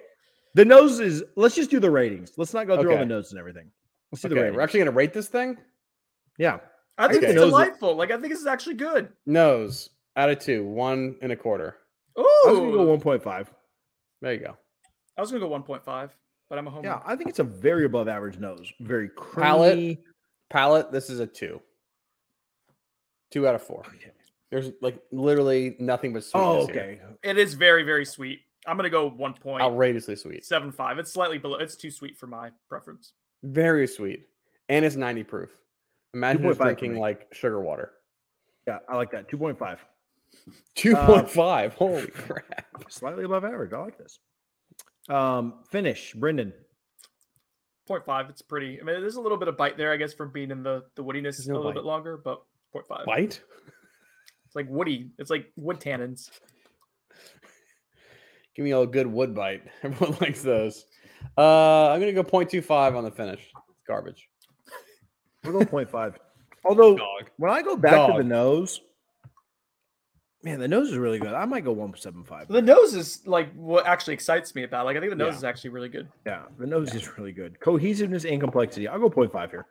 the 0.54 0.64
noses. 0.64 1.24
Let's 1.34 1.56
just 1.56 1.68
do 1.72 1.80
the 1.80 1.90
ratings. 1.90 2.34
Let's 2.36 2.54
not 2.54 2.68
go 2.68 2.80
through 2.80 2.92
all 2.92 2.98
the 2.98 3.06
notes 3.06 3.32
and 3.32 3.40
everything. 3.40 3.72
Let's 4.12 4.22
do 4.22 4.28
the 4.28 4.36
ratings. 4.36 4.54
we're 4.54 4.62
actually 4.62 4.78
gonna 4.80 4.92
rate 4.92 5.12
this 5.12 5.26
thing. 5.26 5.56
yeah, 6.38 6.58
I 6.96 7.08
think 7.08 7.24
Okay. 7.24 7.32
it's 7.32 7.34
Nose 7.34 7.46
is- 7.46 7.50
delightful. 7.50 7.96
Like 7.96 8.12
I 8.12 8.18
think 8.18 8.32
this 8.32 8.40
is 8.40 8.46
actually 8.46 8.76
good. 8.76 9.08
Nose 9.26 9.90
out 10.14 10.30
of 10.30 10.38
two, 10.38 10.64
one 10.64 11.16
and 11.22 11.32
a 11.32 11.36
quarter. 11.36 11.76
I 12.16 12.20
was 12.46 12.56
gonna 12.60 12.70
go 12.70 12.84
one 12.84 13.00
point 13.00 13.24
five. 13.24 13.52
There 14.22 14.32
you 14.32 14.38
go. 14.38 14.56
I 15.16 15.20
was 15.22 15.32
gonna 15.32 15.40
go 15.40 15.48
one 15.48 15.64
point 15.64 15.84
five, 15.84 16.14
but 16.50 16.58
I'm 16.58 16.66
a 16.66 16.70
homer. 16.70 16.86
Yeah, 16.86 17.00
I 17.06 17.16
think 17.16 17.30
it's 17.30 17.38
a 17.38 17.44
very 17.44 17.86
above 17.86 18.08
average 18.08 18.38
nose. 18.38 18.70
Very 18.80 19.08
creamy. 19.08 19.46
Palate. 19.46 19.98
Palette, 20.50 20.92
this 20.92 21.08
is 21.08 21.20
a 21.20 21.26
two. 21.26 21.62
Two 23.30 23.46
out 23.46 23.54
of 23.54 23.62
four. 23.62 23.84
Okay. 23.86 24.10
There's 24.50 24.72
like 24.82 25.00
literally 25.12 25.76
nothing 25.78 26.12
but 26.12 26.24
sweetness 26.24 26.64
Oh, 26.64 26.66
here. 26.66 26.82
okay. 26.82 27.00
It 27.22 27.38
is 27.38 27.54
very 27.54 27.84
very 27.84 28.04
sweet. 28.04 28.40
I'm 28.66 28.76
gonna 28.76 28.90
go 28.90 29.08
one 29.08 29.32
point 29.32 29.62
Outrageously 29.62 30.16
sweet. 30.16 30.44
seven 30.44 30.72
five. 30.72 30.98
It's 30.98 31.12
slightly 31.12 31.38
below. 31.38 31.56
It's 31.58 31.76
too 31.76 31.90
sweet 31.92 32.18
for 32.18 32.26
my 32.26 32.50
preference. 32.68 33.12
Very 33.44 33.86
sweet. 33.86 34.26
And 34.68 34.84
it's 34.84 34.96
90 34.96 35.22
proof. 35.24 35.50
Imagine 36.14 36.42
just 36.42 36.58
2.5 36.58 36.58
for 36.58 36.64
drinking 36.64 36.98
like 37.00 37.28
sugar 37.32 37.60
water. 37.60 37.92
Yeah, 38.66 38.78
I 38.88 38.96
like 38.96 39.12
that. 39.12 39.28
Two 39.28 39.38
point 39.38 39.58
five. 39.58 39.78
2.5. 40.76 41.72
Holy 41.74 42.02
um, 42.02 42.08
crap. 42.08 42.66
Slightly 42.88 43.24
above 43.24 43.44
average. 43.44 43.72
I 43.72 43.78
like 43.78 43.98
this. 43.98 44.18
Um, 45.10 45.54
finish, 45.70 46.14
Brendan. 46.14 46.52
0.5. 47.88 48.30
It's 48.30 48.42
pretty. 48.42 48.80
I 48.80 48.84
mean, 48.84 49.00
there's 49.00 49.16
a 49.16 49.20
little 49.20 49.38
bit 49.38 49.48
of 49.48 49.56
bite 49.56 49.76
there, 49.76 49.92
I 49.92 49.96
guess, 49.96 50.14
from 50.14 50.30
being 50.32 50.50
in 50.50 50.62
the 50.62 50.84
the 50.94 51.02
woodiness 51.02 51.36
There's 51.36 51.48
a 51.48 51.52
little 51.52 51.70
bite. 51.70 51.74
bit 51.74 51.84
longer, 51.84 52.16
but 52.16 52.42
0.5. 52.74 53.04
Bite? 53.04 53.40
It's 54.46 54.54
like 54.56 54.66
woody. 54.68 55.10
It's 55.18 55.30
like 55.30 55.46
wood 55.56 55.80
tannins. 55.80 56.30
Give 58.56 58.64
me 58.64 58.72
a 58.72 58.86
good 58.86 59.06
wood 59.06 59.34
bite. 59.34 59.62
Everyone 59.82 60.16
likes 60.20 60.42
those. 60.42 60.86
Uh, 61.36 61.90
I'm 61.90 62.00
going 62.00 62.14
to 62.14 62.22
go 62.22 62.28
0.25 62.28 62.96
on 62.96 63.04
the 63.04 63.10
finish. 63.10 63.40
It's 63.40 63.82
garbage. 63.86 64.28
We're 65.44 65.52
going 65.52 65.66
point 65.66 65.90
five. 65.90 66.18
Although 66.64 66.96
Dog. 66.96 67.30
when 67.38 67.50
I 67.50 67.62
go 67.62 67.76
back 67.76 68.10
to 68.10 68.18
the 68.18 68.24
nose, 68.24 68.80
man, 70.42 70.58
the 70.58 70.68
nose 70.68 70.90
is 70.90 70.96
really 70.96 71.18
good. 71.18 71.32
I 71.34 71.44
might 71.44 71.64
go 71.64 71.72
one 71.72 71.94
seven 71.96 72.24
five. 72.24 72.48
The 72.48 72.62
nose 72.62 72.94
is 72.94 73.26
like 73.26 73.52
what 73.54 73.86
actually 73.86 74.14
excites 74.14 74.54
me 74.54 74.62
about. 74.64 74.82
it. 74.82 74.84
Like 74.86 74.96
I 74.96 75.00
think 75.00 75.10
the 75.10 75.16
nose 75.16 75.32
Yeah. 75.34 75.38
is 75.38 75.44
actually 75.44 75.70
really 75.70 75.88
good. 75.88 76.08
Yeah, 76.26 76.42
the 76.58 76.66
nose 76.66 76.94
is 76.94 77.16
really 77.18 77.32
good. 77.32 77.60
Cohesiveness 77.60 78.24
and 78.24 78.40
complexity. 78.40 78.88
I'll 78.88 78.98
go 78.98 79.10
point 79.10 79.32
five 79.32 79.50
here. 79.50 79.66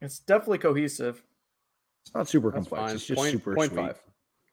It's 0.00 0.18
definitely 0.18 0.58
cohesive. 0.58 1.22
It's 2.04 2.14
not 2.14 2.28
super 2.28 2.50
That's 2.50 2.68
complex. 2.68 2.82
fine. 2.86 2.94
It's 2.96 3.06
just 3.06 3.18
Point- 3.18 3.32
super 3.32 3.54
point 3.54 3.72
sweet. 3.72 3.80
five. 3.80 4.02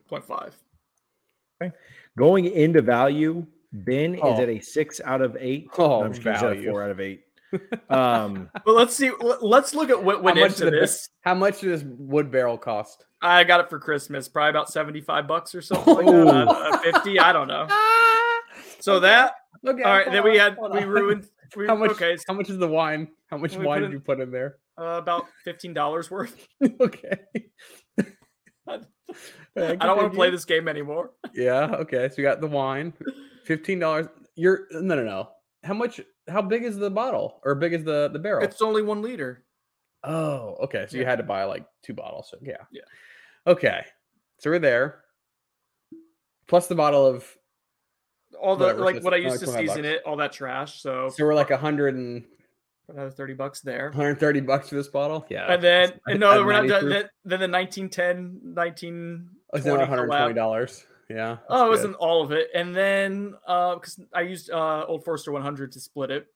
0.5. 0.10 1.72
Going 2.18 2.46
into 2.46 2.82
value, 2.82 3.46
Ben 3.72 4.20
Oh. 4.22 4.34
is 4.34 4.40
at 4.40 4.50
a 4.50 4.60
six 4.60 5.02
out 5.04 5.22
of 5.22 5.36
eight. 5.40 5.68
Oh, 5.78 6.04
I'm 6.04 6.12
just 6.14 6.22
kidding, 6.22 6.34
he's 6.34 6.44
at 6.44 6.52
a 6.52 6.56
value. 6.56 6.70
four 6.72 6.84
out 6.84 6.92
of 6.92 7.00
eight. 7.00 7.26
Um, 7.89 8.50
But 8.66 8.74
let's 8.76 8.96
see. 8.96 9.12
Let's 9.42 9.74
look 9.76 9.89
at 9.89 10.04
what 10.04 10.18
How 10.18 10.22
went 10.22 10.39
much, 10.39 10.52
into 10.54 10.72
did 10.72 10.74
this. 10.82 11.10
how 11.22 11.34
much 11.36 11.62
did 11.62 11.70
this 11.72 11.84
wood 11.84 12.32
barrel 12.32 12.58
cost? 12.58 13.06
I 13.22 13.44
got 13.44 13.60
it 13.62 13.70
for 13.70 13.80
Christmas, 13.80 14.28
probably 14.28 14.50
about 14.50 14.70
75 14.70 15.28
bucks 15.28 15.56
or 15.56 15.62
something 15.62 15.96
like 15.96 16.06
that. 16.06 16.48
I 16.50 16.92
50, 16.92 17.20
I 17.20 17.32
don't 17.34 17.48
know. 17.48 17.68
So 18.80 19.00
that, 19.00 19.34
Okay, 19.66 19.82
all 19.82 19.94
right, 19.94 20.04
hold 20.04 20.13
then 20.16 20.24
we 20.26 20.38
had, 20.38 20.58
we 20.74 20.84
ruined, 20.84 21.26
we, 21.56 21.68
How 21.68 21.76
much? 21.76 21.92
okay, 21.92 22.18
How 22.28 22.34
much 22.34 22.50
is 22.50 22.58
the 22.58 22.68
wine? 22.68 23.08
How 23.28 23.38
much 23.38 23.56
We 23.56 23.66
wine 23.66 23.80
did 23.82 23.86
in- 23.88 23.92
you 23.94 24.00
put 24.02 24.20
in 24.20 24.30
there? 24.30 24.58
uh, 24.78 24.98
about 25.02 25.26
$15 25.48 26.12
worth. 26.12 26.36
okay. 26.82 27.18
I 28.68 28.80
don't 29.56 29.98
want 29.98 30.12
to 30.12 30.16
play 30.16 30.30
this 30.32 30.46
game 30.46 30.68
anymore. 30.68 31.12
Yeah. 31.34 31.76
Okay. 31.80 32.10
So 32.10 32.16
you 32.18 32.24
got 32.24 32.42
the 32.42 32.48
wine, 32.48 32.94
fifteen 33.46 33.80
dollars. 33.80 34.08
You're 34.36 34.68
no, 34.72 34.96
no, 34.96 35.04
no. 35.04 35.30
How 35.63 35.73
much? 35.73 36.02
How 36.28 36.41
big 36.41 36.63
is 36.63 36.78
the 36.78 36.89
bottle, 36.89 37.39
or 37.43 37.56
big 37.56 37.73
is 37.73 37.84
the 37.84 38.10
the 38.12 38.19
barrel? 38.19 38.43
It's 38.43 38.62
only 38.62 38.82
one 38.82 39.02
liter. 39.02 39.43
oh, 40.04 40.58
okay. 40.63 40.86
So 40.89 40.97
you 40.97 41.06
had 41.06 41.17
to 41.17 41.23
buy 41.23 41.43
like 41.45 41.65
two 41.82 41.93
bottles. 41.93 42.30
So 42.30 42.38
yeah. 42.41 42.58
Yeah. 42.71 42.82
Okay. 43.47 43.86
So 44.39 44.49
we're 44.49 44.60
there. 44.60 45.04
Plus 46.47 46.67
the 46.67 46.76
bottle 46.76 47.06
of. 47.06 47.26
All 48.41 48.56
the, 48.58 48.65
Whatever, 48.65 48.84
like 48.84 49.04
what 49.04 49.13
I 49.13 49.17
used 49.17 49.39
to 49.41 49.47
season 49.47 49.67
bucks. 49.67 49.88
it, 49.88 50.02
all 50.06 50.17
that 50.17 50.34
trash. 50.34 50.82
So 50.82 51.10
So 51.10 51.23
we're 51.23 51.36
like 51.36 51.52
a 51.52 51.58
hundred 51.58 51.95
and 51.95 52.26
another 52.89 53.12
30 53.12 53.36
bucks 53.36 53.62
there. 53.62 53.86
130 53.89 54.41
bucks 54.41 54.69
for 54.69 54.76
this 54.76 54.88
bottle. 54.88 55.26
Yeah. 55.30 55.54
And 55.54 55.63
then, 55.63 55.93
and 56.08 56.19
no, 56.19 56.43
we're 56.43 56.52
not 56.52 56.65
90 56.65 56.67
done. 56.67 56.89
Then, 56.89 57.10
then 57.26 57.39
the 57.39 57.58
1910, 57.58 58.41
19. 58.54 59.30
Oh, 59.54 59.58
it's 59.58 59.65
another 59.65 59.80
120 59.82 60.34
dollars. 60.34 60.86
Yeah. 61.10 61.38
Oh, 61.50 61.68
it 61.68 61.70
wasn't 61.70 61.96
all 61.96 62.24
of 62.24 62.32
it. 62.32 62.48
And 62.56 62.76
then, 62.76 63.36
uh, 63.48 63.76
because 63.76 64.00
I 64.13 64.22
used 64.22 64.50
uh 64.50 64.86
Old 64.88 65.04
Forester 65.04 65.32
100 65.32 65.72
to 65.74 65.80
split 65.80 66.12
it, 66.12 66.28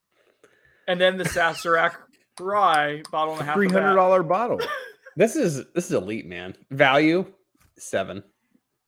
and 0.88 1.00
then 1.00 1.18
the 1.18 1.24
Sazerac 1.24 1.96
Rye 2.40 3.02
bottle 3.12 3.34
and 3.34 3.42
a 3.42 3.46
half. 3.46 3.56
of 3.56 3.60
three 3.60 3.68
that. 3.68 3.82
hundred 3.82 3.96
dollar 3.96 4.24
bottle. 4.24 4.60
This 5.16 5.36
is 5.36 5.66
this 5.74 5.86
is 5.88 5.94
elite, 5.94 6.28
man. 6.28 6.56
Value 6.70 7.26
seven. 7.80 8.24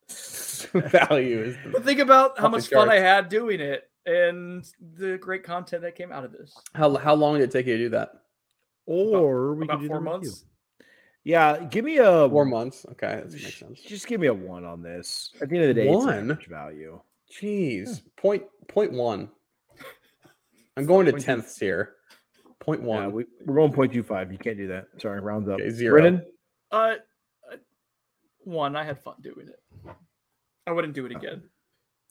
Value 0.73 1.41
is 1.41 1.57
But 1.71 1.83
think 1.83 1.99
about 1.99 2.37
how 2.37 2.49
much 2.49 2.67
fun 2.67 2.87
I 2.89 2.97
had 2.99 3.29
doing 3.29 3.59
it 3.59 3.83
and 4.05 4.63
the 4.79 5.17
great 5.17 5.43
content 5.43 5.81
that 5.81 5.95
came 5.95 6.11
out 6.11 6.23
of 6.25 6.31
this. 6.31 6.53
how 6.75 6.95
how 6.97 7.15
long 7.15 7.35
did 7.39 7.43
it 7.45 7.51
take 7.51 7.65
you 7.65 7.77
to 7.77 7.83
do 7.85 7.89
that? 7.89 8.11
Or 8.85 9.55
we 9.55 9.63
About 9.65 9.79
could 9.79 9.81
do 9.83 9.87
four 9.87 10.03
the 10.03 10.09
review. 10.11 10.31
Months. 11.31 11.61
Yeah, 11.61 11.67
give 11.69 11.85
me 11.85 11.97
a 11.97 12.29
Four 12.29 12.45
months. 12.45 12.85
Okay, 12.91 13.21
that 13.23 13.31
makes 13.31 13.59
sense. 13.59 13.81
Just 13.81 14.07
give 14.07 14.19
me 14.21 14.27
a 14.27 14.33
one 14.33 14.65
on 14.65 14.81
this. 14.81 15.31
At 15.41 15.49
the 15.49 15.55
end 15.57 15.69
of 15.69 15.75
the 15.75 15.81
day, 15.83 15.89
One? 15.89 16.09
average 16.31 16.47
value. 16.47 16.99
Jeez, 17.31 18.01
point 18.17 18.43
point 18.67 18.91
one. 18.91 19.29
I'm 20.77 20.85
going 20.85 21.05
to 21.05 21.11
Point 21.11 21.23
tenths 21.23 21.57
here. 21.57 21.95
Point 22.59 22.81
one. 22.81 23.03
Yeah, 23.03 23.07
we, 23.09 23.25
we're 23.45 23.55
going 23.55 23.71
0.25. 23.71 24.31
You 24.31 24.37
can't 24.37 24.57
do 24.57 24.67
that. 24.67 24.85
Sorry, 24.97 25.19
rounds 25.19 25.49
up. 25.49 25.55
Okay, 25.55 25.69
zero. 25.69 25.93
Brennan? 25.99 26.25
Uh, 26.71 26.75
uh, 27.51 27.55
one, 28.43 28.75
I 28.75 28.83
had 28.83 29.01
fun 29.01 29.15
doing 29.21 29.47
it. 29.49 29.93
I 30.67 30.71
wouldn't 30.71 30.93
do 30.93 31.05
it 31.05 31.11
again. 31.11 31.41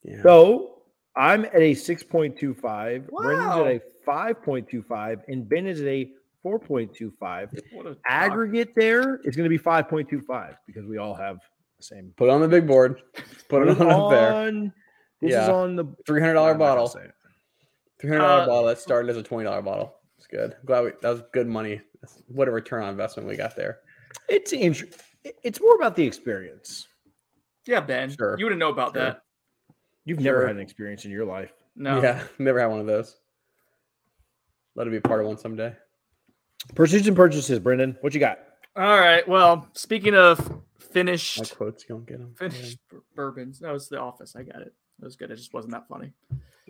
yeah. 0.02 0.22
So 0.22 0.82
I'm 1.16 1.44
at 1.46 1.56
a 1.56 1.72
6.25. 1.72 2.60
Brendan's 2.60 3.10
Wow. 3.10 3.64
at 3.66 3.76
a 3.76 3.80
5.25, 4.06 5.20
and 5.28 5.48
Ben 5.48 5.66
is 5.66 5.80
at 5.80 5.86
a 5.86 6.10
4.25. 6.58 7.96
Aggregate 8.06 8.72
there 8.76 9.20
is 9.24 9.36
going 9.36 9.44
to 9.44 9.50
be 9.50 9.58
5.25 9.58 10.54
because 10.66 10.84
we 10.86 10.98
all 10.98 11.14
have 11.14 11.38
the 11.76 11.82
same. 11.82 12.12
Put 12.16 12.28
it 12.28 12.30
on 12.30 12.40
the 12.40 12.48
big 12.48 12.66
board. 12.66 13.00
Put 13.48 13.68
it 13.68 13.80
on 13.80 13.90
up 13.90 14.10
there. 14.10 14.32
on- 14.34 14.72
This 15.20 15.32
is 15.34 15.48
on 15.48 15.76
the 15.76 15.84
Three 16.06 16.20
hundred 16.20 16.34
dollar 16.34 16.52
I'm 16.52 16.58
not 16.58 16.64
gonna 16.66 16.80
bottle. 16.82 17.00
Three 18.00 18.10
hundred 18.10 18.22
dollar 18.22 18.42
Uh, 18.42 18.46
bottle 18.46 18.66
that 18.66 18.78
started 18.78 19.10
as 19.10 19.16
a 19.16 19.22
twenty 19.22 19.44
dollar 19.44 19.62
bottle. 19.62 19.96
It's 20.16 20.26
good. 20.28 20.56
Glad 20.64 20.84
we 20.84 20.90
that 21.02 21.10
was 21.10 21.22
good 21.32 21.46
money. 21.48 21.80
What 22.28 22.46
a 22.48 22.50
return 22.52 22.82
on 22.84 22.90
investment 22.90 23.28
we 23.28 23.36
got 23.36 23.56
there. 23.56 23.80
It's 24.28 24.52
int- 24.52 24.94
It's 25.42 25.60
more 25.60 25.74
about 25.74 25.96
the 25.96 26.06
experience. 26.06 26.86
Yeah, 27.66 27.80
Ben. 27.80 28.10
Sure, 28.10 28.36
You 28.38 28.44
wouldn't 28.46 28.60
know 28.60 28.70
about 28.70 28.94
sure. 28.94 29.02
that. 29.04 29.22
You've 30.04 30.20
never 30.20 30.38
Sure. 30.40 30.46
had 30.46 30.56
an 30.56 30.62
experience 30.62 31.04
in 31.04 31.10
your 31.10 31.24
life. 31.26 31.52
No. 31.76 32.00
Yeah, 32.00 32.22
never 32.38 32.60
had 32.60 32.66
one 32.66 32.80
of 32.80 32.86
those. 32.86 33.16
Let 34.76 34.86
it 34.86 34.90
be 34.90 34.96
a 34.98 35.00
part 35.00 35.20
of 35.20 35.26
one 35.26 35.36
someday. 35.38 35.74
Pursuits 36.74 37.06
and 37.06 37.16
purchases, 37.16 37.58
Brendan. 37.58 37.96
What 38.00 38.14
you 38.14 38.20
got? 38.20 38.38
All 38.76 38.98
right. 38.98 39.26
Well, 39.26 39.68
speaking 39.72 40.14
of 40.14 40.48
My 40.50 40.56
finished 40.92 41.56
quotes, 41.56 41.84
you 41.84 41.94
don't 41.94 42.06
get 42.06 42.18
them. 42.18 42.34
finished 42.38 42.78
b- 42.90 42.98
bourbons, 43.14 43.60
that 43.60 43.72
was 43.72 43.88
the 43.88 43.98
office. 44.00 44.34
I 44.36 44.42
got 44.42 44.62
it. 44.62 44.72
That 44.98 45.04
was 45.06 45.16
good. 45.16 45.30
It 45.30 45.36
just 45.36 45.54
wasn't 45.54 45.72
that 45.72 45.88
funny. 45.88 46.12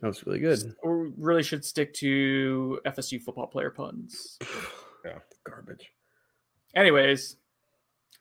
That 0.00 0.06
was 0.06 0.24
really 0.26 0.38
good. 0.38 0.74
We 0.84 1.12
really 1.16 1.42
should 1.42 1.64
stick 1.64 1.92
to 1.94 2.78
FSU 2.86 3.20
football 3.20 3.46
player 3.46 3.70
puns. 3.70 4.38
yeah, 5.04 5.18
Garbage. 5.44 5.90
Anyways, 6.74 7.36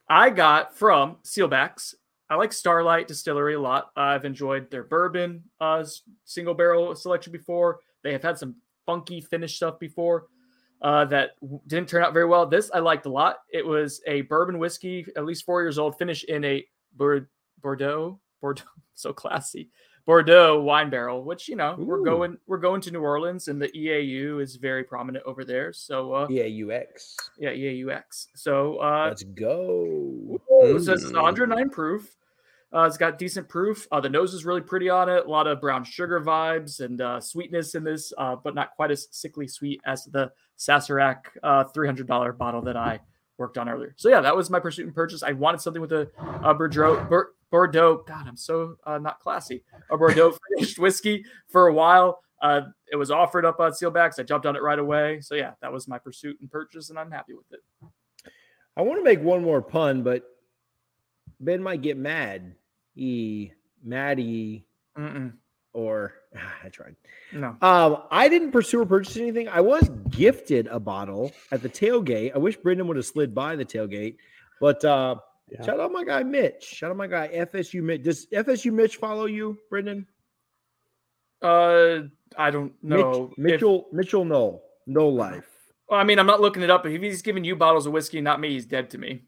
I 0.10 0.30
got 0.30 0.76
from 0.76 1.18
Seelbach's. 1.24 1.96
I 2.30 2.36
like 2.36 2.52
Starlight 2.52 3.08
Distillery 3.08 3.54
a 3.56 3.60
lot. 3.62 3.92
I've 3.96 4.26
enjoyed 4.26 4.70
their 4.72 4.84
bourbon 4.84 5.44
uh, 5.62 5.86
single 6.26 6.54
barrel 6.54 6.94
selection 6.96 7.32
before. 7.32 7.80
They 8.04 8.12
have 8.12 8.24
had 8.24 8.38
some 8.38 8.56
funky 8.86 9.22
finish 9.22 9.56
stuff 9.56 9.80
before 9.80 10.28
uh, 10.82 11.06
that 11.06 11.32
didn't 11.68 11.90
turn 11.90 12.04
out 12.04 12.14
very 12.14 12.26
well. 12.26 12.46
This 12.46 12.70
I 12.74 12.80
liked 12.80 13.06
a 13.06 13.10
lot. 13.12 13.38
It 13.52 13.66
was 13.66 14.02
a 14.08 14.22
bourbon 14.22 14.60
whiskey, 14.60 15.06
at 15.16 15.26
least 15.26 15.46
four 15.46 15.62
years 15.62 15.78
old, 15.80 15.98
finished 15.98 16.26
in 16.26 16.44
a 16.46 16.66
Bordeaux, 16.96 17.26
Bordeaux, 18.42 18.64
so 18.96 19.14
classy, 19.14 19.70
Bordeaux 20.06 20.62
wine 20.62 20.90
barrel. 20.90 21.24
Which 21.24 21.48
you 21.50 21.56
know 21.56 21.76
we're 21.78 22.02
going 22.04 22.38
we're 22.48 22.58
going 22.60 22.82
to 22.82 22.92
New 22.92 23.02
Orleans, 23.02 23.48
and 23.48 23.62
the 23.62 23.70
EAU 23.70 24.42
is 24.42 24.56
very 24.56 24.84
prominent 24.84 25.26
over 25.26 25.44
there. 25.44 25.74
So 25.74 26.14
uh, 26.14 26.28
Yeah, 26.30 26.44
UX. 26.46 27.16
yeah, 27.40 27.50
EAUX. 27.52 28.28
So 28.36 28.78
uh, 28.78 29.06
Let's 29.10 29.24
go. 29.24 30.40
Ooh, 30.52 30.80
so 30.80 30.94
it's 30.94 31.06
Mm. 31.06 31.14
109 31.22 31.70
proof. 31.70 32.16
Uh, 32.74 32.82
it's 32.82 32.98
got 32.98 33.18
decent 33.18 33.48
proof. 33.48 33.88
Uh, 33.92 34.02
the 34.02 34.10
nose 34.10 34.34
is 34.34 34.44
really 34.44 34.62
pretty 34.62 34.90
on 34.90 35.08
it. 35.08 35.26
A 35.26 35.30
lot 35.30 35.48
of 35.48 35.62
brown 35.62 35.84
sugar 35.86 36.20
vibes 36.20 36.82
and 36.82 37.00
uh, 37.00 37.20
sweetness 37.20 37.76
in 37.76 37.84
this, 37.84 38.12
uh, 38.18 38.36
but 38.36 38.56
not 38.56 38.72
quite 38.76 38.92
as 38.92 39.08
sickly 39.12 39.48
sweet 39.48 39.80
as 39.86 40.04
the 40.06 40.32
Sazerac 40.58 41.18
uh, 41.44 41.64
$300 41.66 42.38
bottle 42.38 42.62
that 42.64 42.76
I 42.76 43.00
worked 43.38 43.58
on 43.58 43.70
earlier. 43.70 43.94
So 43.98 44.10
yeah, 44.10 44.20
that 44.20 44.36
was 44.36 44.50
my 44.50 44.60
pursuit 44.60 44.86
and 44.86 44.94
purchase. 44.94 45.24
I 45.24 45.32
wanted 45.32 45.62
something 45.62 45.82
with 45.82 45.94
a, 45.94 46.10
a 46.44 46.54
Bordeaux. 46.54 47.26
Bordeaux. 47.50 48.04
God, 48.06 48.28
I'm 48.28 48.36
so 48.36 48.76
uh, 48.86 48.98
not 48.98 49.22
classy. 49.22 49.64
A 49.90 49.98
Bordeaux 49.98 50.38
finished 50.58 50.78
whiskey 50.78 51.24
for 51.50 51.68
a 51.68 51.74
while. 51.74 52.20
It 52.44 52.98
was 52.98 53.12
offered 53.12 53.46
up 53.46 53.62
on 53.62 53.72
Seelbach's. 53.72 54.20
I 54.20 54.24
jumped 54.24 54.46
on 54.46 54.58
it 54.58 54.62
right 54.62 54.80
away. 54.80 55.22
So 55.22 55.36
yeah, 55.36 55.54
that 55.62 55.72
was 55.72 55.88
my 55.88 56.00
pursuit 56.00 56.38
and 56.42 56.52
purchase, 56.52 56.90
and 56.90 57.00
I'm 57.00 57.12
happy 57.12 57.34
with 57.34 57.46
it. 57.52 57.62
I 58.76 58.82
want 58.82 59.00
to 59.00 59.04
make 59.04 59.22
one 59.22 59.42
more 59.42 59.62
pun, 59.62 60.04
but 60.04 60.24
Ben 61.40 61.62
might 61.62 61.82
get 61.82 61.98
mad. 61.98 62.56
E 62.96 63.52
Maddie 63.84 64.66
Mm-mm. 64.98 65.34
or 65.74 66.14
I 66.64 66.70
tried. 66.70 66.96
No. 67.34 67.56
Um, 67.62 68.04
I 68.12 68.28
didn't 68.28 68.52
pursue 68.52 68.82
or 68.82 68.86
purchase 68.86 69.18
anything. 69.18 69.48
I 69.48 69.62
was 69.62 69.88
gifted 70.10 70.68
a 70.68 70.80
bottle 70.80 71.32
at 71.52 71.62
the 71.62 71.70
tailgate. 71.70 72.34
I 72.34 72.38
wish 72.40 72.58
Brendan 72.58 72.88
would 72.88 72.98
have 72.98 73.06
slid 73.06 73.36
by 73.36 73.56
the 73.56 73.66
tailgate, 73.66 74.16
but 74.60 74.84
uh, 74.84 75.16
Yeah. 75.52 75.64
shout 75.66 75.80
out 75.80 75.92
my 75.92 76.04
guy 76.04 76.24
Mitch. 76.24 76.64
Shout 76.64 76.90
out 76.92 76.98
my 76.98 77.08
guy 77.08 77.28
FSU 77.28 77.84
Mitch. 77.84 78.04
Does 78.04 78.26
FSU 78.28 78.72
Mitch 78.74 78.96
follow 78.98 79.26
you, 79.26 79.58
Brendan? 79.70 80.08
Uh, 81.42 82.00
I 82.38 82.50
don't 82.52 82.74
Mitch- 82.82 83.00
know. 83.00 83.30
if- 83.32 83.38
Mitchell 83.38 83.88
Mitchell 83.92 84.26
no 84.26 84.62
no 84.88 85.08
life. 85.08 85.48
well, 85.90 86.00
I 86.00 86.04
mean, 86.04 86.18
I'm 86.18 86.26
not 86.26 86.42
looking 86.42 86.64
it 86.64 86.70
up. 86.72 86.84
But 86.84 86.94
if 86.94 87.02
he's 87.02 87.22
giving 87.22 87.44
you 87.44 87.56
bottles 87.56 87.86
of 87.86 87.94
whiskey, 87.94 88.22
not 88.22 88.40
me, 88.40 88.50
he's 88.54 88.66
dead 88.66 88.90
to 88.92 88.98
me. 88.98 89.24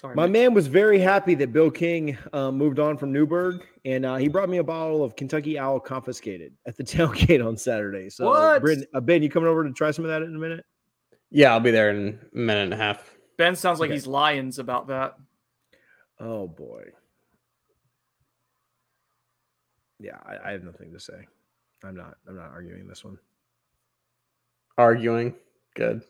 Sorry, 0.00 0.14
My 0.14 0.24
Mitch. 0.26 0.32
man 0.32 0.54
was 0.54 0.66
very 0.66 0.98
happy 0.98 1.34
that 1.34 1.52
Bill 1.52 1.70
King 1.70 2.16
um, 2.32 2.56
moved 2.56 2.78
on 2.78 2.96
from 2.96 3.12
Newburgh, 3.12 3.62
and 3.84 4.06
uh, 4.06 4.16
he 4.16 4.28
brought 4.28 4.48
me 4.48 4.56
a 4.56 4.64
bottle 4.64 5.04
of 5.04 5.14
Kentucky 5.14 5.58
Owl 5.58 5.78
confiscated 5.78 6.54
at 6.66 6.74
the 6.74 6.82
tailgate 6.84 7.46
on 7.46 7.54
Saturday. 7.58 8.08
So, 8.08 8.26
What? 8.30 8.62
Brendan, 8.62 8.86
uh, 8.94 9.00
Ben, 9.00 9.22
you 9.22 9.28
coming 9.28 9.50
over 9.50 9.62
to 9.62 9.72
try 9.74 9.90
some 9.90 10.06
of 10.06 10.08
that 10.10 10.22
in 10.22 10.34
a 10.34 10.38
minute? 10.38 10.64
Yeah, 11.30 11.52
I'll 11.52 11.60
be 11.60 11.70
there 11.70 11.90
in 11.90 12.18
a 12.32 12.36
minute 12.36 12.64
and 12.64 12.72
a 12.74 12.76
half. 12.78 13.14
Ben 13.36 13.54
sounds 13.54 13.78
like 13.78 13.88
Okay. 13.88 13.94
he's 13.96 14.06
lions 14.06 14.58
about 14.58 14.86
that. 14.88 15.16
Oh 16.18 16.48
boy. 16.48 16.84
Yeah, 19.98 20.16
I, 20.24 20.48
I 20.48 20.52
have 20.52 20.64
nothing 20.64 20.92
to 20.94 21.00
say. 21.00 21.26
I'm 21.84 21.94
not. 21.94 22.14
I'm 22.26 22.36
not 22.36 22.50
arguing 22.52 22.88
this 22.88 23.04
one. 23.04 23.18
Arguing. 24.78 25.34
Good. 25.74 26.02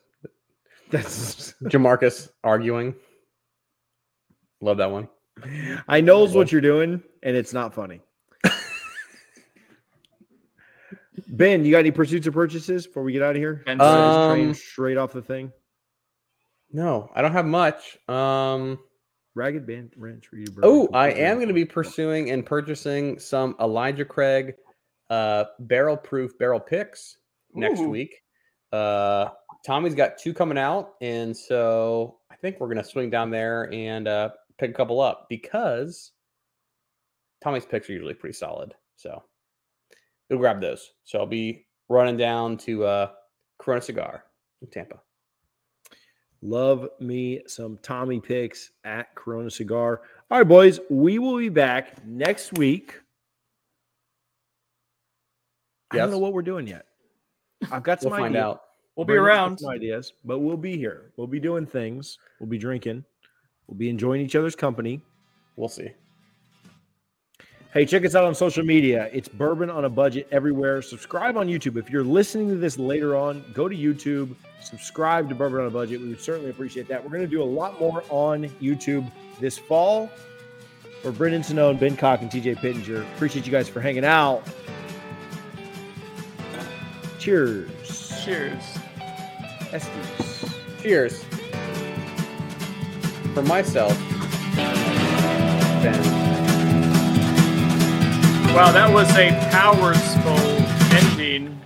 That's. 0.90 1.54
Jamarcus 1.64 2.30
arguing. 2.44 2.94
Love 4.60 4.76
that 4.78 4.90
one. 4.90 5.08
I 5.88 6.00
knows 6.00 6.34
what 6.34 6.52
you're 6.52 6.60
doing, 6.60 7.02
and 7.22 7.36
it's 7.36 7.52
not 7.54 7.72
funny. 7.74 8.00
ben, 11.28 11.64
you 11.64 11.70
got 11.70 11.78
any 11.78 11.90
pursuits 11.90 12.26
or 12.26 12.32
purchases 12.32 12.86
before 12.86 13.02
we 13.02 13.12
get 13.12 13.22
out 13.22 13.30
of 13.36 13.36
here? 13.36 13.62
Ben 13.66 13.80
Or 13.80 13.84
says- 13.84 14.14
just 14.14 14.28
train 14.30 14.48
Um, 14.48 14.54
straight 14.54 14.96
off 14.96 15.12
the 15.12 15.22
thing. 15.22 15.52
No, 16.72 17.10
I 17.14 17.22
don't 17.22 17.32
have 17.32 17.46
much. 17.46 17.98
Um 18.08 18.78
Ragged 19.36 19.64
Band 19.66 19.92
Ranch. 19.96 20.28
Oh, 20.62 20.88
I 20.92 21.10
am 21.12 21.36
going 21.36 21.46
to 21.48 21.54
be 21.54 21.64
pursuing 21.64 22.30
and 22.32 22.44
purchasing 22.44 23.16
some 23.20 23.54
Elijah 23.60 24.04
Craig 24.04 24.56
uh, 25.08 25.44
barrel 25.60 25.96
proof 25.96 26.36
barrel 26.36 26.58
picks 26.58 27.16
next 27.54 27.80
Ooh. 27.80 27.88
week. 27.90 28.22
Uh, 28.72 29.28
Tommy's 29.64 29.94
got 29.94 30.18
two 30.18 30.34
coming 30.34 30.58
out, 30.58 30.94
and 31.00 31.34
so 31.34 32.18
I 32.30 32.34
think 32.36 32.58
we're 32.58 32.66
going 32.66 32.78
to 32.78 32.84
swing 32.84 33.08
down 33.08 33.30
there 33.30 33.72
and 33.72 34.08
uh, 34.08 34.30
pick 34.60 34.70
a 34.70 34.74
couple 34.74 35.00
up 35.00 35.26
because 35.28 36.12
Tommy's 37.42 37.64
picks 37.66 37.88
are 37.88 37.92
usually 37.94 38.14
pretty 38.14 38.34
solid. 38.34 38.74
So 38.96 39.22
we'll 40.28 40.38
grab 40.38 40.60
those. 40.60 40.92
So 41.04 41.18
I'll 41.18 41.26
be 41.26 41.66
running 41.88 42.16
down 42.18 42.56
to 42.58 42.84
uh, 42.84 43.10
Corona 43.58 43.80
Cigar 43.82 44.24
in 44.62 44.68
Tampa. 44.68 45.00
Love 46.42 46.88
me 47.00 47.40
some 47.46 47.78
Tommy 47.82 48.20
picks 48.20 48.70
at 48.84 49.14
Corona 49.14 49.50
Cigar. 49.50 50.02
All 50.30 50.38
right, 50.38 50.46
boys, 50.48 50.80
we 50.88 51.18
will 51.18 51.36
be 51.38 51.48
back 51.48 52.04
next 52.06 52.52
week. 52.58 52.94
I 55.90 55.96
don't 55.96 56.10
know 56.10 56.18
what 56.18 56.32
we're 56.32 56.42
doing 56.42 56.66
yet. 56.66 56.86
I've 57.72 57.82
got 57.82 58.00
some 58.00 58.10
We'll 58.12 58.20
find 58.20 58.36
ideas. 58.36 58.44
out. 58.44 58.62
we'll 58.96 59.04
be 59.06 59.14
around. 59.14 59.58
some 59.58 59.70
ideas, 59.70 60.12
but 60.24 60.38
we'll 60.38 60.56
be 60.56 60.76
here. 60.78 61.12
We'll 61.16 61.26
be 61.26 61.40
doing 61.40 61.66
things. 61.66 62.16
We'll 62.38 62.48
be 62.48 62.58
drinking. 62.58 63.04
We'll 63.70 63.78
be 63.78 63.88
enjoying 63.88 64.20
each 64.20 64.34
other's 64.34 64.56
company. 64.56 65.00
We'll 65.54 65.68
see. 65.68 65.90
Hey, 67.72 67.86
check 67.86 68.04
us 68.04 68.16
out 68.16 68.24
on 68.24 68.34
social 68.34 68.64
media. 68.64 69.08
It's 69.12 69.28
Bourbon 69.28 69.70
on 69.70 69.84
a 69.84 69.88
Budget 69.88 70.26
everywhere. 70.32 70.82
Subscribe 70.82 71.36
on 71.36 71.46
YouTube. 71.46 71.76
If 71.76 71.88
you're 71.88 72.02
listening 72.02 72.48
to 72.48 72.56
this 72.56 72.76
later 72.80 73.14
on, 73.14 73.44
go 73.54 73.68
to 73.68 73.76
YouTube, 73.76 74.34
subscribe 74.60 75.28
to 75.28 75.36
Bourbon 75.36 75.60
on 75.60 75.66
a 75.66 75.70
Budget. 75.70 76.00
We 76.00 76.08
would 76.08 76.20
certainly 76.20 76.50
appreciate 76.50 76.88
that. 76.88 77.00
We're 77.02 77.10
going 77.10 77.22
to 77.22 77.28
do 77.28 77.40
a 77.40 77.44
lot 77.44 77.78
more 77.78 78.02
on 78.08 78.48
YouTube 78.60 79.08
this 79.38 79.56
fall. 79.56 80.10
For 81.00 81.12
Brendan 81.12 81.42
Sinone, 81.42 81.78
Ben 81.78 81.96
Cock, 81.96 82.22
and 82.22 82.30
TJ 82.30 82.56
Pittenger, 82.56 83.02
appreciate 83.14 83.46
you 83.46 83.52
guys 83.52 83.68
for 83.68 83.80
hanging 83.80 84.04
out. 84.04 84.42
Cheers. 87.20 87.70
Cheers. 88.24 88.78
Estes. 89.72 90.54
Cheers. 90.82 91.24
For 93.34 93.42
myself, 93.42 93.96
Ben. 95.82 96.02
Wow, 98.52 98.72
that 98.72 98.92
was 98.92 99.08
a 99.16 99.30
powerful 99.50 100.32
ending. 100.96 101.56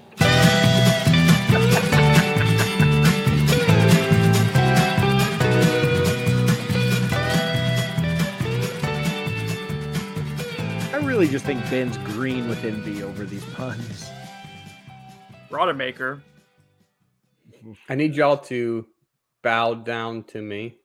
I 10.92 10.98
really 11.02 11.26
just 11.26 11.46
think 11.46 11.62
Ben's 11.70 11.96
green 11.98 12.46
with 12.48 12.62
envy 12.64 13.02
over 13.02 13.24
these 13.24 13.44
puns. 13.46 14.10
Rodemaker. 15.48 16.22
I 17.88 17.94
need 17.94 18.14
y'all 18.14 18.36
to 18.36 18.86
bow 19.42 19.74
down 19.74 20.24
to 20.24 20.42
me 20.42 20.76